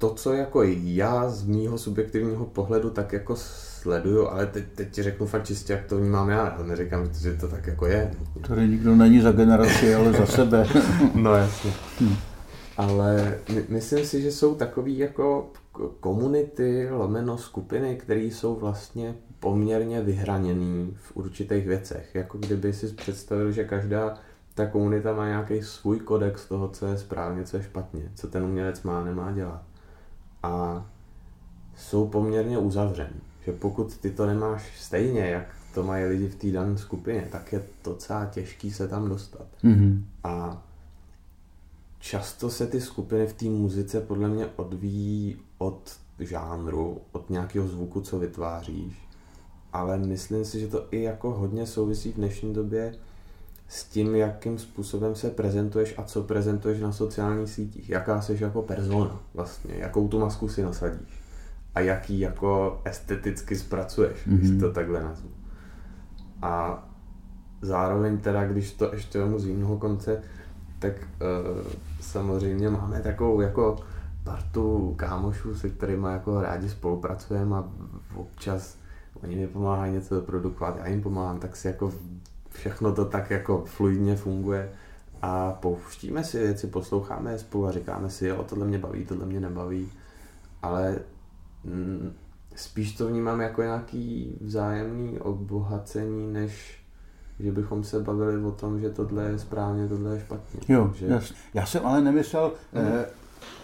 To, 0.00 0.14
co 0.14 0.32
jako 0.32 0.62
já 0.82 1.28
z 1.28 1.42
mýho 1.42 1.78
subjektivního 1.78 2.46
pohledu 2.46 2.90
tak 2.90 3.12
jako 3.12 3.36
sleduju, 3.36 4.28
ale 4.28 4.46
teď, 4.46 4.64
teď 4.74 4.90
ti 4.90 5.02
řeknu 5.02 5.26
fakt 5.26 5.46
čistě, 5.46 5.72
jak 5.72 5.84
to 5.84 5.98
vnímám 5.98 6.30
já. 6.30 6.56
Já 6.58 6.64
neříkám, 6.64 7.10
že 7.14 7.34
to 7.34 7.48
tak 7.48 7.66
jako 7.66 7.86
je. 7.86 8.10
Tady 8.48 8.68
nikdo 8.68 8.96
není 8.96 9.20
za 9.20 9.32
generaci, 9.32 9.94
ale 9.94 10.12
za 10.12 10.26
sebe. 10.26 10.66
No 11.14 11.34
jasně. 11.34 11.72
Ale 12.76 13.38
my, 13.54 13.64
myslím 13.68 14.04
si, 14.04 14.22
že 14.22 14.32
jsou 14.32 14.54
takový 14.54 14.98
jako 14.98 15.50
komunity, 16.00 16.88
lomeno 16.90 17.38
skupiny, 17.38 17.96
které 17.96 18.20
jsou 18.20 18.54
vlastně 18.54 19.14
poměrně 19.40 20.00
vyhraněný 20.00 20.96
v 20.96 21.16
určitých 21.16 21.66
věcech. 21.66 22.14
Jako 22.14 22.38
kdyby 22.38 22.72
si 22.72 22.86
představil, 22.86 23.52
že 23.52 23.64
každá 23.64 24.14
ta 24.54 24.66
komunita 24.66 25.14
má 25.14 25.28
nějaký 25.28 25.62
svůj 25.62 26.00
kodex 26.00 26.46
toho, 26.46 26.68
co 26.68 26.86
je 26.86 26.98
správně, 26.98 27.44
co 27.44 27.56
je 27.56 27.62
špatně, 27.62 28.02
co 28.14 28.28
ten 28.28 28.44
umělec 28.44 28.82
má, 28.82 29.04
nemá 29.04 29.32
dělat. 29.32 29.69
A 30.42 30.86
jsou 31.76 32.08
poměrně 32.08 32.58
uzavřen. 32.58 33.10
Že 33.44 33.52
pokud 33.52 33.96
ty 33.96 34.10
to 34.10 34.26
nemáš 34.26 34.80
stejně, 34.80 35.20
jak 35.20 35.54
to 35.74 35.82
mají 35.82 36.04
lidi 36.04 36.28
v 36.28 36.34
té 36.34 36.50
dané 36.50 36.78
skupině, 36.78 37.28
tak 37.32 37.52
je 37.52 37.62
docela 37.84 38.26
těžký 38.26 38.70
se 38.70 38.88
tam 38.88 39.08
dostat. 39.08 39.46
Mhm. 39.62 40.04
A 40.24 40.62
často 41.98 42.50
se 42.50 42.66
ty 42.66 42.80
skupiny 42.80 43.26
v 43.26 43.32
té 43.32 43.44
muzice 43.44 44.00
podle 44.00 44.28
mě 44.28 44.46
odvíjí 44.56 45.36
od 45.58 45.96
žánru, 46.18 47.00
od 47.12 47.30
nějakého 47.30 47.68
zvuku, 47.68 48.00
co 48.00 48.18
vytváříš. 48.18 49.08
Ale 49.72 49.98
myslím 49.98 50.44
si, 50.44 50.60
že 50.60 50.68
to 50.68 50.86
i 50.90 51.02
jako 51.02 51.30
hodně 51.30 51.66
souvisí 51.66 52.12
v 52.12 52.16
dnešní 52.16 52.54
době 52.54 52.94
s 53.70 53.84
tím, 53.84 54.14
jakým 54.14 54.58
způsobem 54.58 55.14
se 55.14 55.30
prezentuješ 55.30 55.94
a 55.98 56.02
co 56.02 56.22
prezentuješ 56.22 56.80
na 56.80 56.92
sociálních 56.92 57.50
sítích. 57.50 57.90
Jaká 57.90 58.20
jsi 58.20 58.38
jako 58.40 58.62
persona 58.62 59.20
vlastně, 59.34 59.74
jakou 59.78 60.08
tu 60.08 60.20
masku 60.20 60.48
si 60.48 60.62
nasadíš 60.62 61.22
a 61.74 61.80
jaký 61.80 62.20
jako 62.20 62.80
esteticky 62.84 63.56
zpracuješ, 63.56 64.26
mm-hmm. 64.26 64.36
když 64.36 64.60
to 64.60 64.72
takhle 64.72 65.02
nazvu. 65.02 65.30
A 66.42 66.84
zároveň 67.62 68.18
teda, 68.18 68.46
když 68.46 68.72
to 68.72 68.92
ještě 68.92 69.18
vemu 69.18 69.38
z 69.38 69.46
jiného 69.46 69.78
konce, 69.78 70.22
tak 70.78 70.92
uh, 70.92 71.66
samozřejmě 72.00 72.70
máme 72.70 73.00
takovou 73.00 73.40
jako 73.40 73.76
partu 74.24 74.94
kámošů, 74.96 75.54
se 75.54 75.70
kterými 75.70 76.06
jako 76.10 76.40
rádi 76.40 76.68
spolupracujeme 76.68 77.56
a 77.56 77.68
občas 78.14 78.76
oni 79.22 79.36
mi 79.36 79.46
pomáhají 79.46 79.92
něco 79.92 80.20
produkovat, 80.20 80.76
já 80.78 80.88
jim 80.88 81.02
pomáhám, 81.02 81.38
tak 81.38 81.56
si 81.56 81.66
jako 81.66 81.92
všechno 82.60 82.92
to 82.92 83.04
tak 83.04 83.30
jako 83.30 83.64
fluidně 83.66 84.16
funguje 84.16 84.72
a 85.22 85.52
pouštíme 85.52 86.24
si 86.24 86.38
věci, 86.38 86.66
posloucháme 86.66 87.32
je 87.32 87.38
spolu 87.38 87.66
a 87.66 87.72
říkáme 87.72 88.10
si, 88.10 88.26
jo, 88.26 88.44
tohle 88.48 88.66
mě 88.66 88.78
baví, 88.78 89.04
tohle 89.04 89.26
mě 89.26 89.40
nebaví, 89.40 89.92
ale 90.62 90.98
mm, 91.64 92.12
spíš 92.56 92.96
to 92.96 93.08
vnímám 93.08 93.40
jako 93.40 93.62
nějaký 93.62 94.38
vzájemný 94.40 95.18
obohacení, 95.18 96.32
než 96.32 96.80
že 97.38 97.52
bychom 97.52 97.84
se 97.84 98.00
bavili 98.00 98.44
o 98.44 98.50
tom, 98.50 98.80
že 98.80 98.90
tohle 98.90 99.24
je 99.24 99.38
správně, 99.38 99.88
tohle 99.88 100.14
je 100.14 100.20
špatně. 100.20 100.60
Jo, 100.68 100.92
že... 100.96 101.06
jasně. 101.06 101.36
Já 101.54 101.66
jsem 101.66 101.86
ale 101.86 102.00
nemyslel, 102.00 102.52
eh, 102.74 103.06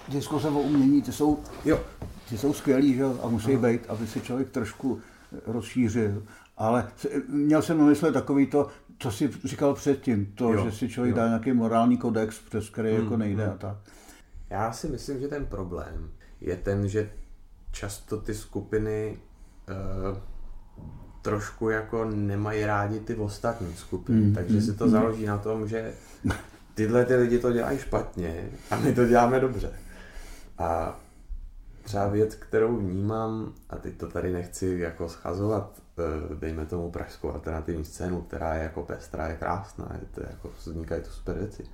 diskuse 0.09 0.49
o 0.49 0.61
umění, 0.61 1.03
ty 1.03 1.13
jsou, 1.13 1.39
Jo. 1.65 1.81
ty 2.29 2.39
jsou 2.39 2.53
skvělý, 2.53 2.95
že 2.95 3.05
a 3.23 3.29
musí 3.29 3.57
být, 3.57 3.81
aby 3.89 4.07
si 4.07 4.21
člověk 4.21 4.51
trošku 4.51 5.01
rozšířil. 5.47 6.23
Ale 6.57 6.89
měl 7.29 7.63
jsem 7.63 7.79
na 7.79 7.85
mysli 7.85 8.13
takový 8.13 8.47
to, 8.47 8.69
co 8.99 9.11
jsi 9.11 9.31
říkal 9.45 9.75
předtím, 9.75 10.27
to, 10.27 10.53
Jo, 10.53 10.65
že 10.65 10.73
si 10.73 10.89
člověk 10.89 11.17
jo. 11.17 11.23
dá 11.23 11.29
nějaký 11.29 11.53
morální 11.53 11.97
kodex, 11.97 12.39
přes 12.39 12.71
který 12.71 12.95
jako 12.95 13.17
nejde 13.17 13.47
a 13.47 13.57
tak. 13.57 13.77
Já 14.51 14.73
si 14.73 14.89
myslím, 14.89 15.21
že 15.21 15.29
ten 15.29 15.47
problém 15.47 16.11
je 16.41 16.57
ten, 16.57 16.89
že 16.89 17.11
často 17.73 18.21
ty 18.21 18.35
skupiny 18.35 19.19
uh, 20.11 20.19
trošku 21.23 21.71
jako 21.71 22.05
nemají 22.05 22.65
rádi 22.65 23.01
ty 23.01 23.15
ostatní 23.15 23.75
skupiny, 23.75 24.21
mm, 24.21 24.35
takže 24.35 24.63
si 24.63 24.75
to 24.75 24.89
založí 24.89 25.25
na 25.25 25.39
tom, 25.39 25.69
že 25.69 25.93
tyhle 26.75 27.05
ty 27.05 27.15
lidi 27.15 27.39
to 27.39 27.53
dělají 27.53 27.79
špatně 27.79 28.51
a 28.71 28.77
my 28.77 28.95
to 28.95 29.07
děláme 29.07 29.41
dobře. 29.41 29.73
A 30.59 31.01
třeba 31.83 32.09
věc, 32.09 32.35
kterou 32.35 32.77
vnímám, 32.77 33.53
a 33.71 33.77
teď 33.77 33.97
to 33.97 34.07
tady 34.07 34.33
nechci 34.33 34.77
jako 34.79 35.09
schazovat, 35.09 35.83
dejme 36.35 36.67
tomu 36.67 36.91
pražskou 36.91 37.33
alternativní 37.33 37.85
scénu, 37.85 38.23
která 38.23 38.55
je 38.55 38.63
jako 38.63 38.83
pestrá, 38.83 39.29
je 39.29 39.37
krásná, 39.37 39.91
je 40.01 40.07
to 40.15 40.21
jako, 40.31 40.51
vznikají 40.59 41.03
tu 41.03 41.11
super 41.11 41.39
věci. 41.39 41.65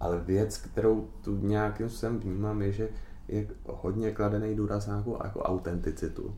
Ale 0.00 0.20
věc, 0.20 0.58
kterou 0.58 1.10
tu 1.20 1.36
nějakým 1.36 1.88
způsobem 1.88 2.18
vnímám, 2.18 2.62
je, 2.62 2.72
že 2.72 2.88
je 3.28 3.46
hodně 3.64 4.10
kladený 4.10 4.54
důraz 4.54 4.86
na 4.86 4.94
nějakou 4.94 5.24
jako 5.24 5.42
autenticitu. 5.42 6.36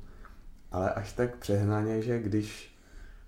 Ale 0.72 0.90
až 0.90 1.12
tak 1.12 1.36
přehnaně, 1.36 2.02
že 2.02 2.22
když 2.22 2.76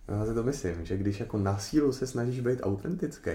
já 0.09 0.27
si 0.27 0.35
to 0.35 0.43
myslím, 0.43 0.85
že 0.85 0.97
když 0.97 1.21
jako 1.21 1.39
na 1.39 1.59
sílu 1.59 1.93
se 1.93 2.07
snažíš 2.07 2.41
být 2.41 2.61
autentický, 2.63 3.31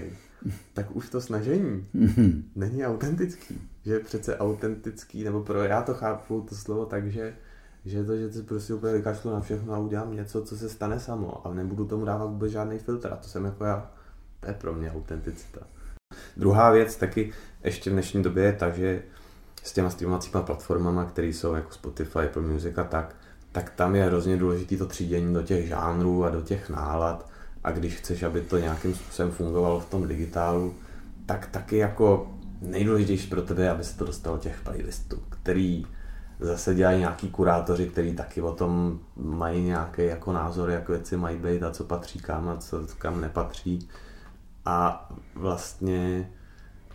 tak 0.72 0.96
už 0.96 1.10
to 1.10 1.20
snažení 1.20 1.86
není 2.56 2.86
autentický. 2.86 3.60
Že 3.84 4.00
přece 4.00 4.38
autentický, 4.38 5.24
nebo 5.24 5.42
pro 5.42 5.62
já 5.62 5.82
to 5.82 5.94
chápu 5.94 6.46
to 6.48 6.54
slovo 6.54 6.86
tak, 6.86 7.12
že 7.12 7.36
Že 7.84 8.04
to, 8.04 8.16
že 8.16 8.28
ty 8.28 8.42
prostě 8.42 8.74
úplně 8.74 8.92
vykašlu 8.92 9.30
na 9.30 9.40
všechno 9.40 9.74
a 9.74 9.78
udělám 9.78 10.16
něco, 10.16 10.42
co 10.42 10.56
se 10.56 10.68
stane 10.68 11.00
samo. 11.00 11.46
A 11.46 11.54
nebudu 11.54 11.84
tomu 11.84 12.04
dávat 12.04 12.26
vůbec 12.26 12.52
žádný 12.52 12.78
filtr. 12.78 13.12
A 13.12 13.16
to 13.16 13.28
jsem 13.28 13.44
jako 13.44 13.64
já, 13.64 13.90
to 14.40 14.48
je 14.48 14.54
pro 14.54 14.74
mě 14.74 14.92
autenticita. 14.92 15.60
Druhá 16.36 16.70
věc 16.70 16.96
taky 16.96 17.32
ještě 17.64 17.90
v 17.90 17.92
dnešní 17.92 18.22
době 18.22 18.44
je 18.44 18.52
ta, 18.52 18.70
že 18.70 19.02
s 19.62 19.72
těma 19.72 19.90
streamovacíma 19.90 20.42
platformama, 20.42 21.04
které 21.04 21.26
jsou 21.26 21.54
jako 21.54 21.72
Spotify, 21.72 22.18
Apple 22.18 22.42
Music 22.42 22.78
a 22.78 22.84
tak, 22.84 23.16
tak 23.52 23.70
tam 23.70 23.96
je 23.96 24.04
hrozně 24.04 24.36
důležité 24.36 24.76
to 24.76 24.86
třídění 24.86 25.34
do 25.34 25.42
těch 25.42 25.68
žánrů 25.68 26.24
a 26.24 26.30
do 26.30 26.40
těch 26.40 26.70
nálad. 26.70 27.30
A 27.64 27.70
když 27.70 27.94
chceš, 27.96 28.22
aby 28.22 28.40
to 28.40 28.58
nějakým 28.58 28.94
způsobem 28.94 29.30
fungovalo 29.30 29.80
v 29.80 29.90
tom 29.90 30.08
digitálu, 30.08 30.74
tak 31.26 31.46
taky 31.46 31.76
jako 31.76 32.34
nejdůležitější 32.60 33.28
pro 33.28 33.42
tebe, 33.42 33.70
aby 33.70 33.84
se 33.84 33.98
to 33.98 34.04
dostalo 34.04 34.38
těch 34.38 34.60
playlistů, 34.60 35.22
který 35.30 35.86
zase 36.40 36.74
dělají 36.74 36.98
nějaký 36.98 37.30
kurátoři, 37.30 37.86
který 37.88 38.14
taky 38.14 38.42
o 38.42 38.52
tom 38.52 38.98
mají 39.16 39.64
nějaký 39.64 40.04
jako 40.06 40.32
názor, 40.32 40.70
jak 40.70 40.88
věci 40.88 41.16
mají 41.16 41.38
být 41.38 41.62
a 41.62 41.70
co 41.70 41.84
patří 41.84 42.18
kam 42.18 42.48
a 42.48 42.56
co 42.56 42.86
kam 42.98 43.20
nepatří. 43.20 43.88
A 44.64 45.08
vlastně 45.34 46.30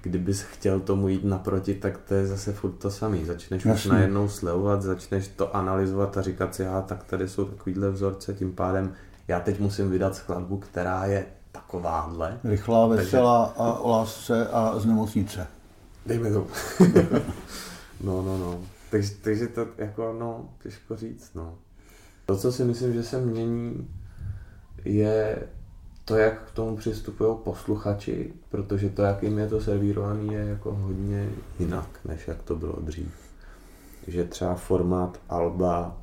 kdybys 0.01 0.41
chtěl 0.41 0.79
tomu 0.79 1.07
jít 1.07 1.23
naproti, 1.23 1.75
tak 1.75 1.97
to 1.97 2.13
je 2.13 2.27
zase 2.27 2.53
furt 2.53 2.71
to 2.71 2.91
samý. 2.91 3.25
Začneš 3.25 3.65
Jasně. 3.65 3.73
už 3.73 3.85
najednou 3.85 4.29
slevovat, 4.29 4.81
začneš 4.81 5.27
to 5.27 5.55
analyzovat 5.55 6.17
a 6.17 6.21
říkat 6.21 6.55
si, 6.55 6.67
aha, 6.67 6.81
tak 6.81 7.03
tady 7.03 7.27
jsou 7.27 7.45
takovýhle 7.45 7.89
vzorce, 7.89 8.33
tím 8.33 8.51
pádem 8.51 8.93
já 9.29 9.39
teď 9.39 9.59
musím 9.59 9.89
vydat 9.89 10.15
skladbu, 10.15 10.57
která 10.57 11.05
je 11.05 11.25
takováhle. 11.51 12.39
Rychlá, 12.43 12.87
veselá 12.87 13.45
Takže... 13.45 13.61
a 13.61 13.73
o 13.73 13.89
lásce 13.89 14.47
a 14.47 14.79
z 14.79 14.85
nemocnice. 14.85 15.47
Dejme 16.05 16.31
to. 16.31 16.47
no, 18.03 18.21
no, 18.21 18.37
no. 18.37 18.59
Takže, 18.91 19.11
takže 19.21 19.47
to 19.47 19.67
jako, 19.77 20.15
no, 20.19 20.49
těžko 20.63 20.95
říct, 20.95 21.33
no. 21.35 21.57
To, 22.25 22.37
co 22.37 22.51
si 22.51 22.63
myslím, 22.63 22.93
že 22.93 23.03
se 23.03 23.21
mění, 23.21 23.89
je 24.85 25.47
to, 26.05 26.17
jak 26.17 26.49
k 26.49 26.51
tomu 26.51 26.77
přistupují 26.77 27.37
posluchači, 27.43 28.33
protože 28.49 28.89
to, 28.89 29.01
jak 29.01 29.23
jim 29.23 29.37
je 29.37 29.47
to 29.47 29.61
servírované, 29.61 30.33
je 30.33 30.45
jako 30.45 30.75
hodně 30.75 31.29
jinak, 31.59 31.99
než 32.05 32.27
jak 32.27 32.43
to 32.43 32.55
bylo 32.55 32.79
dřív. 32.81 33.13
Že 34.07 34.25
třeba 34.25 34.55
formát 34.55 35.19
Alba, 35.29 35.97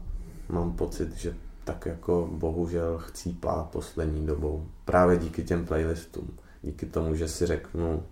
mám 0.48 0.72
pocit, 0.72 1.16
že 1.16 1.34
tak 1.64 1.86
jako 1.86 2.28
bohužel 2.32 2.98
chcípá 2.98 3.64
poslední 3.72 4.26
dobou. 4.26 4.66
Právě 4.84 5.16
díky 5.16 5.44
těm 5.44 5.66
playlistům. 5.66 6.30
Díky 6.62 6.86
tomu, 6.86 7.14
že 7.14 7.28
si 7.28 7.46
řeknu, 7.46 8.02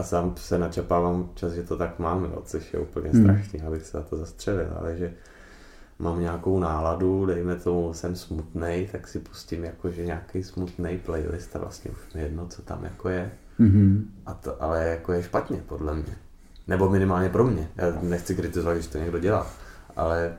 a 0.00 0.02
sám 0.02 0.34
se 0.36 0.58
načapávám 0.58 1.30
čas, 1.34 1.52
že 1.52 1.62
to 1.62 1.76
tak 1.76 1.98
mám, 1.98 2.24
jo, 2.24 2.42
což 2.44 2.74
je 2.74 2.80
úplně 2.80 3.10
hmm. 3.10 3.22
strašný, 3.22 3.60
abych 3.60 3.82
se 3.82 3.98
za 3.98 4.02
to 4.02 4.16
zastřelil, 4.16 4.68
ale 4.80 4.96
že 4.96 5.12
mám 5.98 6.20
nějakou 6.20 6.58
náladu, 6.58 7.26
dejme 7.26 7.56
tomu, 7.56 7.94
jsem 7.94 8.16
smutný, 8.16 8.88
tak 8.92 9.08
si 9.08 9.18
pustím 9.18 9.64
jakože 9.64 10.06
nějaký 10.06 10.42
smutný 10.42 10.98
playlist 10.98 11.56
a 11.56 11.58
vlastně 11.58 11.90
už 11.90 12.14
mi 12.14 12.20
jedno, 12.20 12.46
co 12.46 12.62
tam 12.62 12.84
jako 12.84 13.08
je. 13.08 13.30
Mm-hmm. 13.60 14.02
A 14.26 14.34
to 14.34 14.62
ale 14.62 14.88
jako 14.88 15.12
je 15.12 15.22
špatně, 15.22 15.62
podle 15.66 15.94
mě. 15.94 16.16
Nebo 16.68 16.88
minimálně 16.88 17.28
pro 17.28 17.44
mě. 17.44 17.68
Já 17.76 17.98
nechci 18.02 18.34
kritizovat, 18.34 18.74
když 18.74 18.86
to 18.86 18.98
někdo 18.98 19.18
dělá, 19.18 19.46
ale 19.96 20.34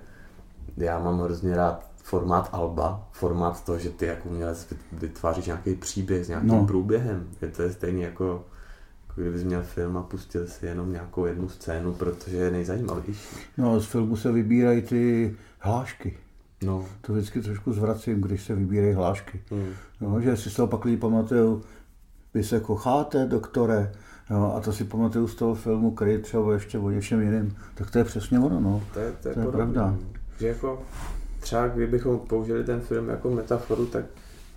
já 0.78 1.00
mám 1.00 1.20
hrozně 1.20 1.56
rád 1.56 1.92
formát 1.96 2.50
alba, 2.52 3.08
formát 3.12 3.66
toho, 3.66 3.80
že 3.80 3.90
ty 3.90 4.06
jako 4.06 4.30
umělec 4.30 4.74
vytváříš 4.92 5.46
nějaký 5.46 5.76
příběh 5.76 6.26
s 6.26 6.30
nějakým 6.30 6.50
no. 6.50 6.66
průběhem. 6.68 7.28
Je 7.42 7.48
to 7.48 7.62
je 7.62 7.72
stejně 7.72 8.06
jako 8.06 8.46
jako 9.12 9.22
kdybys 9.22 9.44
měl 9.44 9.64
film 9.64 9.98
a 9.98 10.04
pustil 10.04 10.48
si 10.48 10.66
jenom 10.66 10.92
nějakou 10.92 11.26
jednu 11.26 11.50
scénu, 11.50 11.94
protože 11.94 12.38
je 12.38 12.52
nejzajímavější. 12.52 13.36
No 13.58 13.80
z 13.80 13.86
filmu 13.86 14.16
se 14.16 14.32
vybírají 14.32 14.82
ty 14.82 15.36
hlášky. 15.60 16.18
No. 16.64 16.86
To 17.02 17.14
vždycky 17.14 17.42
trošku 17.42 17.74
zvracím, 17.74 18.22
když 18.22 18.44
se 18.44 18.56
vybírají 18.56 18.94
hlášky. 18.94 19.42
Hmm. 19.52 19.74
No, 20.02 20.22
že 20.22 20.38
si 20.38 20.50
z 20.50 20.56
toho 20.56 20.68
pak 20.68 20.86
lidi 20.86 20.98
pamatují, 20.98 21.62
vy 22.34 22.44
se 22.44 22.60
kocháte, 22.60 23.26
doktore, 23.26 23.92
No, 24.30 24.56
a 24.56 24.60
to 24.60 24.74
si 24.74 24.84
pamatuju 24.84 25.28
z 25.28 25.36
toho 25.36 25.56
filmu, 25.56 25.92
který 25.92 26.22
třeba 26.22 26.54
ještě 26.54 26.78
o 26.78 26.90
něčem 26.90 27.22
jiném. 27.22 27.56
Tak 27.76 27.92
to 27.92 27.98
je 27.98 28.04
přesně 28.04 28.40
ono, 28.40 28.60
no. 28.60 28.84
To 28.94 29.00
je, 29.00 29.12
to 29.22 29.28
je, 29.30 29.34
to 29.34 29.40
je 29.40 29.48
pravda. 29.48 29.96
Že 30.40 30.48
jako 30.48 30.82
třeba 31.40 31.68
kdybychom 31.68 32.20
použili 32.20 32.64
ten 32.64 32.82
film 32.82 33.10
jako 33.10 33.30
metaforu, 33.30 33.86
tak 33.86 34.06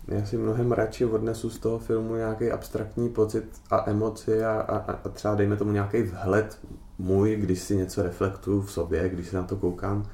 já 0.09 0.25
si 0.25 0.37
mnohem 0.37 0.73
radši 0.73 1.05
odnesu 1.05 1.51
z 1.51 1.59
toho 1.59 1.79
filmu 1.79 2.17
nějaký 2.17 2.51
abstraktní 2.51 3.09
pocit 3.09 3.45
a 3.71 3.91
emoci 3.91 4.45
a, 4.45 4.53
a, 4.53 4.93
a 4.93 5.09
třeba 5.09 5.35
dejme 5.35 5.57
tomu 5.57 5.73
nějaký 5.73 6.03
vhled 6.03 6.59
můj, 6.99 7.37
když 7.37 7.59
si 7.59 7.77
něco 7.77 8.03
reflektuju 8.03 8.63
v 8.63 8.73
sobě, 8.73 9.09
když 9.09 9.29
se 9.29 9.37
na 9.37 9.43
to 9.43 9.57
koukám, 9.57 10.07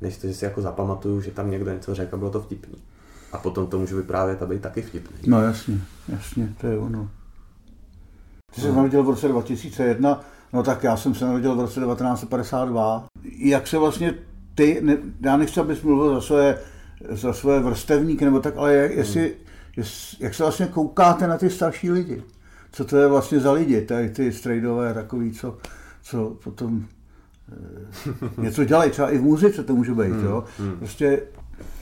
než 0.00 0.16
to, 0.16 0.26
že 0.26 0.34
si 0.34 0.44
jako 0.44 0.62
zapamatuju, 0.62 1.20
že 1.20 1.30
tam 1.30 1.50
někdo 1.50 1.72
něco 1.72 1.94
řekl 1.94 2.14
a 2.14 2.18
bylo 2.18 2.30
to 2.30 2.40
vtipný. 2.40 2.78
A 3.32 3.38
potom 3.38 3.66
to 3.66 3.78
můžu 3.78 3.96
vyprávět 3.96 4.42
a 4.42 4.46
být 4.46 4.62
taky 4.62 4.82
vtipný. 4.82 5.18
No 5.26 5.42
jasně, 5.42 5.80
jasně, 6.08 6.54
to 6.60 6.66
je 6.66 6.78
ono. 6.78 7.10
Ty 8.54 8.60
jsi 8.60 8.68
no. 8.68 8.74
narodil 8.74 9.02
v 9.02 9.08
roce 9.10 9.28
2001, 9.28 10.20
no 10.52 10.62
tak 10.62 10.84
já 10.84 10.96
jsem 10.96 11.14
se 11.14 11.24
narodil 11.24 11.54
v 11.54 11.60
roce 11.60 11.80
1952. 11.80 13.06
Jak 13.38 13.66
se 13.66 13.78
vlastně 13.78 14.14
ty, 14.54 14.80
ne, 14.82 14.96
já 15.20 15.36
nechci, 15.36 15.60
abys 15.60 15.82
mluvil 15.82 16.14
za 16.14 16.20
své 16.20 16.58
za 17.10 17.32
své 17.32 17.60
vrstevníky 17.60 18.24
nebo 18.24 18.40
tak, 18.40 18.54
ale 18.56 18.74
jak, 18.74 18.90
jestli, 18.90 19.20
hmm. 19.20 19.32
jest, 19.76 20.20
jak 20.20 20.34
se 20.34 20.42
vlastně 20.42 20.66
koukáte 20.66 21.26
na 21.26 21.38
ty 21.38 21.50
starší 21.50 21.90
lidi? 21.90 22.22
Co 22.72 22.84
to 22.84 22.96
je 22.96 23.06
vlastně 23.06 23.40
za 23.40 23.52
lidi, 23.52 23.80
tady 23.80 24.10
ty 24.10 24.32
strejdové 24.32 24.94
takový, 24.94 25.32
co, 25.32 25.58
co 26.02 26.36
potom 26.44 26.86
e, 28.38 28.42
něco 28.42 28.64
dělají, 28.64 28.90
třeba 28.90 29.10
i 29.10 29.18
v 29.18 29.22
muzice 29.22 29.62
to 29.62 29.74
může 29.74 29.94
být, 29.94 30.12
hmm. 30.12 30.24
jo? 30.24 30.44
Hmm. 30.58 30.76
Prostě... 30.78 31.22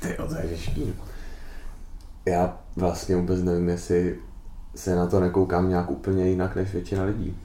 Ty 0.01 0.09
to 0.29 0.37
je 0.43 0.49
těžký. 0.49 0.95
Já 2.27 2.59
vlastně 2.77 3.17
vůbec 3.17 3.43
nevím, 3.43 3.69
jestli 3.69 4.19
se 4.75 4.97
na 4.97 5.07
to 5.07 5.21
nekoukám 5.21 5.69
nějak 5.69 5.91
úplně 5.91 6.29
jinak 6.29 6.57
než 6.57 6.73
většina 6.73 7.05
lidí. 7.05 7.37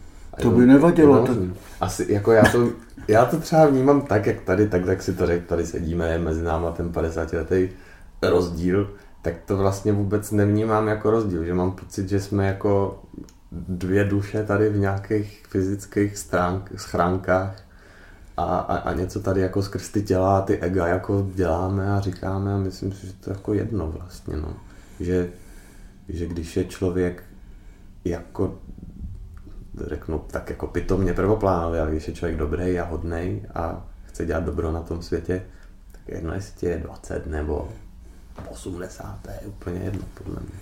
To 0.42 0.52
by 0.52 0.66
nevadilo. 0.66 1.26
To... 1.26 1.34
Asi, 1.82 2.06
jako 2.10 2.32
já 2.32 2.44
to, 2.52 2.70
já 3.08 3.26
to 3.26 3.38
třeba 3.40 3.66
vnímám 3.66 4.02
tak, 4.02 4.26
jak 4.26 4.42
tady, 4.42 4.68
tak, 4.68 4.86
tak 4.86 5.02
si 5.02 5.14
to 5.14 5.26
řekl, 5.26 5.46
tady 5.48 5.66
sedíme, 5.66 6.20
mezi 6.20 6.44
náma 6.44 6.72
ten 6.72 6.92
50 6.92 7.34
letý 7.34 7.70
rozdíl, 8.22 8.90
tak 9.22 9.34
to 9.46 9.58
vlastně 9.58 9.92
vůbec 9.92 10.32
nevnímám 10.32 10.88
jako 10.88 11.12
rozdíl, 11.12 11.44
že 11.44 11.54
mám 11.54 11.72
pocit, 11.72 12.10
že 12.10 12.20
jsme 12.20 12.48
jako 12.48 13.04
dvě 13.52 14.04
duše 14.04 14.44
tady 14.44 14.70
v 14.70 14.78
nějakých 14.78 15.44
fyzických 15.50 16.18
stránk, 16.18 16.72
schránkách 16.76 17.56
a, 18.38 18.44
a, 18.44 18.78
a 18.78 18.94
něco 18.94 19.20
tady 19.20 19.42
jako 19.42 19.62
skrz 19.62 19.90
ty 19.90 20.02
těla 20.02 20.42
ty 20.42 20.58
ega 20.58 20.88
jako 20.88 21.28
děláme 21.36 21.92
a 21.92 22.00
říkáme 22.00 22.54
a 22.54 22.58
myslím 22.58 22.92
si, 22.92 23.08
že 23.08 23.14
to 23.14 23.30
je 23.30 23.34
jako 23.34 23.54
jedno 23.54 23.92
vlastně, 23.92 24.38
no. 24.38 24.54
Že, 25.00 25.30
že 26.10 26.26
když 26.26 26.58
je 26.58 26.66
člověk 26.66 27.24
jako 28.06 28.60
řeknu 29.88 30.22
tak 30.32 30.50
jako 30.50 30.68
pitomně 30.68 31.14
prvoplánově, 31.14 31.82
ale 31.82 31.92
když 31.92 32.08
je 32.08 32.14
člověk 32.14 32.38
dobrý 32.38 32.80
a 32.80 32.86
hodný 32.86 33.42
a 33.54 33.86
chce 34.06 34.26
dělat 34.26 34.44
dobro 34.44 34.72
na 34.72 34.82
tom 34.82 35.02
světě, 35.02 35.42
tak 35.92 36.02
jedno 36.08 36.34
jestli 36.34 36.68
je 36.68 36.78
20 36.78 37.28
nebo 37.28 37.70
80, 38.50 39.20
to 39.22 39.30
je 39.30 39.40
úplně 39.48 39.80
jedno 39.80 40.06
podle 40.14 40.40
mě. 40.42 40.60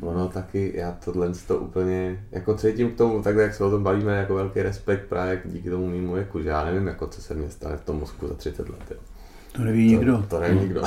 Ono 0.00 0.28
taky, 0.28 0.72
já 0.74 0.92
tohle 1.04 1.32
to 1.46 1.58
úplně, 1.58 2.24
jako 2.32 2.54
cítím 2.54 2.90
k 2.90 2.96
tomu, 2.96 3.22
takhle 3.22 3.42
jak 3.42 3.54
se 3.54 3.64
o 3.64 3.70
tom 3.70 3.82
bavíme, 3.82 4.16
jako 4.16 4.34
velký 4.34 4.62
respekt 4.62 5.08
právě 5.08 5.42
díky 5.44 5.70
tomu 5.70 5.88
mýmu 5.88 6.14
věku, 6.14 6.42
že 6.42 6.48
já 6.48 6.64
nevím, 6.64 6.86
jako 6.86 7.06
co 7.06 7.22
se 7.22 7.34
mě 7.34 7.50
stane 7.50 7.76
v 7.76 7.84
tom 7.84 7.96
mozku 7.96 8.28
za 8.28 8.34
30 8.34 8.68
let. 8.68 8.90
Jo. 8.90 8.96
To 9.52 9.62
neví 9.62 9.88
nikdo. 9.88 10.16
To, 10.16 10.22
to 10.22 10.40
neví 10.40 10.60
nikdo. 10.60 10.82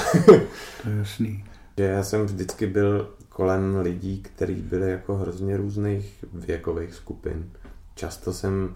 to 0.84 0.90
je 0.90 0.98
jasný. 0.98 1.44
Že 1.78 1.84
já 1.84 2.04
jsem 2.04 2.26
vždycky 2.26 2.68
byl 2.68 3.10
kolem 3.38 3.78
lidí, 3.78 4.22
kteří 4.22 4.54
byli 4.54 4.92
jako 4.92 5.16
hrozně 5.16 5.58
různých 5.58 6.26
věkových 6.34 6.94
skupin. 6.94 7.52
Často 7.96 8.34
jsem, 8.34 8.76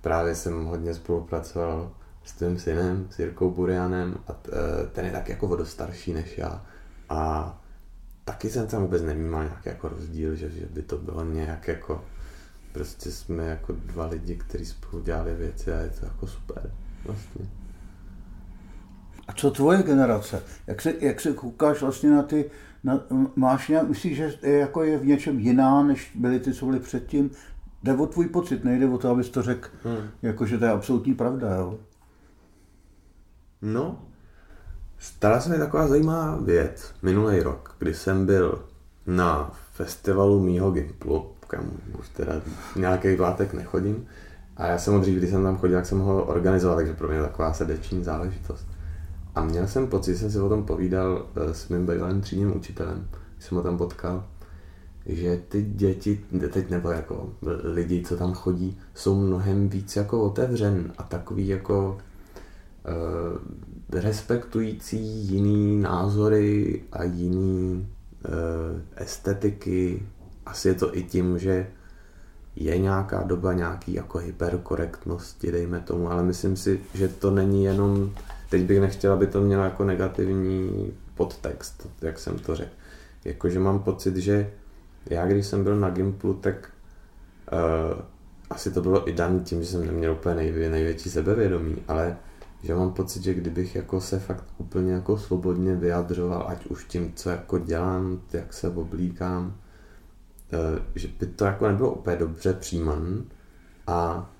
právě 0.00 0.34
jsem 0.34 0.64
hodně 0.64 0.94
spolupracoval 0.94 1.92
s 2.24 2.32
tvým 2.32 2.58
synem, 2.58 3.06
s 3.10 3.18
Jirkou 3.18 3.50
Burianem 3.50 4.14
a 4.28 4.32
e, 4.32 4.86
ten 4.86 5.04
je 5.04 5.12
tak 5.12 5.28
jako 5.28 5.48
vodo 5.48 5.66
starší 5.66 6.12
než 6.12 6.38
já. 6.38 6.66
A 7.08 7.62
taky 8.24 8.50
jsem 8.50 8.66
tam 8.66 8.82
vůbec 8.82 9.02
nevnímal 9.02 9.42
nějaký 9.42 9.68
jako 9.68 9.88
rozdíl, 9.88 10.34
že, 10.34 10.50
že 10.50 10.66
by 10.66 10.82
to 10.82 10.98
bylo 10.98 11.24
nějak 11.24 11.68
jako 11.68 12.04
prostě 12.72 13.10
jsme 13.10 13.46
jako 13.46 13.72
dva 13.72 14.06
lidi, 14.06 14.36
kteří 14.36 14.66
spolu 14.66 15.02
dělali 15.02 15.34
věci 15.34 15.72
a 15.72 15.78
je 15.78 15.90
to 15.90 16.06
jako 16.06 16.26
super 16.26 16.70
vlastně. 17.04 17.46
A 19.28 19.32
co 19.32 19.50
tvoje 19.50 19.82
generace? 19.82 20.42
Jak 20.66 20.80
se, 20.80 20.94
jak 21.00 21.20
se 21.20 21.32
koukáš 21.32 21.80
vlastně 21.80 22.10
na 22.10 22.22
ty 22.22 22.50
na, 22.84 23.00
máš 23.36 23.68
nějak, 23.68 23.88
myslíš, 23.88 24.16
že 24.16 24.34
je, 24.42 24.58
jako 24.58 24.82
je 24.82 24.98
v 24.98 25.06
něčem 25.06 25.38
jiná, 25.38 25.82
než 25.82 26.12
byly 26.14 26.40
ty, 26.40 26.52
co 26.52 26.66
byly 26.66 26.80
předtím? 26.80 27.30
Jde 27.82 27.94
o 27.94 28.06
tvůj 28.06 28.28
pocit, 28.28 28.64
nejde 28.64 28.88
o 28.88 28.98
to, 28.98 29.10
abys 29.10 29.30
to 29.30 29.42
řekl, 29.42 29.68
hmm. 29.84 30.08
jako, 30.22 30.46
že 30.46 30.58
to 30.58 30.64
je 30.64 30.70
absolutní 30.70 31.14
pravda, 31.14 31.54
jo? 31.54 31.78
No, 33.62 33.98
stala 34.98 35.40
se 35.40 35.48
mi 35.48 35.58
taková 35.58 35.88
zajímavá 35.88 36.36
věc 36.36 36.94
minulý 37.02 37.40
rok, 37.40 37.76
kdy 37.78 37.94
jsem 37.94 38.26
byl 38.26 38.64
na 39.06 39.52
festivalu 39.72 40.40
mýho 40.40 40.70
Gimplu, 40.70 41.30
kam 41.46 41.70
už 41.98 42.08
teda 42.08 42.32
nějaký 42.76 43.16
látek 43.16 43.54
nechodím, 43.54 44.06
a 44.56 44.66
já 44.66 44.78
jsem 44.78 44.94
ho 44.94 45.00
dřív, 45.00 45.18
když 45.18 45.30
jsem 45.30 45.42
tam 45.42 45.56
chodil, 45.56 45.76
jak 45.76 45.86
jsem 45.86 45.98
ho 45.98 46.24
organizoval, 46.24 46.76
takže 46.76 46.92
pro 46.92 47.08
mě 47.08 47.22
taková 47.22 47.52
srdeční 47.52 48.04
záležitost. 48.04 48.73
A 49.34 49.44
měl 49.44 49.66
jsem 49.66 49.86
pocit, 49.86 50.16
jsem 50.16 50.30
si 50.30 50.40
o 50.40 50.48
tom 50.48 50.64
povídal 50.64 51.26
eh, 51.36 51.54
s 51.54 51.68
mým 51.68 51.86
bývalým 51.86 52.20
třídním 52.20 52.56
učitelem, 52.56 53.08
jsem 53.38 53.56
ho 53.56 53.62
tam 53.62 53.78
potkal, 53.78 54.24
že 55.06 55.40
ty 55.48 55.62
děti, 55.62 56.20
teď 56.52 56.70
nebo 56.70 56.90
jako 56.90 57.32
lidi, 57.62 58.02
co 58.02 58.16
tam 58.16 58.32
chodí, 58.32 58.78
jsou 58.94 59.20
mnohem 59.20 59.68
víc 59.68 59.96
jako 59.96 60.22
otevřen 60.22 60.92
a 60.98 61.02
takový 61.02 61.48
jako 61.48 61.98
uh, 62.86 64.00
respektující 64.00 64.98
jiný 65.28 65.80
názory 65.80 66.82
a 66.92 67.04
jiný 67.04 67.88
uh, 68.28 68.32
estetiky. 68.96 70.02
Asi 70.46 70.68
je 70.68 70.74
to 70.74 70.96
i 70.96 71.02
tím, 71.02 71.38
že 71.38 71.66
je 72.56 72.78
nějaká 72.78 73.22
doba 73.22 73.52
nějaký 73.52 73.92
jako 73.92 74.18
hyperkorektnosti, 74.18 75.52
dejme 75.52 75.80
tomu, 75.80 76.10
ale 76.10 76.22
myslím 76.22 76.56
si, 76.56 76.80
že 76.94 77.08
to 77.08 77.30
není 77.30 77.64
jenom, 77.64 78.10
teď 78.54 78.62
bych 78.62 78.80
nechtěl, 78.80 79.12
aby 79.12 79.26
to 79.26 79.40
mělo 79.40 79.64
jako 79.64 79.84
negativní 79.84 80.92
podtext, 81.14 81.88
jak 82.02 82.18
jsem 82.18 82.38
to 82.38 82.56
řekl. 82.56 82.70
Jakože 83.24 83.58
mám 83.58 83.78
pocit, 83.78 84.16
že 84.16 84.50
já 85.10 85.26
když 85.26 85.46
jsem 85.46 85.64
byl 85.64 85.76
na 85.76 85.90
Gimplu, 85.90 86.34
tak 86.34 86.70
uh, 87.52 88.00
asi 88.50 88.70
to 88.70 88.80
bylo 88.80 89.08
i 89.08 89.12
dan 89.12 89.40
tím, 89.40 89.62
že 89.62 89.68
jsem 89.68 89.86
neměl 89.86 90.12
úplně 90.12 90.34
nejvě, 90.34 90.70
největší 90.70 91.10
sebevědomí, 91.10 91.76
ale 91.88 92.16
že 92.62 92.74
mám 92.74 92.92
pocit, 92.92 93.22
že 93.22 93.34
kdybych 93.34 93.74
jako 93.74 94.00
se 94.00 94.18
fakt 94.18 94.44
úplně 94.58 94.92
jako 94.92 95.18
svobodně 95.18 95.74
vyjadřoval, 95.74 96.44
ať 96.48 96.66
už 96.66 96.84
tím, 96.84 97.12
co 97.14 97.30
jako 97.30 97.58
dělám, 97.58 98.20
jak 98.32 98.52
se 98.52 98.68
oblíkám, 98.68 99.46
uh, 99.46 100.78
že 100.94 101.08
by 101.20 101.26
to 101.26 101.44
jako 101.44 101.68
nebylo 101.68 101.92
úplně 101.92 102.16
dobře 102.16 102.52
přijíman 102.52 103.24
a 103.86 104.30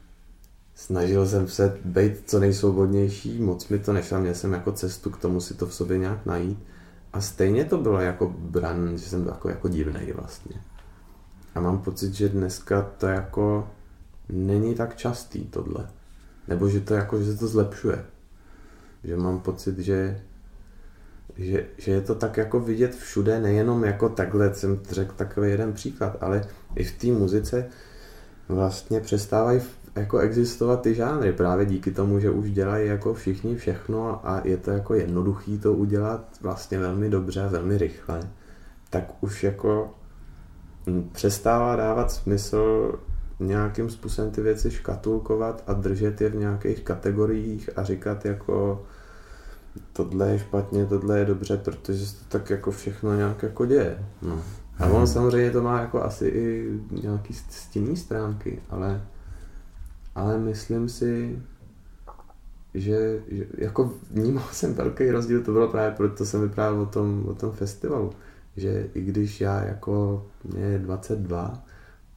snažil 0.75 1.27
jsem 1.27 1.49
se 1.49 1.79
být 1.85 2.31
co 2.31 2.41
nejsvobodnější, 2.41 3.43
moc 3.43 3.69
mi 3.69 3.79
to 3.79 3.93
nešlo, 3.93 4.21
měl 4.21 4.35
jsem 4.35 4.53
jako 4.53 4.73
cestu 4.73 5.11
k 5.11 5.19
tomu 5.19 5.41
si 5.41 5.55
to 5.55 5.67
v 5.67 5.75
sobě 5.75 5.99
nějak 5.99 6.27
najít 6.27 6.59
a 7.13 7.21
stejně 7.21 7.65
to 7.65 7.79
bylo 7.79 8.01
jako 8.01 8.35
bran, 8.39 8.99
že 8.99 9.05
jsem 9.05 9.27
jako, 9.27 9.49
jako 9.49 9.69
divnej 9.69 10.13
vlastně. 10.13 10.61
A 11.55 11.61
mám 11.61 11.79
pocit, 11.79 12.15
že 12.15 12.29
dneska 12.29 12.83
to 12.99 13.07
jako 13.07 13.69
není 14.29 14.75
tak 14.75 14.97
častý 14.97 15.45
tohle. 15.45 15.89
Nebo 16.49 16.69
že 16.69 16.81
to 16.81 16.95
jako, 16.95 17.23
že 17.23 17.33
se 17.33 17.39
to 17.39 17.49
zlepšuje. 17.49 18.05
Že 19.05 19.17
mám 19.17 19.41
pocit, 19.41 19.79
že, 19.79 20.21
že, 21.37 21.67
že 21.79 21.93
je 21.93 22.01
to 22.01 22.15
tak 22.15 22.37
jako 22.37 22.61
vidět 22.61 22.95
všude, 22.95 23.41
nejenom 23.41 23.85
jako 23.85 24.09
takhle 24.09 24.55
jsem 24.55 24.81
řekl 24.91 25.15
takový 25.17 25.51
jeden 25.51 25.73
příklad, 25.73 26.17
ale 26.21 26.45
i 26.75 26.85
v 26.85 26.93
té 26.93 27.07
muzice 27.07 27.67
vlastně 28.49 29.01
přestávají 29.01 29.61
jako 29.97 30.19
existovat 30.19 30.81
ty 30.81 30.95
žánry 30.95 31.33
právě 31.33 31.67
díky 31.67 31.91
tomu, 31.91 32.21
že 32.21 32.31
už 32.31 32.51
dělají 32.51 32.89
jako 32.89 33.15
všichni 33.15 33.57
všechno 33.57 34.29
a 34.29 34.41
je 34.45 34.57
to 34.57 34.71
jako 34.71 34.95
jednoduchý 34.95 35.59
to 35.59 35.73
udělat 35.73 36.25
vlastně 36.41 36.79
velmi 36.79 37.11
dobře 37.11 37.43
a 37.43 37.49
velmi 37.49 37.79
rychle, 37.79 38.21
tak 38.91 39.05
už 39.21 39.45
jako 39.45 39.95
přestává 41.13 41.77
dávat 41.77 42.13
smysl 42.13 42.93
nějakým 43.41 43.91
způsobem 43.91 44.31
ty 44.31 44.41
věci 44.41 44.71
škatulkovat 44.71 45.65
a 45.67 45.73
držet 45.73 46.21
je 46.21 46.29
v 46.29 46.37
nějakých 46.37 46.81
kategoriích 46.81 47.71
a 47.77 47.83
říkat 47.85 48.25
jako 48.25 48.83
tohle 49.93 50.31
je 50.31 50.39
špatně, 50.39 50.87
tohle 50.87 51.19
je 51.19 51.25
dobře, 51.25 51.57
protože 51.57 52.07
se 52.07 52.17
to 52.17 52.25
tak 52.39 52.51
jako 52.51 52.71
všechno 52.71 53.15
nějak 53.15 53.43
jako 53.43 53.67
děje. 53.67 53.99
No. 54.23 54.43
A 54.79 54.87
on 54.87 55.07
samozřejmě 55.07 55.51
to 55.51 55.63
má 55.63 55.81
jako 55.81 56.03
asi 56.03 56.27
i 56.27 56.79
nějaký 56.91 57.35
stinný 57.35 57.97
stránky, 57.97 58.63
ale 58.71 59.01
ale 60.15 60.39
myslím 60.39 60.89
si, 60.89 61.43
že, 62.75 63.21
že 63.29 63.47
jako 63.59 63.95
vnímal 64.11 64.49
jsem 64.53 64.75
velký 64.75 65.11
rozdíl, 65.11 65.43
to 65.43 65.53
bylo 65.53 65.69
právě 65.69 65.97
proto 65.97 66.27
jsem 66.27 66.41
vyprávěl 66.41 66.81
o 66.81 66.87
tom, 66.87 67.25
o 67.29 67.35
tom 67.35 67.53
festivalu, 67.53 68.13
že 68.57 68.89
i 68.95 69.01
když 69.01 69.41
já 69.41 69.65
jako 69.65 70.27
mě 70.45 70.63
je 70.63 70.79
22 70.79 71.65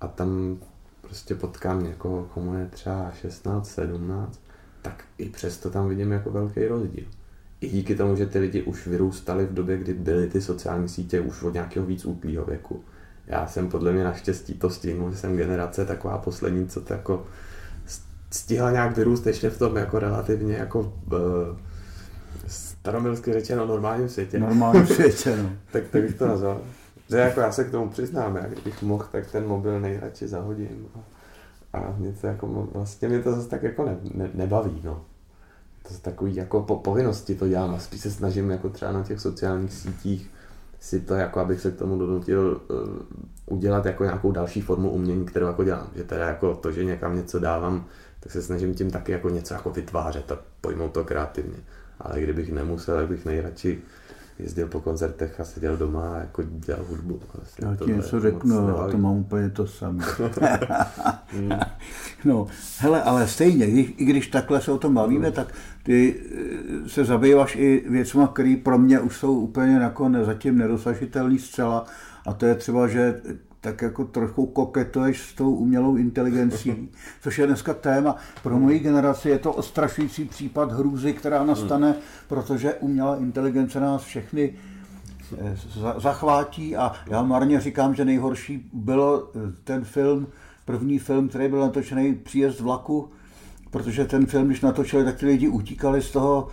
a 0.02 0.08
tam 0.08 0.58
prostě 1.02 1.36
potkám 1.36 1.84
někoho, 1.84 2.30
komu 2.34 2.54
je 2.54 2.66
třeba 2.66 3.12
16, 3.22 3.70
17, 3.70 4.42
tak 4.82 5.04
i 5.18 5.30
přesto 5.30 5.70
tam 5.70 5.90
vidím 5.90 6.12
jako 6.12 6.32
velký 6.32 6.68
rozdíl. 6.68 7.06
I 7.62 7.70
díky 7.70 7.96
tomu, 7.96 8.16
že 8.16 8.26
ty 8.26 8.40
lidi 8.40 8.64
už 8.64 8.88
vyrůstali 8.88 9.46
v 9.46 9.54
době, 9.54 9.78
kdy 9.78 9.94
byly 9.94 10.28
ty 10.28 10.42
sociální 10.42 10.90
sítě 10.90 11.22
už 11.22 11.44
od 11.44 11.54
nějakého 11.54 11.86
víc 11.86 12.06
útlýho 12.06 12.46
věku. 12.46 12.84
Já 13.28 13.48
jsem 13.48 13.70
podle 13.70 13.92
mě 13.92 14.04
naštěstí 14.04 14.54
to 14.54 14.70
stihnul, 14.70 15.12
že 15.12 15.18
jsem 15.18 15.38
generace 15.38 15.86
taková 15.86 16.18
poslední, 16.18 16.68
co 16.68 16.82
to 16.82 16.94
jako 16.94 17.26
stihla 18.32 18.72
nějak 18.72 18.98
vyrůst 18.98 19.28
ještě 19.28 19.50
v 19.50 19.60
tom 19.60 19.76
jako 19.76 20.00
relativně 20.00 20.56
jako 20.56 20.80
uh, 20.80 20.88
staromilsky 22.48 23.34
řečeno 23.34 23.66
normálním 23.66 24.10
světě. 24.10 24.40
Normálním 24.40 24.88
světě, 24.96 25.38
no. 25.44 25.50
tak, 25.72 25.84
tak 25.92 26.02
bych 26.02 26.16
to 26.16 26.28
nazval. 26.28 26.62
Že 27.10 27.18
jako 27.18 27.40
já 27.40 27.52
se 27.52 27.64
k 27.64 27.72
tomu 27.72 27.90
přiznám, 27.90 28.36
jak 28.36 28.52
kdybych 28.52 28.84
mohl, 28.84 29.06
tak 29.12 29.32
ten 29.32 29.48
mobil 29.48 29.80
nejradši 29.80 30.28
zahodím. 30.28 30.88
A, 31.74 31.78
a 31.78 31.96
něco 31.98 32.28
jako, 32.28 32.68
vlastně 32.74 33.08
mě 33.08 33.20
to 33.20 33.32
zase 33.32 33.50
tak 33.50 33.64
jako 33.64 33.86
ne, 33.86 33.98
ne, 34.14 34.30
nebaví, 34.34 34.82
no. 34.84 35.02
To 35.88 35.94
je 35.94 36.00
takový 36.00 36.36
jako 36.36 36.62
po 36.62 36.76
povinnosti 36.76 37.36
to 37.36 37.48
dělám 37.48 37.76
a 37.76 37.80
spíš 37.80 38.02
se 38.02 38.12
snažím 38.12 38.50
jako 38.50 38.70
třeba 38.70 38.92
na 38.92 39.04
těch 39.04 39.20
sociálních 39.20 39.74
sítích 39.74 40.30
si 40.80 41.00
to 41.00 41.14
jako, 41.14 41.40
abych 41.40 41.62
se 41.62 41.72
k 41.72 41.76
tomu 41.76 41.98
donutil 41.98 42.62
uh, 42.70 43.58
udělat 43.58 43.86
jako 43.86 44.04
nějakou 44.04 44.32
další 44.32 44.62
formu 44.62 44.90
umění, 44.90 45.26
kterou 45.26 45.48
jako 45.48 45.64
dělám. 45.64 45.88
Že 45.96 46.04
teda 46.04 46.28
jako 46.28 46.56
to, 46.56 46.72
že 46.72 46.86
někam 46.86 47.16
něco 47.16 47.40
dávám, 47.40 47.86
tak 48.28 48.32
se 48.32 48.42
snažím 48.42 48.74
tím 48.74 48.92
taky 48.92 49.12
jako 49.12 49.30
něco 49.30 49.54
jako 49.54 49.70
vytvářet 49.70 50.32
a 50.32 50.40
pojmout 50.62 50.92
to 50.92 51.04
kreativně. 51.04 51.58
Ale 52.00 52.22
kdybych 52.22 52.52
nemusel, 52.52 52.96
tak 52.96 53.08
bych 53.08 53.26
nejradši 53.26 53.82
jezdil 54.40 54.68
po 54.68 54.82
koncertech 54.82 55.40
a 55.40 55.44
seděl 55.44 55.78
doma 55.78 56.14
a 56.14 56.18
jako 56.20 56.44
dělal 56.44 56.86
hudbu. 56.90 57.20
Vlastně 57.34 57.68
Já 57.68 57.76
ti 57.76 57.92
něco 57.92 58.20
řeknu, 58.20 58.80
a 58.80 58.92
to 58.92 58.98
mám 58.98 59.18
úplně 59.18 59.50
to 59.50 59.68
samé. 59.68 60.06
no, 62.26 62.48
hele, 62.78 63.04
ale 63.04 63.28
stejně, 63.28 63.66
i 63.66 64.06
když 64.06 64.28
takhle 64.28 64.62
se 64.62 64.72
o 64.72 64.78
tom 64.78 64.94
bavíme, 64.94 65.32
tak 65.32 65.54
ty 65.84 66.16
eh, 66.86 66.90
se 66.90 67.06
zabýváš 67.06 67.56
i 67.56 67.84
věcmi, 67.90 68.24
které 68.34 68.56
pro 68.64 68.78
mě 68.78 69.00
už 69.00 69.18
jsou 69.18 69.40
úplně 69.40 69.76
jako 69.76 70.12
zatím 70.24 70.58
nedosažitelný 70.58 71.40
zcela. 71.40 71.86
A 72.26 72.34
to 72.34 72.46
je 72.46 72.56
třeba, 72.56 72.88
že 72.88 73.22
tak 73.62 73.82
jako 73.82 74.06
trochu 74.06 74.46
koketuješ 74.46 75.22
s 75.22 75.34
tou 75.34 75.52
umělou 75.52 75.96
inteligencí, 75.96 76.90
což 77.22 77.38
je 77.38 77.48
dneska 77.48 77.74
téma. 77.74 78.16
Pro 78.44 78.60
moji 78.60 78.80
generaci 78.80 79.30
je 79.30 79.40
to 79.40 79.54
ostrašující 79.54 80.26
případ 80.26 80.72
hrůzy, 80.72 81.14
která 81.14 81.44
nastane, 81.44 81.96
protože 82.28 82.74
umělá 82.74 83.18
inteligence 83.18 83.80
nás 83.80 84.04
všechny 84.04 84.54
eh, 85.38 85.58
zachvátí 85.98 86.76
a 86.76 86.92
já 87.10 87.24
marně 87.24 87.60
říkám, 87.60 87.96
že 87.96 88.06
nejhorší 88.06 88.70
bylo 88.74 89.30
eh, 89.36 89.40
ten 89.64 89.84
film, 89.84 90.28
první 90.66 91.00
film, 91.00 91.30
který 91.30 91.48
byl 91.48 91.60
natočený 91.60 92.16
Příjezd 92.16 92.60
vlaku, 92.60 93.10
protože 93.72 94.06
ten 94.06 94.26
film, 94.26 94.48
když 94.48 94.62
natočili, 94.62 95.04
tak 95.04 95.16
ty 95.16 95.26
lidi 95.26 95.48
utíkali 95.48 96.02
z 96.02 96.12
toho 96.12 96.48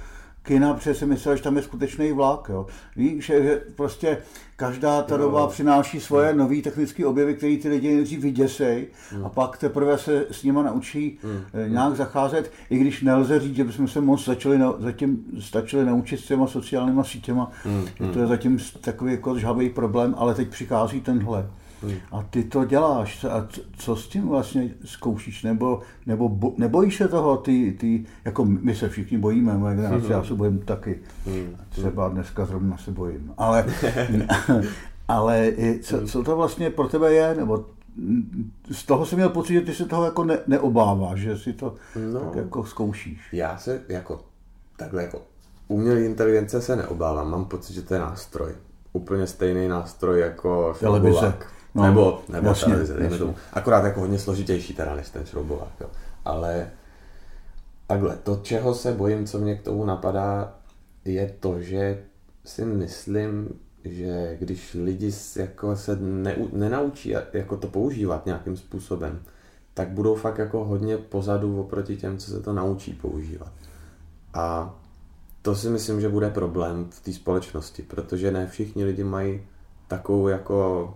kina, 0.44 0.74
protože 0.74 0.94
si 0.94 1.06
myslel, 1.06 1.36
že 1.36 1.42
tam 1.42 1.56
je 1.56 1.62
skutečný 1.62 2.12
vlak. 2.12 2.48
Jo. 2.48 2.66
Víš, 2.96 3.24
že 3.24 3.62
prostě 3.76 4.18
každá 4.56 5.02
ta 5.02 5.16
doba 5.16 5.46
přináší 5.46 6.00
svoje 6.00 6.34
nové 6.34 6.62
technické 6.62 7.06
objevy, 7.06 7.34
které 7.34 7.56
ty 7.56 7.68
lidi 7.68 7.94
nejdřív 7.94 8.20
vyděsej 8.20 8.86
hmm. 9.10 9.26
a 9.26 9.28
pak 9.28 9.58
teprve 9.58 9.98
se 9.98 10.26
s 10.30 10.42
nima 10.42 10.62
naučí 10.62 11.18
hmm. 11.22 11.72
nějak 11.72 11.96
zacházet, 11.96 12.52
i 12.70 12.78
když 12.78 13.02
nelze 13.02 13.40
říct, 13.40 13.56
že 13.56 13.64
bychom 13.64 13.88
se 13.88 14.00
moc 14.00 14.24
začali, 14.24 14.60
zatím 14.78 15.24
stačili 15.40 15.84
naučit 15.84 16.20
s 16.20 16.26
těma 16.26 16.46
sociálníma 16.46 17.04
sítěma. 17.04 17.50
Hmm. 17.64 18.12
To 18.12 18.18
je 18.18 18.26
zatím 18.26 18.58
takový 18.80 19.12
jako 19.12 19.38
žhavý 19.38 19.70
problém, 19.70 20.14
ale 20.18 20.34
teď 20.34 20.48
přichází 20.48 21.00
tenhle. 21.00 21.46
A 22.12 22.22
ty 22.22 22.44
to 22.44 22.64
děláš. 22.64 23.24
A 23.24 23.48
co 23.76 23.96
s 23.96 24.08
tím 24.08 24.28
vlastně 24.28 24.70
zkoušíš? 24.84 25.42
Nebo, 25.42 25.80
nebo 26.06 26.28
bo, 26.28 26.54
nebojíš 26.58 26.96
se 26.96 27.08
toho? 27.08 27.36
Ty, 27.36 27.76
ty, 27.80 28.04
jako 28.24 28.44
my 28.44 28.74
se 28.74 28.88
všichni 28.88 29.18
bojíme, 29.18 29.58
moje 29.58 29.76
generace, 29.76 30.12
já 30.12 30.24
se 30.24 30.34
bojím 30.34 30.58
taky. 30.58 31.00
Hmm. 31.26 31.56
Třeba 31.68 32.08
dneska 32.08 32.46
zrovna 32.46 32.76
se 32.76 32.90
bojím. 32.90 33.32
Ale, 33.38 33.66
ale 35.08 35.52
co, 35.82 36.06
co 36.06 36.22
to 36.22 36.36
vlastně 36.36 36.70
pro 36.70 36.88
tebe 36.88 37.12
je? 37.12 37.34
Nebo 37.34 37.64
z 38.70 38.84
toho 38.84 39.06
jsem 39.06 39.18
měl 39.18 39.28
pocit, 39.28 39.52
že 39.52 39.60
ty 39.60 39.74
se 39.74 39.84
toho 39.84 40.04
jako 40.04 40.24
ne, 40.24 40.38
neobáváš, 40.46 41.20
že 41.20 41.38
si 41.38 41.52
to 41.52 41.74
no, 42.12 42.20
tak 42.20 42.36
jako 42.36 42.64
zkoušíš. 42.64 43.20
Já 43.32 43.58
se 43.58 43.82
jako 43.88 44.20
takhle 44.76 45.02
jako 45.02 45.22
umělé 45.68 46.00
inteligence 46.00 46.60
se 46.60 46.76
neobávám, 46.76 47.30
mám 47.30 47.44
pocit, 47.44 47.74
že 47.74 47.82
to 47.82 47.94
je 47.94 48.00
nástroj. 48.00 48.52
Úplně 48.92 49.26
stejný 49.26 49.68
nástroj 49.68 50.20
jako 50.20 50.74
televize. 50.80 51.34
No, 51.74 51.82
nebo 51.82 52.22
nebo 52.28 52.48
jasně, 52.48 52.72
televize, 52.72 52.96
jasně. 53.00 53.18
Tomu. 53.18 53.34
Akorát 53.52 53.84
jako 53.84 54.00
hodně 54.00 54.18
složitější 54.18 54.74
teda 54.74 54.94
než 54.94 55.10
ten 55.10 55.26
šroubovák. 55.26 55.72
Jo. 55.80 55.86
Ale 56.24 56.70
takhle, 57.86 58.16
to, 58.16 58.40
čeho 58.42 58.74
se 58.74 58.92
bojím, 58.92 59.26
co 59.26 59.38
mě 59.38 59.54
k 59.54 59.62
tomu 59.62 59.84
napadá, 59.84 60.58
je 61.04 61.34
to, 61.40 61.60
že 61.60 62.04
si 62.44 62.64
myslím, 62.64 63.48
že 63.84 64.36
když 64.40 64.76
lidi 64.84 65.12
jako 65.36 65.76
se 65.76 65.96
ne, 65.96 66.36
nenaučí 66.52 67.14
jako 67.32 67.56
to 67.56 67.66
používat 67.66 68.26
nějakým 68.26 68.56
způsobem, 68.56 69.22
tak 69.74 69.88
budou 69.88 70.14
fakt 70.14 70.38
jako 70.38 70.64
hodně 70.64 70.98
pozadu 70.98 71.60
oproti 71.60 71.96
těm, 71.96 72.18
co 72.18 72.30
se 72.30 72.40
to 72.40 72.52
naučí 72.52 72.92
používat. 72.92 73.52
A 74.34 74.74
to 75.42 75.54
si 75.54 75.68
myslím, 75.68 76.00
že 76.00 76.08
bude 76.08 76.30
problém 76.30 76.86
v 76.90 77.00
té 77.00 77.12
společnosti, 77.12 77.82
protože 77.82 78.30
ne 78.30 78.46
všichni 78.46 78.84
lidi 78.84 79.04
mají 79.04 79.42
takovou 79.88 80.28
jako 80.28 80.88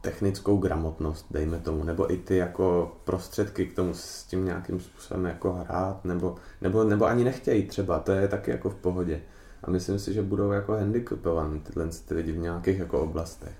technickou 0.00 0.56
gramotnost, 0.56 1.26
dejme 1.30 1.58
tomu, 1.58 1.84
nebo 1.84 2.12
i 2.12 2.16
ty 2.16 2.36
jako 2.36 2.96
prostředky 3.04 3.66
k 3.66 3.76
tomu 3.76 3.94
s 3.94 4.24
tím 4.24 4.44
nějakým 4.44 4.80
způsobem 4.80 5.24
jako 5.24 5.52
hrát, 5.52 6.04
nebo, 6.04 6.36
nebo, 6.60 6.84
nebo 6.84 7.06
ani 7.06 7.24
nechtějí 7.24 7.62
třeba, 7.66 7.98
to 7.98 8.12
je 8.12 8.28
taky 8.28 8.50
jako 8.50 8.70
v 8.70 8.74
pohodě. 8.74 9.20
A 9.64 9.70
myslím 9.70 9.98
si, 9.98 10.12
že 10.12 10.22
budou 10.22 10.50
jako 10.50 10.72
handicapovaní 10.72 11.60
tyhle 11.60 11.88
ty 12.08 12.14
lidi 12.14 12.32
v 12.32 12.38
nějakých 12.38 12.78
jako 12.78 13.00
oblastech. 13.00 13.52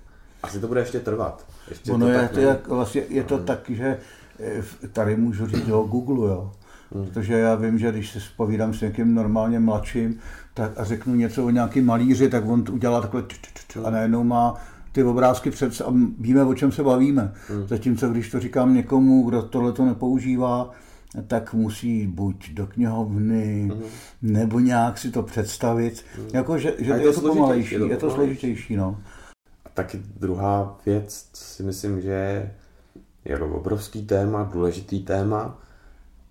Asi 0.43 0.59
to 0.59 0.67
bude 0.67 0.81
ještě 0.81 0.99
trvat. 0.99 1.45
Ještě 1.69 1.91
ono 1.91 2.05
to 2.05 2.11
je, 2.11 2.19
tak 2.19 2.31
to, 2.31 2.39
jak, 2.39 2.67
vlastně, 2.67 3.03
je 3.09 3.23
to 3.23 3.37
tak, 3.37 3.69
že 3.69 3.97
eh, 4.39 4.87
tady 4.87 5.15
můžu 5.15 5.47
říct 5.47 5.69
o 5.69 5.83
Google, 5.83 6.29
jo. 6.29 6.51
Hmm. 6.95 7.05
Protože 7.05 7.33
já 7.33 7.55
vím, 7.55 7.79
že 7.79 7.91
když 7.91 8.11
se 8.11 8.21
spovídám 8.21 8.73
s 8.73 8.81
někým 8.81 9.15
normálně 9.15 9.59
mladším 9.59 10.19
tak 10.53 10.71
a 10.79 10.83
řeknu 10.83 11.15
něco 11.15 11.45
o 11.45 11.49
nějaký 11.49 11.81
malíři, 11.81 12.29
tak 12.29 12.45
on 12.45 12.63
udělá 12.71 13.01
takhle 13.01 13.23
a 13.83 13.89
najednou 13.89 14.23
má 14.23 14.61
ty 14.91 15.03
obrázky 15.03 15.51
před 15.51 15.81
a 15.81 15.93
víme, 16.19 16.43
o 16.43 16.53
čem 16.53 16.71
se 16.71 16.83
bavíme. 16.83 17.33
Hmm. 17.47 17.67
Zatímco 17.67 18.09
když 18.09 18.31
to 18.31 18.39
říkám 18.39 18.73
někomu, 18.73 19.29
kdo 19.29 19.41
tohle 19.41 19.71
to 19.71 19.85
nepoužívá, 19.85 20.71
tak 21.27 21.53
musí 21.53 22.07
buď 22.07 22.49
do 22.49 22.67
knihovny, 22.67 23.69
hmm. 23.73 23.81
nebo 24.21 24.59
nějak 24.59 24.97
si 24.97 25.11
to 25.11 25.23
představit. 25.23 26.05
Hmm. 26.15 26.27
Jako, 26.33 26.57
že, 26.57 26.73
že 26.79 26.91
je, 26.91 27.01
je 27.01 27.13
to 27.13 27.21
pomalejší, 27.21 27.75
je 27.75 27.97
to, 27.97 28.07
to 28.07 28.11
složitější. 28.11 28.75
No. 28.75 28.99
A 29.65 29.69
taky 29.73 30.01
druhá 30.19 30.77
věc, 30.85 31.29
si 31.33 31.63
myslím, 31.63 32.01
že 32.01 32.09
je 32.11 32.53
jako 33.25 33.47
obrovský 33.47 34.05
téma, 34.05 34.49
důležitý 34.53 34.99
téma, 34.99 35.57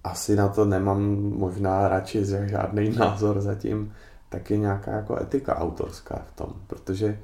asi 0.04 0.36
na 0.36 0.48
to 0.48 0.64
nemám 0.64 1.02
možná 1.22 1.88
radši 1.88 2.24
žádný 2.44 2.90
názor 2.90 3.40
zatím, 3.40 3.92
tak 4.28 4.50
je 4.50 4.58
nějaká 4.58 4.90
jako 4.90 5.22
etika 5.22 5.58
autorská 5.58 6.22
v 6.26 6.32
tom, 6.36 6.54
protože 6.66 7.18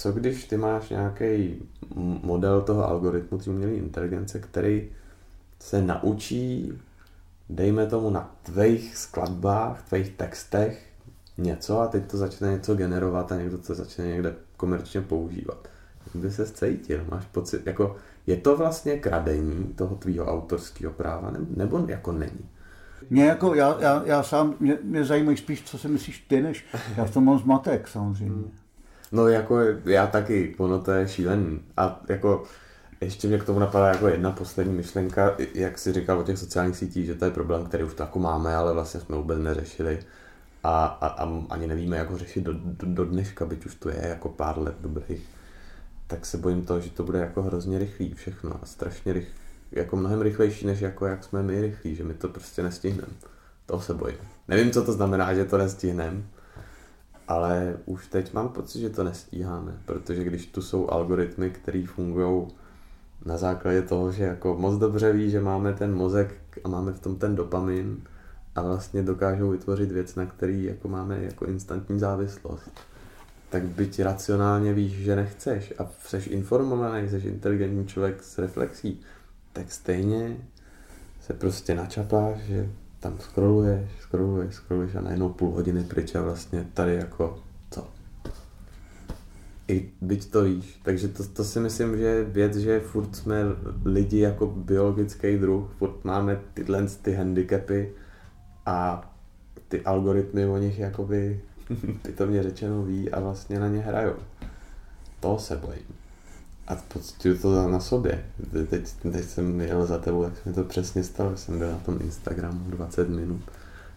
co 0.00 0.12
když 0.12 0.44
ty 0.44 0.56
máš 0.56 0.88
nějaký 0.88 1.62
model 2.22 2.60
toho 2.60 2.88
algoritmu 2.88 3.38
té 3.38 3.50
umělé 3.50 3.72
inteligence, 3.72 4.38
který 4.38 4.90
se 5.58 5.82
naučí, 5.82 6.72
dejme 7.48 7.86
tomu 7.86 8.10
na 8.10 8.34
tvých 8.42 8.96
skladbách, 8.96 9.82
tvých 9.88 10.10
textech 10.10 10.86
něco 11.38 11.80
a 11.80 11.86
teď 11.86 12.10
to 12.10 12.16
začne 12.16 12.50
něco 12.50 12.74
generovat 12.74 13.32
a 13.32 13.36
někdo 13.36 13.58
to 13.58 13.74
začne 13.74 14.06
někde 14.06 14.34
komerčně 14.56 15.00
používat. 15.00 15.68
Jak 16.06 16.22
by 16.22 16.30
se 16.30 16.46
cítil? 16.46 17.06
Máš 17.10 17.24
pocit, 17.24 17.66
jako 17.66 17.96
je 18.26 18.36
to 18.36 18.56
vlastně 18.56 18.98
kradení 18.98 19.64
toho 19.64 19.96
tvýho 19.96 20.26
autorského 20.26 20.92
práva, 20.92 21.32
nebo 21.56 21.84
jako 21.88 22.12
není? 22.12 22.48
Mě 23.10 23.24
jako, 23.24 23.54
já, 23.54 23.76
já, 23.80 24.02
já 24.06 24.22
sám, 24.22 24.54
mě, 24.60 24.78
mě 24.82 25.04
zajímají 25.04 25.36
spíš, 25.36 25.62
co 25.62 25.78
si 25.78 25.88
myslíš 25.88 26.18
ty, 26.28 26.42
než 26.42 26.64
já 26.96 27.04
v 27.04 27.10
tom 27.10 27.24
mám 27.24 27.38
zmatek 27.38 27.88
samozřejmě. 27.88 28.34
Hmm. 28.34 28.59
No 29.12 29.28
jako 29.28 29.58
já 29.84 30.06
taky, 30.06 30.54
ono 30.58 30.80
to 30.80 30.90
je 30.90 31.08
šílený. 31.08 31.60
A 31.76 32.00
jako 32.08 32.44
ještě 33.00 33.28
mě 33.28 33.38
k 33.38 33.44
tomu 33.44 33.58
napadá 33.58 33.88
jako 33.88 34.08
jedna 34.08 34.30
poslední 34.30 34.72
myšlenka, 34.72 35.36
jak 35.54 35.78
si 35.78 35.92
říkal 35.92 36.18
o 36.18 36.22
těch 36.22 36.38
sociálních 36.38 36.76
sítích, 36.76 37.06
že 37.06 37.14
to 37.14 37.24
je 37.24 37.30
problém, 37.30 37.64
který 37.64 37.84
už 37.84 37.94
to 37.94 38.02
jako 38.02 38.18
máme, 38.18 38.54
ale 38.54 38.72
vlastně 38.72 39.00
jsme 39.00 39.16
vůbec 39.16 39.38
neřešili. 39.38 39.98
A, 40.64 40.84
a, 40.86 41.06
a 41.06 41.42
ani 41.50 41.66
nevíme, 41.66 41.96
jak 41.96 42.10
ho 42.10 42.18
řešit 42.18 42.40
do, 42.40 42.52
do, 42.52 42.86
do 42.86 43.04
dneška, 43.04 43.46
byť 43.46 43.66
už 43.66 43.74
to 43.74 43.88
je 43.88 44.06
jako 44.08 44.28
pár 44.28 44.58
let 44.58 44.74
dobrých. 44.80 45.28
Tak 46.06 46.26
se 46.26 46.38
bojím 46.38 46.64
toho, 46.64 46.80
že 46.80 46.90
to 46.90 47.04
bude 47.04 47.18
jako 47.18 47.42
hrozně 47.42 47.78
rychlý 47.78 48.14
všechno 48.14 48.60
a 48.62 48.66
strašně 48.66 49.12
rychlý, 49.12 49.34
jako 49.72 49.96
mnohem 49.96 50.20
rychlejší, 50.20 50.66
než 50.66 50.80
jako 50.80 51.06
jak 51.06 51.24
jsme 51.24 51.42
my 51.42 51.60
rychlí, 51.60 51.94
že 51.94 52.04
my 52.04 52.14
to 52.14 52.28
prostě 52.28 52.62
nestihneme. 52.62 53.12
Toho 53.66 53.82
se 53.82 53.94
bojím. 53.94 54.18
Nevím, 54.48 54.70
co 54.70 54.84
to 54.84 54.92
znamená, 54.92 55.34
že 55.34 55.44
to 55.44 55.58
nestihneme, 55.58 56.22
ale 57.30 57.76
už 57.86 58.06
teď 58.06 58.32
mám 58.32 58.48
pocit, 58.48 58.80
že 58.80 58.90
to 58.90 59.04
nestíháme, 59.04 59.72
protože 59.84 60.24
když 60.24 60.46
tu 60.46 60.62
jsou 60.62 60.90
algoritmy, 60.90 61.50
které 61.50 61.84
fungují 61.86 62.48
na 63.24 63.36
základě 63.36 63.82
toho, 63.82 64.12
že 64.12 64.24
jako 64.24 64.56
moc 64.56 64.78
dobře 64.78 65.12
ví, 65.12 65.30
že 65.30 65.40
máme 65.40 65.72
ten 65.72 65.94
mozek 65.94 66.34
a 66.64 66.68
máme 66.68 66.92
v 66.92 67.00
tom 67.00 67.16
ten 67.16 67.34
dopamin 67.34 68.02
a 68.54 68.62
vlastně 68.62 69.02
dokážou 69.02 69.50
vytvořit 69.50 69.92
věc, 69.92 70.14
na 70.14 70.26
který 70.26 70.64
jako 70.64 70.88
máme 70.88 71.22
jako 71.22 71.46
instantní 71.46 71.98
závislost. 71.98 72.70
Tak 73.50 73.62
byť 73.62 74.00
racionálně 74.00 74.72
víš, 74.72 74.92
že 74.92 75.16
nechceš 75.16 75.74
a 75.78 75.86
jsi 76.06 76.30
informovaný, 76.30 77.08
jsi 77.08 77.16
inteligentní 77.16 77.86
člověk 77.86 78.22
s 78.22 78.38
reflexí, 78.38 79.00
tak 79.52 79.72
stejně 79.72 80.36
se 81.20 81.32
prostě 81.32 81.74
načapáš, 81.74 82.38
že 82.38 82.70
tam 83.00 83.18
scrolluješ, 83.18 83.90
scrolluješ, 84.00 84.54
scrolluješ 84.54 84.94
a 84.94 85.00
najednou 85.00 85.28
půl 85.28 85.50
hodiny 85.50 85.84
pryč 85.84 86.14
a 86.14 86.22
vlastně 86.22 86.66
tady 86.74 86.94
jako 86.94 87.38
co? 87.70 87.88
I 89.68 89.90
byť 90.00 90.30
to 90.30 90.42
víš. 90.42 90.80
Takže 90.82 91.08
to, 91.08 91.24
to 91.24 91.44
si 91.44 91.60
myslím, 91.60 91.96
že 91.96 92.04
je 92.04 92.24
věc, 92.24 92.56
že 92.56 92.80
furt 92.80 93.16
jsme 93.16 93.42
lidi 93.84 94.18
jako 94.18 94.46
biologický 94.46 95.36
druh, 95.36 95.70
furt 95.78 96.04
máme 96.04 96.40
tyhle 96.54 96.86
ty 97.02 97.12
handicapy 97.12 97.92
a 98.66 99.10
ty 99.68 99.80
algoritmy 99.80 100.46
o 100.46 100.58
nich 100.58 100.78
jakoby 100.78 101.40
pitomně 102.02 102.42
řečeno 102.42 102.82
ví 102.82 103.10
a 103.10 103.20
vlastně 103.20 103.60
na 103.60 103.68
ně 103.68 103.78
hrajou. 103.78 104.16
To 105.20 105.38
se 105.38 105.56
bojím. 105.56 105.99
A 106.70 106.76
pocituju 106.88 107.38
to 107.38 107.68
na 107.68 107.80
sobě. 107.80 108.24
Teď, 108.70 108.92
teď 109.12 109.24
jsem 109.24 109.60
jel 109.60 109.86
za 109.86 109.98
tebou, 109.98 110.22
jak 110.22 110.46
mi 110.46 110.52
to 110.52 110.64
přesně 110.64 111.04
stalo. 111.04 111.36
Jsem 111.36 111.58
byl 111.58 111.72
na 111.72 111.78
tom 111.78 111.98
Instagramu 112.00 112.70
20 112.70 113.08
minut. 113.08 113.40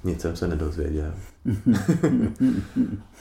Nic 0.03 0.21
jsem 0.21 0.35
se 0.35 0.47
nedozvěděl. 0.47 1.13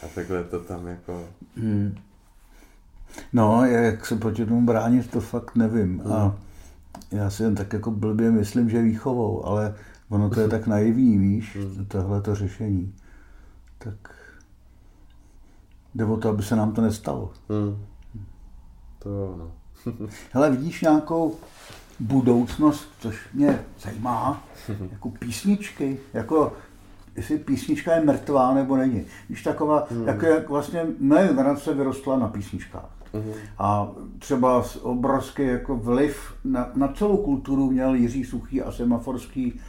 a 0.02 0.06
takhle 0.14 0.44
to 0.44 0.60
tam 0.60 0.86
jako... 0.86 1.24
Hmm. 1.56 1.94
No, 3.32 3.64
jak 3.64 4.06
se 4.06 4.16
proti 4.16 4.46
tomu 4.46 4.66
bránit, 4.66 5.10
to 5.10 5.20
fakt 5.20 5.56
nevím. 5.56 5.98
Hmm. 5.98 6.12
A 6.12 6.36
já 7.10 7.30
si 7.30 7.42
jen 7.42 7.54
tak 7.54 7.72
jako 7.72 7.90
blbě 7.90 8.30
myslím, 8.30 8.70
že 8.70 8.82
výchovou, 8.82 9.46
ale 9.46 9.74
ono 10.08 10.30
to 10.30 10.40
je 10.40 10.48
tak 10.48 10.66
naivní, 10.66 11.18
víš, 11.18 11.56
hmm. 11.56 11.86
tohle 11.86 12.20
to 12.20 12.34
řešení. 12.34 12.94
Tak 13.78 14.14
jde 15.94 16.04
o 16.04 16.16
to, 16.16 16.28
aby 16.28 16.42
se 16.42 16.56
nám 16.56 16.72
to 16.72 16.80
nestalo. 16.80 17.32
Hmm. 17.48 17.91
To 19.02 19.34
no. 19.38 19.52
Hele, 20.32 20.50
vidíš 20.50 20.80
nějakou 20.80 21.36
budoucnost, 22.00 22.88
což 23.00 23.16
mě 23.34 23.64
zajímá, 23.80 24.44
jako 24.92 25.10
písničky, 25.10 25.98
jako 26.14 26.52
jestli 27.16 27.38
písnička 27.38 27.94
je 27.94 28.04
mrtvá 28.04 28.54
nebo 28.54 28.76
není. 28.76 29.06
Když 29.28 29.42
taková, 29.42 29.86
mm. 29.90 30.08
jako 30.08 30.26
jak 30.26 30.48
vlastně 30.48 30.86
moje 30.98 31.28
generace 31.28 31.74
vyrostla 31.74 32.18
na 32.18 32.28
písničkách. 32.28 32.90
Mm. 33.12 33.32
A 33.58 33.90
třeba 34.18 34.64
obrovský 34.82 35.46
jako 35.46 35.76
vliv 35.76 36.34
na, 36.44 36.70
na 36.74 36.88
celou 36.88 37.16
kulturu 37.16 37.70
měl 37.70 37.94
Jiří 37.94 38.24
Suchý 38.24 38.62
a 38.62 38.72
Semaforský 38.72 39.60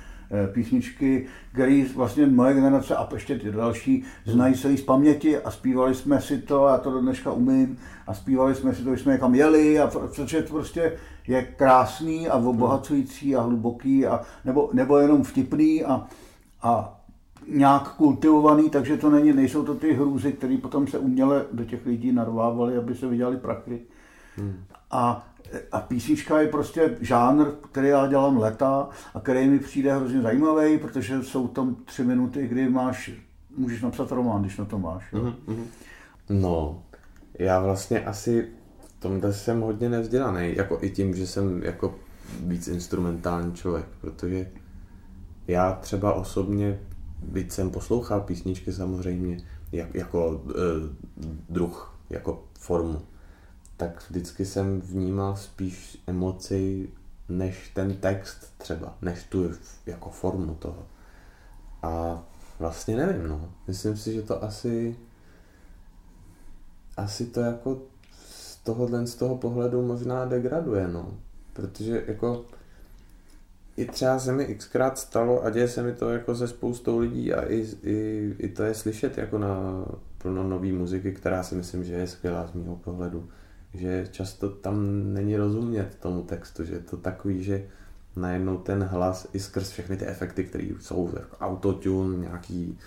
písničky, 0.53 1.25
které 1.53 1.85
vlastně 1.95 2.25
moje 2.25 2.53
generace 2.53 2.95
a 2.95 3.09
ještě 3.13 3.39
ty 3.39 3.51
další 3.51 4.03
znají 4.25 4.55
celý 4.55 4.77
z 4.77 4.81
paměti 4.81 5.37
a 5.37 5.51
zpívali 5.51 5.95
jsme 5.95 6.21
si 6.21 6.37
to, 6.37 6.65
a 6.65 6.77
to 6.77 6.91
do 6.91 7.01
dneška 7.01 7.31
umím, 7.31 7.77
a 8.07 8.13
zpívali 8.13 8.55
jsme 8.55 8.75
si 8.75 8.83
to, 8.83 8.89
když 8.89 9.01
jsme 9.01 9.11
někam 9.13 9.35
jeli, 9.35 9.79
a 9.79 9.87
protože 9.87 10.41
to 10.41 10.53
prostě 10.53 10.93
je 11.27 11.41
krásný 11.41 12.27
a 12.27 12.35
obohacující 12.35 13.35
a 13.35 13.41
hluboký, 13.41 14.05
a, 14.05 14.21
nebo, 14.45 14.69
nebo 14.73 14.97
jenom 14.97 15.23
vtipný 15.23 15.83
a, 15.83 16.07
a 16.61 16.99
nějak 17.47 17.95
kultivovaný, 17.95 18.69
takže 18.69 18.97
to 18.97 19.09
není, 19.09 19.33
nejsou 19.33 19.63
to 19.63 19.75
ty 19.75 19.93
hrůzy, 19.93 20.31
které 20.31 20.57
potom 20.57 20.87
se 20.87 20.99
uměle 20.99 21.45
do 21.51 21.65
těch 21.65 21.85
lidí 21.85 22.11
narvávaly, 22.11 22.77
aby 22.77 22.95
se 22.95 23.07
vydělali 23.07 23.37
prachy. 23.37 23.81
Hmm. 24.37 24.63
A 24.91 25.27
a 25.71 25.79
písnička 25.79 26.41
je 26.41 26.47
prostě 26.47 26.97
žánr, 27.01 27.45
který 27.71 27.87
já 27.87 28.07
dělám 28.07 28.37
leta 28.37 28.89
a 29.13 29.19
který 29.19 29.47
mi 29.47 29.59
přijde 29.59 29.95
hrozně 29.95 30.21
zajímavý, 30.21 30.77
protože 30.77 31.23
jsou 31.23 31.47
tam 31.47 31.75
tři 31.85 32.03
minuty, 32.03 32.47
kdy 32.47 32.69
máš, 32.69 33.11
můžeš 33.57 33.81
napsat 33.81 34.11
román, 34.11 34.41
když 34.41 34.57
na 34.57 34.65
to 34.65 34.79
máš. 34.79 35.13
Mm-hmm. 35.13 35.63
No, 36.29 36.83
já 37.39 37.59
vlastně 37.59 38.05
asi 38.05 38.47
v 38.87 38.99
tomhle 38.99 39.33
jsem 39.33 39.61
hodně 39.61 39.89
nevzdělaný, 39.89 40.55
jako 40.55 40.77
i 40.81 40.89
tím, 40.89 41.15
že 41.15 41.27
jsem 41.27 41.63
jako 41.63 41.95
víc 42.39 42.67
instrumentální 42.67 43.53
člověk, 43.53 43.85
protože 44.01 44.51
já 45.47 45.71
třeba 45.71 46.13
osobně, 46.13 46.79
byť 47.23 47.51
jsem 47.51 47.71
poslouchal 47.71 48.21
písničky 48.21 48.73
samozřejmě, 48.73 49.37
jak, 49.71 49.95
jako 49.95 50.41
e, 50.49 50.53
druh, 51.49 51.99
jako 52.09 52.43
formu, 52.59 53.01
tak 53.83 54.09
vždycky 54.09 54.45
jsem 54.45 54.81
vnímal 54.81 55.35
spíš 55.35 56.03
emoci 56.07 56.89
než 57.29 57.69
ten 57.69 57.95
text 57.95 58.53
třeba, 58.57 58.97
než 59.01 59.23
tu 59.23 59.51
jako 59.85 60.09
formu 60.09 60.55
toho. 60.55 60.87
A 61.81 62.23
vlastně 62.59 62.97
nevím, 62.97 63.27
no. 63.27 63.51
Myslím 63.67 63.97
si, 63.97 64.13
že 64.13 64.21
to 64.21 64.43
asi 64.43 64.95
asi 66.97 67.25
to 67.25 67.39
jako 67.39 67.81
z 68.27 68.55
tohohle 68.55 69.07
z 69.07 69.15
toho 69.15 69.37
pohledu 69.37 69.81
možná 69.81 70.25
degraduje, 70.25 70.87
no. 70.87 71.17
Protože 71.53 72.03
jako 72.07 72.45
i 73.77 73.85
třeba 73.85 74.19
se 74.19 74.31
mi 74.31 74.55
xkrát 74.55 74.97
stalo 74.97 75.43
a 75.43 75.49
děje 75.49 75.67
se 75.67 75.83
mi 75.83 75.93
to 75.93 76.09
jako 76.09 76.35
se 76.35 76.47
spoustou 76.47 76.99
lidí 76.99 77.33
a 77.33 77.41
i, 77.41 77.67
i, 77.83 78.35
i 78.39 78.49
to 78.49 78.63
je 78.63 78.73
slyšet 78.73 79.17
jako 79.17 79.37
na 79.37 79.85
plno 80.17 80.43
nový 80.43 80.71
muziky, 80.71 81.11
která 81.11 81.43
si 81.43 81.55
myslím, 81.55 81.83
že 81.83 81.93
je 81.93 82.07
skvělá 82.07 82.47
z 82.47 82.53
mého 82.53 82.75
pohledu. 82.75 83.29
Že 83.73 84.07
často 84.11 84.49
tam 84.49 84.77
není 85.13 85.37
rozumět 85.37 85.97
tomu 85.99 86.23
textu, 86.23 86.63
že 86.63 86.73
je 86.73 86.79
to 86.79 86.97
takový, 86.97 87.43
že 87.43 87.65
najednou 88.15 88.57
ten 88.57 88.83
hlas 88.83 89.27
i 89.33 89.39
skrz 89.39 89.69
všechny 89.69 89.97
ty 89.97 90.05
efekty, 90.05 90.43
které 90.43 90.67
jsou 90.79 91.09
jako 91.19 91.37
autotune, 91.37 92.17
nějaký 92.17 92.79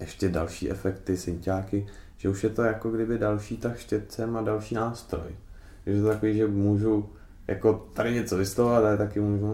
ještě 0.00 0.28
další 0.28 0.70
efekty, 0.70 1.16
synťáky, 1.16 1.86
že 2.16 2.28
už 2.28 2.44
je 2.44 2.50
to 2.50 2.62
jako 2.62 2.90
kdyby 2.90 3.18
další 3.18 3.56
tak 3.56 3.78
štětcem 3.78 4.36
a 4.36 4.42
další 4.42 4.74
nástroj. 4.74 5.36
že 5.86 5.92
je 5.92 6.02
to 6.02 6.08
takový, 6.08 6.36
že 6.36 6.46
můžu 6.46 7.08
jako 7.48 7.88
tady 7.92 8.14
něco 8.14 8.36
vystovat, 8.36 8.84
ale 8.84 8.96
taky 8.96 9.20
můžu 9.20 9.46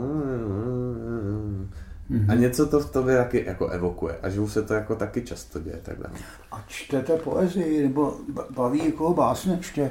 mm-hmm. 2.11 2.31
a 2.31 2.35
něco 2.35 2.67
to 2.67 2.81
v 2.81 2.91
tobě 2.91 3.17
taky 3.17 3.45
jako 3.47 3.69
evokuje 3.69 4.19
a 4.23 4.29
že 4.29 4.41
už 4.41 4.53
se 4.53 4.63
to 4.63 4.75
jako 4.75 4.97
taky 4.97 5.23
často 5.23 5.61
děje 5.61 5.81
takhle. 5.83 6.07
A 6.53 6.65
čtete 6.67 7.17
poezii 7.17 7.83
nebo 7.83 8.17
baví 8.51 8.85
jako 8.85 9.15
básně 9.15 9.59
čtě? 9.61 9.91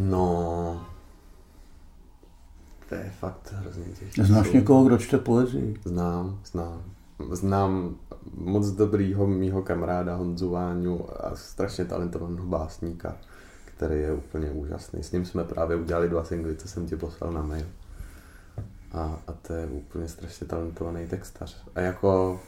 No, 0.00 0.86
to 2.88 2.94
je 2.94 3.12
fakt 3.18 3.54
hrozně 3.56 3.84
těžké. 3.84 4.24
Znáš 4.24 4.52
někoho, 4.52 4.84
kdo 4.84 4.98
čte 4.98 5.18
poezii? 5.18 5.80
Znám, 5.84 6.40
znám. 6.44 6.82
Znám 7.32 7.96
moc 8.34 8.70
dobrýho 8.70 9.26
mýho 9.26 9.62
kamaráda 9.62 10.16
Honzu 10.16 10.50
Váňu 10.50 11.24
a 11.24 11.36
strašně 11.36 11.84
talentovaného 11.84 12.46
básníka, 12.46 13.16
který 13.64 14.00
je 14.00 14.14
úplně 14.14 14.50
úžasný. 14.50 15.02
S 15.02 15.12
ním 15.12 15.24
jsme 15.24 15.44
právě 15.44 15.76
udělali 15.76 16.08
dva 16.08 16.24
singly, 16.24 16.56
co 16.56 16.68
jsem 16.68 16.86
ti 16.86 16.96
poslal 16.96 17.32
na 17.32 17.42
mail. 17.42 17.66
A, 18.92 19.18
a 19.26 19.32
to 19.32 19.52
je 19.52 19.66
úplně 19.66 20.08
strašně 20.08 20.46
talentovaný 20.46 21.06
textař. 21.06 21.62
A 21.74 21.80
jako 21.80 22.40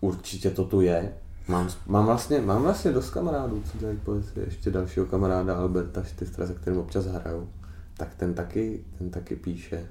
určitě 0.00 0.50
to 0.50 0.64
tu 0.64 0.80
je. 0.80 1.14
Mám, 1.48 1.68
mám, 1.86 2.06
vlastně, 2.06 2.40
mám 2.40 2.62
vlastně 2.62 2.92
dost 2.92 3.10
kamarádů, 3.10 3.62
co 3.72 3.78
dělají 3.78 3.98
poezii. 4.04 4.44
Ještě 4.44 4.70
dalšího 4.70 5.06
kamaráda 5.06 5.56
Alberta 5.56 6.02
Štiftra, 6.02 6.46
se 6.46 6.54
kterým 6.54 6.78
občas 6.78 7.06
hraju. 7.06 7.48
Tak 7.96 8.14
ten 8.14 8.34
taky, 8.34 8.84
ten 8.98 9.10
taky 9.10 9.36
píše 9.36 9.86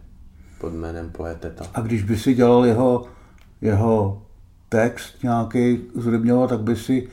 pod 0.62 0.74
jménem 0.74 1.10
Poeteta. 1.10 1.66
A 1.74 1.82
když 1.82 2.04
by 2.04 2.18
si 2.18 2.34
dělal 2.34 2.66
jeho, 2.66 3.06
jeho 3.62 4.22
text 4.70 5.24
nějaký 5.24 5.82
zrybňoval, 5.96 6.48
tak 6.48 6.60
by 6.60 6.76
si 6.76 7.08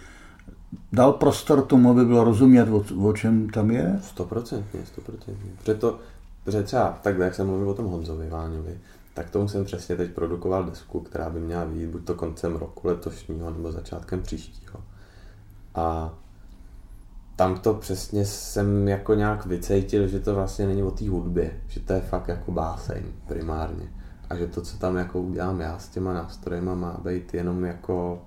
dal 0.93 1.13
prostor 1.13 1.63
tomu, 1.63 1.91
aby 1.91 2.05
bylo 2.05 2.25
rozumět, 2.25 2.69
o, 2.69 2.85
o 3.09 3.13
čem 3.13 3.51
tam 3.51 3.71
je? 3.71 3.99
Stoprocentně, 4.03 4.81
stoprocentně. 4.87 5.51
Proto, 5.65 5.99
protože 6.45 6.63
třeba 6.63 6.99
takhle, 7.03 7.25
jak 7.25 7.35
jsem 7.35 7.47
mluvil 7.47 7.71
o 7.71 7.75
tom 7.75 7.87
Honzovi 7.87 8.29
Váňovi, 8.29 8.79
tak 9.19 9.31
tomu 9.31 9.49
jsem 9.49 9.65
přesně 9.65 9.97
teď 9.97 10.11
produkoval 10.11 10.65
desku, 10.65 11.01
která 11.01 11.31
by 11.31 11.41
měla 11.41 11.65
být 11.65 11.87
buď 11.87 12.05
to 12.05 12.15
koncem 12.15 12.57
roku 12.57 12.89
letošního, 12.89 13.51
nebo 13.51 13.73
začátkem 13.73 14.23
příštího. 14.23 14.81
A 15.75 16.15
tam 17.37 17.59
to 17.59 17.75
přesně 17.75 18.25
jsem 18.25 18.89
jako 18.89 19.15
nějak 19.15 19.47
vycejtil, 19.47 20.07
že 20.07 20.21
to 20.21 20.35
vlastně 20.35 20.67
není 20.67 20.83
o 20.83 20.91
té 20.91 21.09
hudbě, 21.09 21.61
že 21.67 21.81
to 21.81 21.93
je 21.93 22.01
fakt 22.01 22.29
jako 22.29 22.53
báseň 22.53 23.03
primárně. 23.29 23.93
A 24.31 24.37
že 24.37 24.47
to, 24.47 24.63
co 24.63 24.79
tam 24.79 24.97
jako 24.97 25.21
udělám 25.21 25.61
já 25.61 25.79
s 25.79 25.89
těma 25.89 26.13
nástrojema, 26.13 26.75
má 26.75 27.01
být 27.05 27.35
jenom 27.35 27.65
jako, 27.65 28.23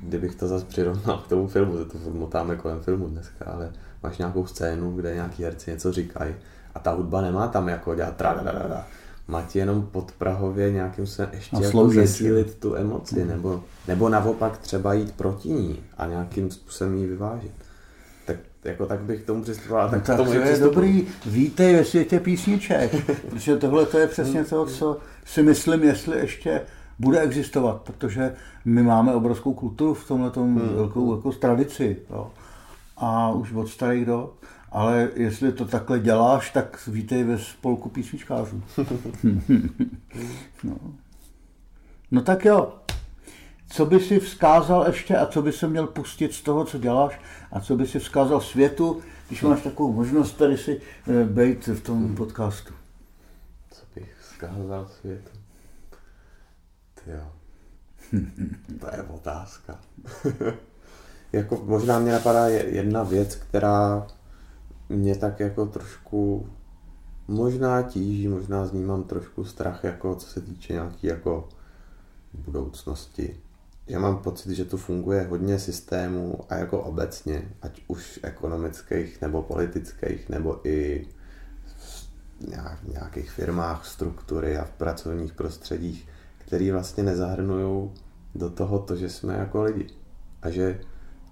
kdybych 0.00 0.34
to 0.34 0.48
zase 0.48 0.64
přirovnal 0.64 1.18
k 1.18 1.28
tomu 1.28 1.48
filmu, 1.48 1.78
že 1.78 1.84
to 1.84 1.98
motáme 2.12 2.56
kolem 2.56 2.80
filmu 2.80 3.08
dneska, 3.08 3.44
ale 3.44 3.72
máš 4.02 4.18
nějakou 4.18 4.46
scénu, 4.46 4.96
kde 4.96 5.14
nějaký 5.14 5.44
herci 5.44 5.70
něco 5.70 5.92
říkají 5.92 6.34
a 6.74 6.78
ta 6.78 6.90
hudba 6.90 7.20
nemá 7.20 7.48
tam 7.48 7.68
jako 7.68 7.94
dělat 7.94 8.16
tra 8.16 8.44
má 9.28 9.42
ti 9.42 9.58
jenom 9.58 9.88
podprahově 9.92 10.72
nějakým 10.72 11.06
se 11.06 11.30
ještě 11.32 11.56
jako 11.62 11.90
zesílit 11.90 12.54
tu 12.54 12.74
emoci, 12.74 13.24
nebo, 13.24 13.62
nebo 13.88 14.08
naopak 14.08 14.58
třeba 14.58 14.94
jít 14.94 15.12
proti 15.12 15.48
ní 15.48 15.80
a 15.96 16.06
nějakým 16.06 16.50
způsobem 16.50 16.96
ji 16.96 17.06
vyvážit 17.06 17.52
jako 18.64 18.86
tak 18.86 19.00
bych 19.00 19.22
k 19.22 19.26
tomu 19.26 19.42
přistupoval. 19.42 19.86
No 19.86 19.90
tak, 19.90 20.02
tak 20.02 20.16
tomu 20.16 20.32
to 20.32 20.38
je 20.38 20.58
dobrý, 20.58 21.06
vítej 21.26 21.76
ve 21.76 21.84
světě 21.84 22.20
písniček, 22.20 23.06
protože 23.30 23.56
tohle 23.56 23.86
to 23.86 23.98
je 23.98 24.06
přesně 24.06 24.44
to, 24.44 24.66
co 24.66 24.98
si 25.24 25.42
myslím, 25.42 25.82
jestli 25.82 26.18
ještě 26.18 26.60
bude 26.98 27.20
existovat, 27.20 27.80
protože 27.82 28.34
my 28.64 28.82
máme 28.82 29.14
obrovskou 29.14 29.54
kulturu 29.54 29.94
v 29.94 30.08
tomhle 30.08 30.30
hmm. 30.36 30.74
velkou 30.74 31.16
jako 31.16 31.32
tradici. 31.32 31.96
Jo. 32.10 32.30
A 32.96 33.30
už 33.30 33.52
od 33.52 33.68
starých 33.68 34.06
dob. 34.06 34.34
Ale 34.70 35.10
jestli 35.14 35.52
to 35.52 35.64
takhle 35.64 35.98
děláš, 35.98 36.50
tak 36.50 36.86
vítej 36.86 37.24
ve 37.24 37.38
spolku 37.38 37.88
písničkářů. 37.88 38.62
no. 40.64 40.76
no 42.10 42.22
tak 42.22 42.44
jo, 42.44 42.74
co 43.70 43.86
by 43.86 44.00
si 44.00 44.20
vzkázal 44.20 44.86
ještě 44.86 45.16
a 45.16 45.26
co 45.26 45.42
by 45.42 45.52
se 45.52 45.68
měl 45.68 45.86
pustit 45.86 46.34
z 46.34 46.42
toho, 46.42 46.64
co 46.64 46.78
děláš 46.78 47.20
a 47.52 47.60
co 47.60 47.76
by 47.76 47.86
si 47.86 47.98
vzkázal 47.98 48.40
světu, 48.40 49.02
když 49.28 49.42
máš 49.42 49.62
takovou 49.62 49.92
možnost 49.92 50.32
tady 50.32 50.56
si 50.56 50.80
eh, 51.06 51.24
být 51.24 51.66
v 51.66 51.80
tom 51.80 52.14
podcastu? 52.14 52.74
Co 53.70 53.82
bych 53.94 54.16
vzkázal 54.20 54.88
světu? 55.00 55.38
jo. 57.06 57.32
to 58.80 58.86
je 58.96 59.02
otázka. 59.02 59.78
jako 61.32 61.62
možná 61.64 61.98
mě 61.98 62.12
napadá 62.12 62.48
jedna 62.48 63.02
věc, 63.02 63.34
která 63.34 64.06
mě 64.88 65.16
tak 65.16 65.40
jako 65.40 65.66
trošku 65.66 66.48
možná 67.28 67.82
tíží, 67.82 68.28
možná 68.28 68.66
z 68.66 68.72
ní 68.72 68.84
mám 68.84 69.04
trošku 69.04 69.44
strach, 69.44 69.84
jako 69.84 70.14
co 70.14 70.26
se 70.26 70.40
týče 70.40 70.72
nějaký 70.72 71.06
jako 71.06 71.48
budoucnosti 72.34 73.40
já 73.88 73.98
mám 74.00 74.18
pocit, 74.18 74.54
že 74.54 74.64
tu 74.64 74.76
funguje 74.76 75.26
hodně 75.30 75.58
systémů 75.58 76.38
a 76.48 76.54
jako 76.54 76.80
obecně, 76.80 77.48
ať 77.62 77.82
už 77.86 78.20
ekonomických 78.22 79.20
nebo 79.20 79.42
politických, 79.42 80.28
nebo 80.28 80.60
i 80.68 81.06
v 82.84 82.88
nějakých 82.88 83.30
firmách 83.30 83.86
struktury 83.86 84.58
a 84.58 84.64
v 84.64 84.70
pracovních 84.70 85.32
prostředích, 85.32 86.08
který 86.38 86.70
vlastně 86.70 87.02
nezahrnují 87.02 87.90
do 88.34 88.50
toho 88.50 88.78
to, 88.78 88.96
že 88.96 89.10
jsme 89.10 89.34
jako 89.34 89.62
lidi. 89.62 89.86
A 90.42 90.50
že 90.50 90.80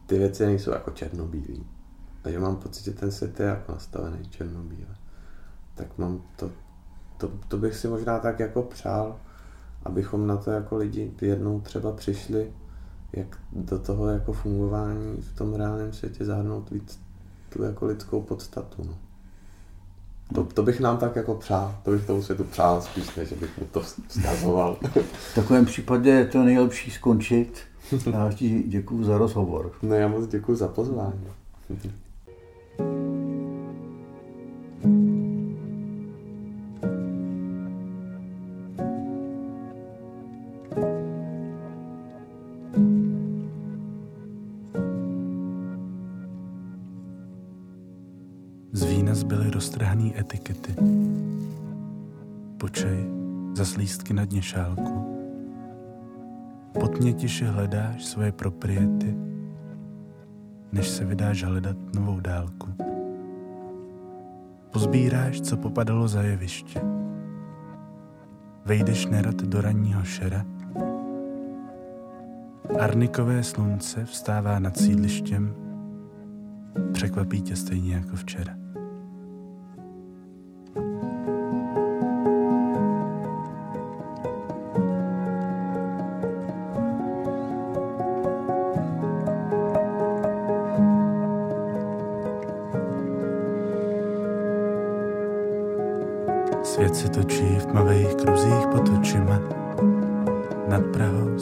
ty 0.07 0.19
věci 0.19 0.47
nejsou 0.47 0.71
jako 0.71 0.91
černobílý. 0.91 1.67
A 2.27 2.31
že 2.31 2.39
mám 2.39 2.57
pocit, 2.57 2.85
že 2.85 2.93
ten 2.93 3.11
svět 3.11 3.41
je 3.41 3.47
jako 3.47 3.73
nastavený 3.73 4.29
černobíle. 4.29 4.97
Tak 5.75 5.99
mám 5.99 6.23
to, 6.37 6.51
to, 7.17 7.31
to 7.49 7.57
bych 7.57 7.77
si 7.77 7.89
možná 7.89 8.19
tak 8.19 8.41
jako 8.41 8.63
přál, 8.63 9.17
abychom 9.85 10.27
na 10.27 10.37
to 10.37 10.51
jako 10.51 10.77
lidi 10.77 11.13
jednou 11.21 11.61
třeba 11.61 11.93
přišli, 11.93 12.53
jak 13.13 13.39
do 13.53 13.79
toho 13.79 14.09
jako 14.09 14.33
fungování 14.33 15.23
v 15.23 15.37
tom 15.37 15.55
reálném 15.55 15.93
světě 15.93 16.25
zahrnout 16.25 16.71
víc 16.71 17.01
tu 17.49 17.63
jako 17.63 17.87
lidskou 17.87 18.23
podstatu. 18.23 18.85
No. 18.85 18.99
To, 20.35 20.45
to 20.45 20.63
bych 20.63 20.81
nám 20.81 20.99
tak 20.99 21.17
jako 21.17 21.35
přál, 21.35 21.79
to 21.83 21.91
bych 21.91 22.07
tomu 22.07 22.23
světu 22.23 22.45
přál 22.45 22.83
spíš, 22.83 23.15
než 23.15 23.33
bych 23.33 23.59
mu 23.59 23.67
to 23.67 23.81
vzkazoval. 23.81 24.77
v 25.13 25.35
takovém 25.35 25.65
případě 25.65 26.11
je 26.11 26.27
to 26.27 26.45
nejlepší 26.45 26.91
skončit. 26.91 27.61
Já 28.13 28.33
ti 28.33 28.63
děkuji 28.63 29.05
za 29.05 29.19
rozhovor. 29.19 29.73
No 29.83 29.95
já 29.95 30.09
moc 30.09 30.27
děkuji 30.27 30.57
za 30.57 30.69
pozvání. 30.69 31.27
Etikety. 50.27 50.75
Počej 52.59 52.99
za 53.55 53.65
slístky 53.65 54.15
na 54.15 54.25
dně 54.25 54.43
šálku. 54.43 55.17
Potně 56.73 57.13
tiše 57.13 57.47
hledáš 57.47 58.05
svoje 58.05 58.33
propriety, 58.33 59.17
než 60.73 60.89
se 60.89 61.05
vydáš 61.05 61.45
hledat 61.45 61.77
novou 61.95 62.21
dálku. 62.21 62.75
Pozbíráš, 64.71 65.41
co 65.41 65.57
popadalo 65.57 66.09
za 66.09 66.23
jeviště. 66.23 66.81
Vejdeš 68.65 69.07
nerad 69.07 69.37
do 69.37 69.61
ranního 69.61 70.05
šera. 70.05 70.45
Arnikové 72.81 73.43
slunce 73.43 74.05
vstává 74.05 74.59
nad 74.59 74.77
sídlištěm, 74.77 75.55
překvapí 76.93 77.43
tě 77.43 77.57
stejně 77.57 77.95
jako 77.95 78.17
včera. 78.17 78.66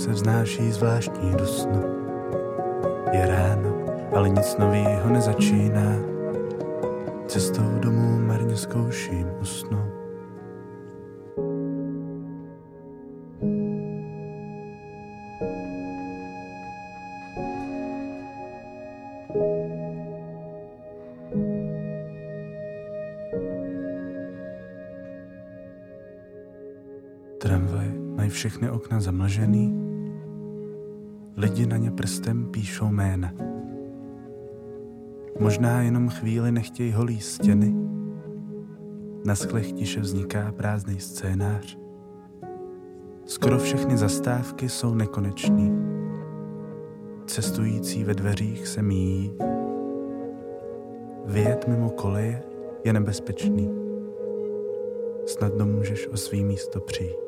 Se 0.05 0.13
vznáší 0.13 0.73
zvláštní 0.73 1.31
dusno. 1.39 1.81
Je 3.13 3.27
ráno, 3.27 3.73
ale 4.17 4.29
nic 4.29 4.57
novýho 4.59 5.09
nezačíná. 5.09 5.97
Cestou 7.27 7.79
domů 7.81 8.27
marně 8.27 8.57
zkouším 8.57 9.27
usnout. 9.41 9.95
Tramvaj 27.39 27.89
mají 28.17 28.31
všechny 28.31 28.71
okna 28.71 29.01
zamlžený, 29.01 29.84
lidi 31.45 31.67
na 31.67 31.77
ně 31.77 31.91
prstem 31.91 32.47
píšou 32.47 32.89
jména. 32.89 33.33
Možná 35.41 35.83
jenom 35.83 36.09
chvíli 36.09 36.53
nechtějí 36.53 36.93
holí 36.93 37.21
stěny, 37.21 37.75
na 39.25 39.35
sklech 39.35 39.73
tiše 39.73 40.01
vzniká 40.01 40.53
prázdný 40.53 41.01
scénář. 41.01 41.79
Skoro 43.27 43.59
všechny 43.59 43.97
zastávky 43.97 44.69
jsou 44.69 44.95
nekonečný. 44.95 45.73
Cestující 47.27 48.05
ve 48.05 48.15
dveřích 48.15 48.69
se 48.69 48.83
míjí. 48.83 49.33
Vyjet 51.25 51.69
mimo 51.69 51.91
koleje 51.91 52.43
je 52.85 52.93
nebezpečný. 52.93 53.71
Snadno 55.27 55.67
můžeš 55.67 56.09
o 56.09 56.17
svý 56.17 56.45
místo 56.45 56.81
přijít. 56.81 57.24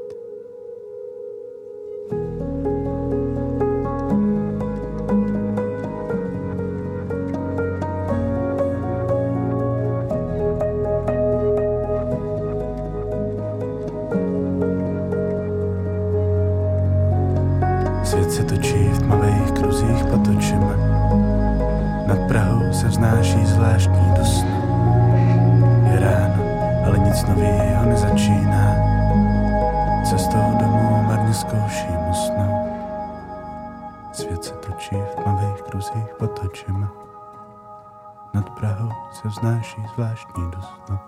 Zvláštní 40.27 40.51
dusno. 40.51 41.01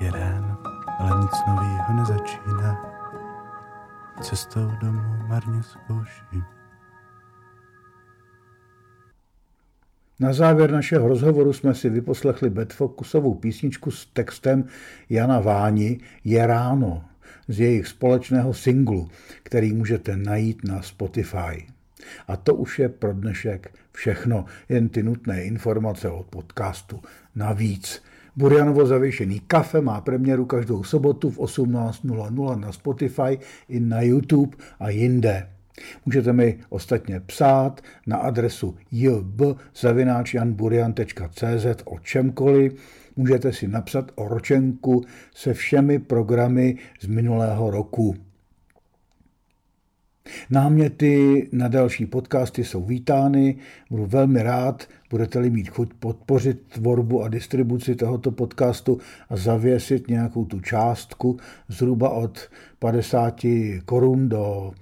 Je 0.00 0.10
ráno, 0.10 0.58
ale 0.98 1.22
nic 1.22 1.32
nového 1.48 1.94
nezačíná 1.94 2.90
cestou 4.22 4.70
domů 4.80 5.28
marně 5.28 5.62
zkouším. 5.62 6.44
Na 10.20 10.32
závěr 10.32 10.70
našeho 10.70 11.08
rozhovoru 11.08 11.52
jsme 11.52 11.74
si 11.74 11.90
vyposlechli 11.90 12.50
Bedfokusovou 12.50 13.34
písničku 13.34 13.90
s 13.90 14.06
textem 14.06 14.64
Jana 15.10 15.40
Váni 15.40 16.00
Je 16.24 16.46
ráno 16.46 17.04
z 17.48 17.60
jejich 17.60 17.86
společného 17.86 18.54
singlu, 18.54 19.08
který 19.42 19.72
můžete 19.72 20.16
najít 20.16 20.64
na 20.64 20.82
Spotify. 20.82 21.66
A 22.28 22.36
to 22.36 22.54
už 22.54 22.78
je 22.78 22.88
pro 22.88 23.12
dnešek 23.12 23.72
všechno, 23.92 24.44
jen 24.68 24.88
ty 24.88 25.02
nutné 25.02 25.44
informace 25.44 26.08
od 26.08 26.26
podcastu. 26.26 27.00
Navíc 27.34 28.02
Burjanovo 28.36 28.86
zavěšený 28.86 29.40
kafe 29.40 29.80
má 29.80 30.00
premiéru 30.00 30.44
každou 30.44 30.84
sobotu 30.84 31.30
v 31.30 31.38
18.00 31.38 32.60
na 32.60 32.72
Spotify 32.72 33.38
i 33.68 33.80
na 33.80 34.02
YouTube 34.02 34.56
a 34.80 34.90
jinde. 34.90 35.48
Můžete 36.06 36.32
mi 36.32 36.58
ostatně 36.68 37.20
psát 37.20 37.80
na 38.06 38.16
adresu 38.16 38.76
jb.janburian.cz 38.90 41.82
o 41.84 41.98
čemkoliv. 41.98 42.74
Můžete 43.16 43.52
si 43.52 43.68
napsat 43.68 44.12
o 44.14 44.28
ročenku 44.28 45.04
se 45.34 45.54
všemi 45.54 45.98
programy 45.98 46.76
z 47.00 47.06
minulého 47.06 47.70
roku. 47.70 48.16
Náměty 50.50 51.48
na 51.52 51.68
další 51.68 52.06
podcasty 52.06 52.64
jsou 52.64 52.84
vítány. 52.84 53.56
Budu 53.90 54.06
velmi 54.06 54.42
rád, 54.42 54.88
budete-li 55.10 55.50
mít 55.50 55.68
chuť 55.68 55.94
podpořit 55.94 56.62
tvorbu 56.68 57.22
a 57.22 57.28
distribuci 57.28 57.94
tohoto 57.94 58.30
podcastu 58.30 58.98
a 59.28 59.36
zavěsit 59.36 60.08
nějakou 60.08 60.44
tu 60.44 60.60
částku 60.60 61.38
zhruba 61.68 62.10
od 62.10 62.48
50 62.78 63.40
korun 63.84 64.28
do 64.28 64.72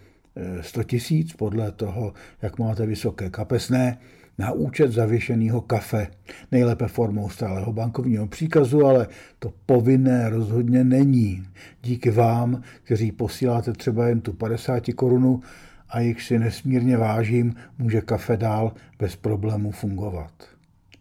100 0.60 0.80
eh, 0.80 0.84
tisíc, 0.84 1.32
podle 1.32 1.72
toho, 1.72 2.12
jak 2.42 2.58
máte 2.58 2.86
vysoké 2.86 3.30
kapesné 3.30 3.98
na 4.38 4.52
účet 4.52 4.92
zavěšeného 4.92 5.60
kafe. 5.60 6.06
Nejlépe 6.52 6.88
formou 6.88 7.28
stáleho 7.28 7.72
bankovního 7.72 8.26
příkazu, 8.26 8.86
ale 8.86 9.06
to 9.38 9.52
povinné 9.66 10.28
rozhodně 10.28 10.84
není. 10.84 11.42
Díky 11.82 12.10
vám, 12.10 12.62
kteří 12.82 13.12
posíláte 13.12 13.72
třeba 13.72 14.08
jen 14.08 14.20
tu 14.20 14.32
50 14.32 14.82
korunu 14.94 15.40
a 15.88 16.00
jich 16.00 16.22
si 16.22 16.38
nesmírně 16.38 16.96
vážím, 16.96 17.54
může 17.78 18.00
kafe 18.00 18.36
dál 18.36 18.72
bez 18.98 19.16
problémů 19.16 19.70
fungovat. 19.70 20.32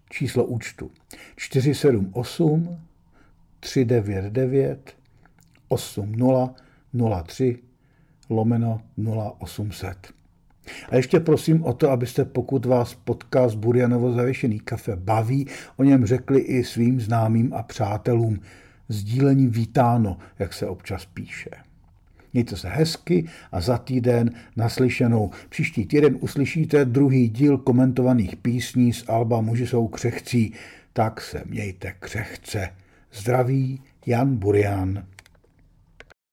Číslo 0.09 0.45
účtu 0.45 0.91
478 1.35 2.77
399 3.59 4.95
8003 5.67 7.59
lomeno 8.29 8.81
0800. 9.39 10.16
A 10.89 10.95
ještě 10.95 11.19
prosím 11.19 11.63
o 11.63 11.73
to, 11.73 11.91
abyste, 11.91 12.25
pokud 12.25 12.65
vás 12.65 12.93
podcast 12.93 13.55
Burjanovo 13.55 14.13
zavěšený 14.13 14.59
kafe 14.59 14.95
baví, 14.95 15.47
o 15.77 15.83
něm 15.83 16.05
řekli 16.05 16.39
i 16.39 16.63
svým 16.63 17.01
známým 17.01 17.53
a 17.53 17.63
přátelům. 17.63 18.39
Sdílení 18.89 19.47
vítáno, 19.47 20.17
jak 20.39 20.53
se 20.53 20.67
občas 20.67 21.05
píše. 21.05 21.49
Mějte 22.33 22.57
se 22.57 22.69
hezky 22.69 23.25
a 23.51 23.61
za 23.61 23.77
týden 23.77 24.31
naslyšenou. 24.55 25.31
Příští 25.49 25.85
týden 25.85 26.17
uslyšíte 26.19 26.85
druhý 26.85 27.29
díl 27.29 27.57
komentovaných 27.57 28.35
písní 28.35 28.93
z 28.93 29.03
Alba 29.07 29.41
Muži 29.41 29.67
jsou 29.67 29.87
křehcí. 29.87 30.53
Tak 30.93 31.21
se 31.21 31.43
mějte 31.45 31.93
křehce. 31.99 32.69
Zdraví 33.13 33.81
Jan 34.05 34.35
Burian. 34.35 35.03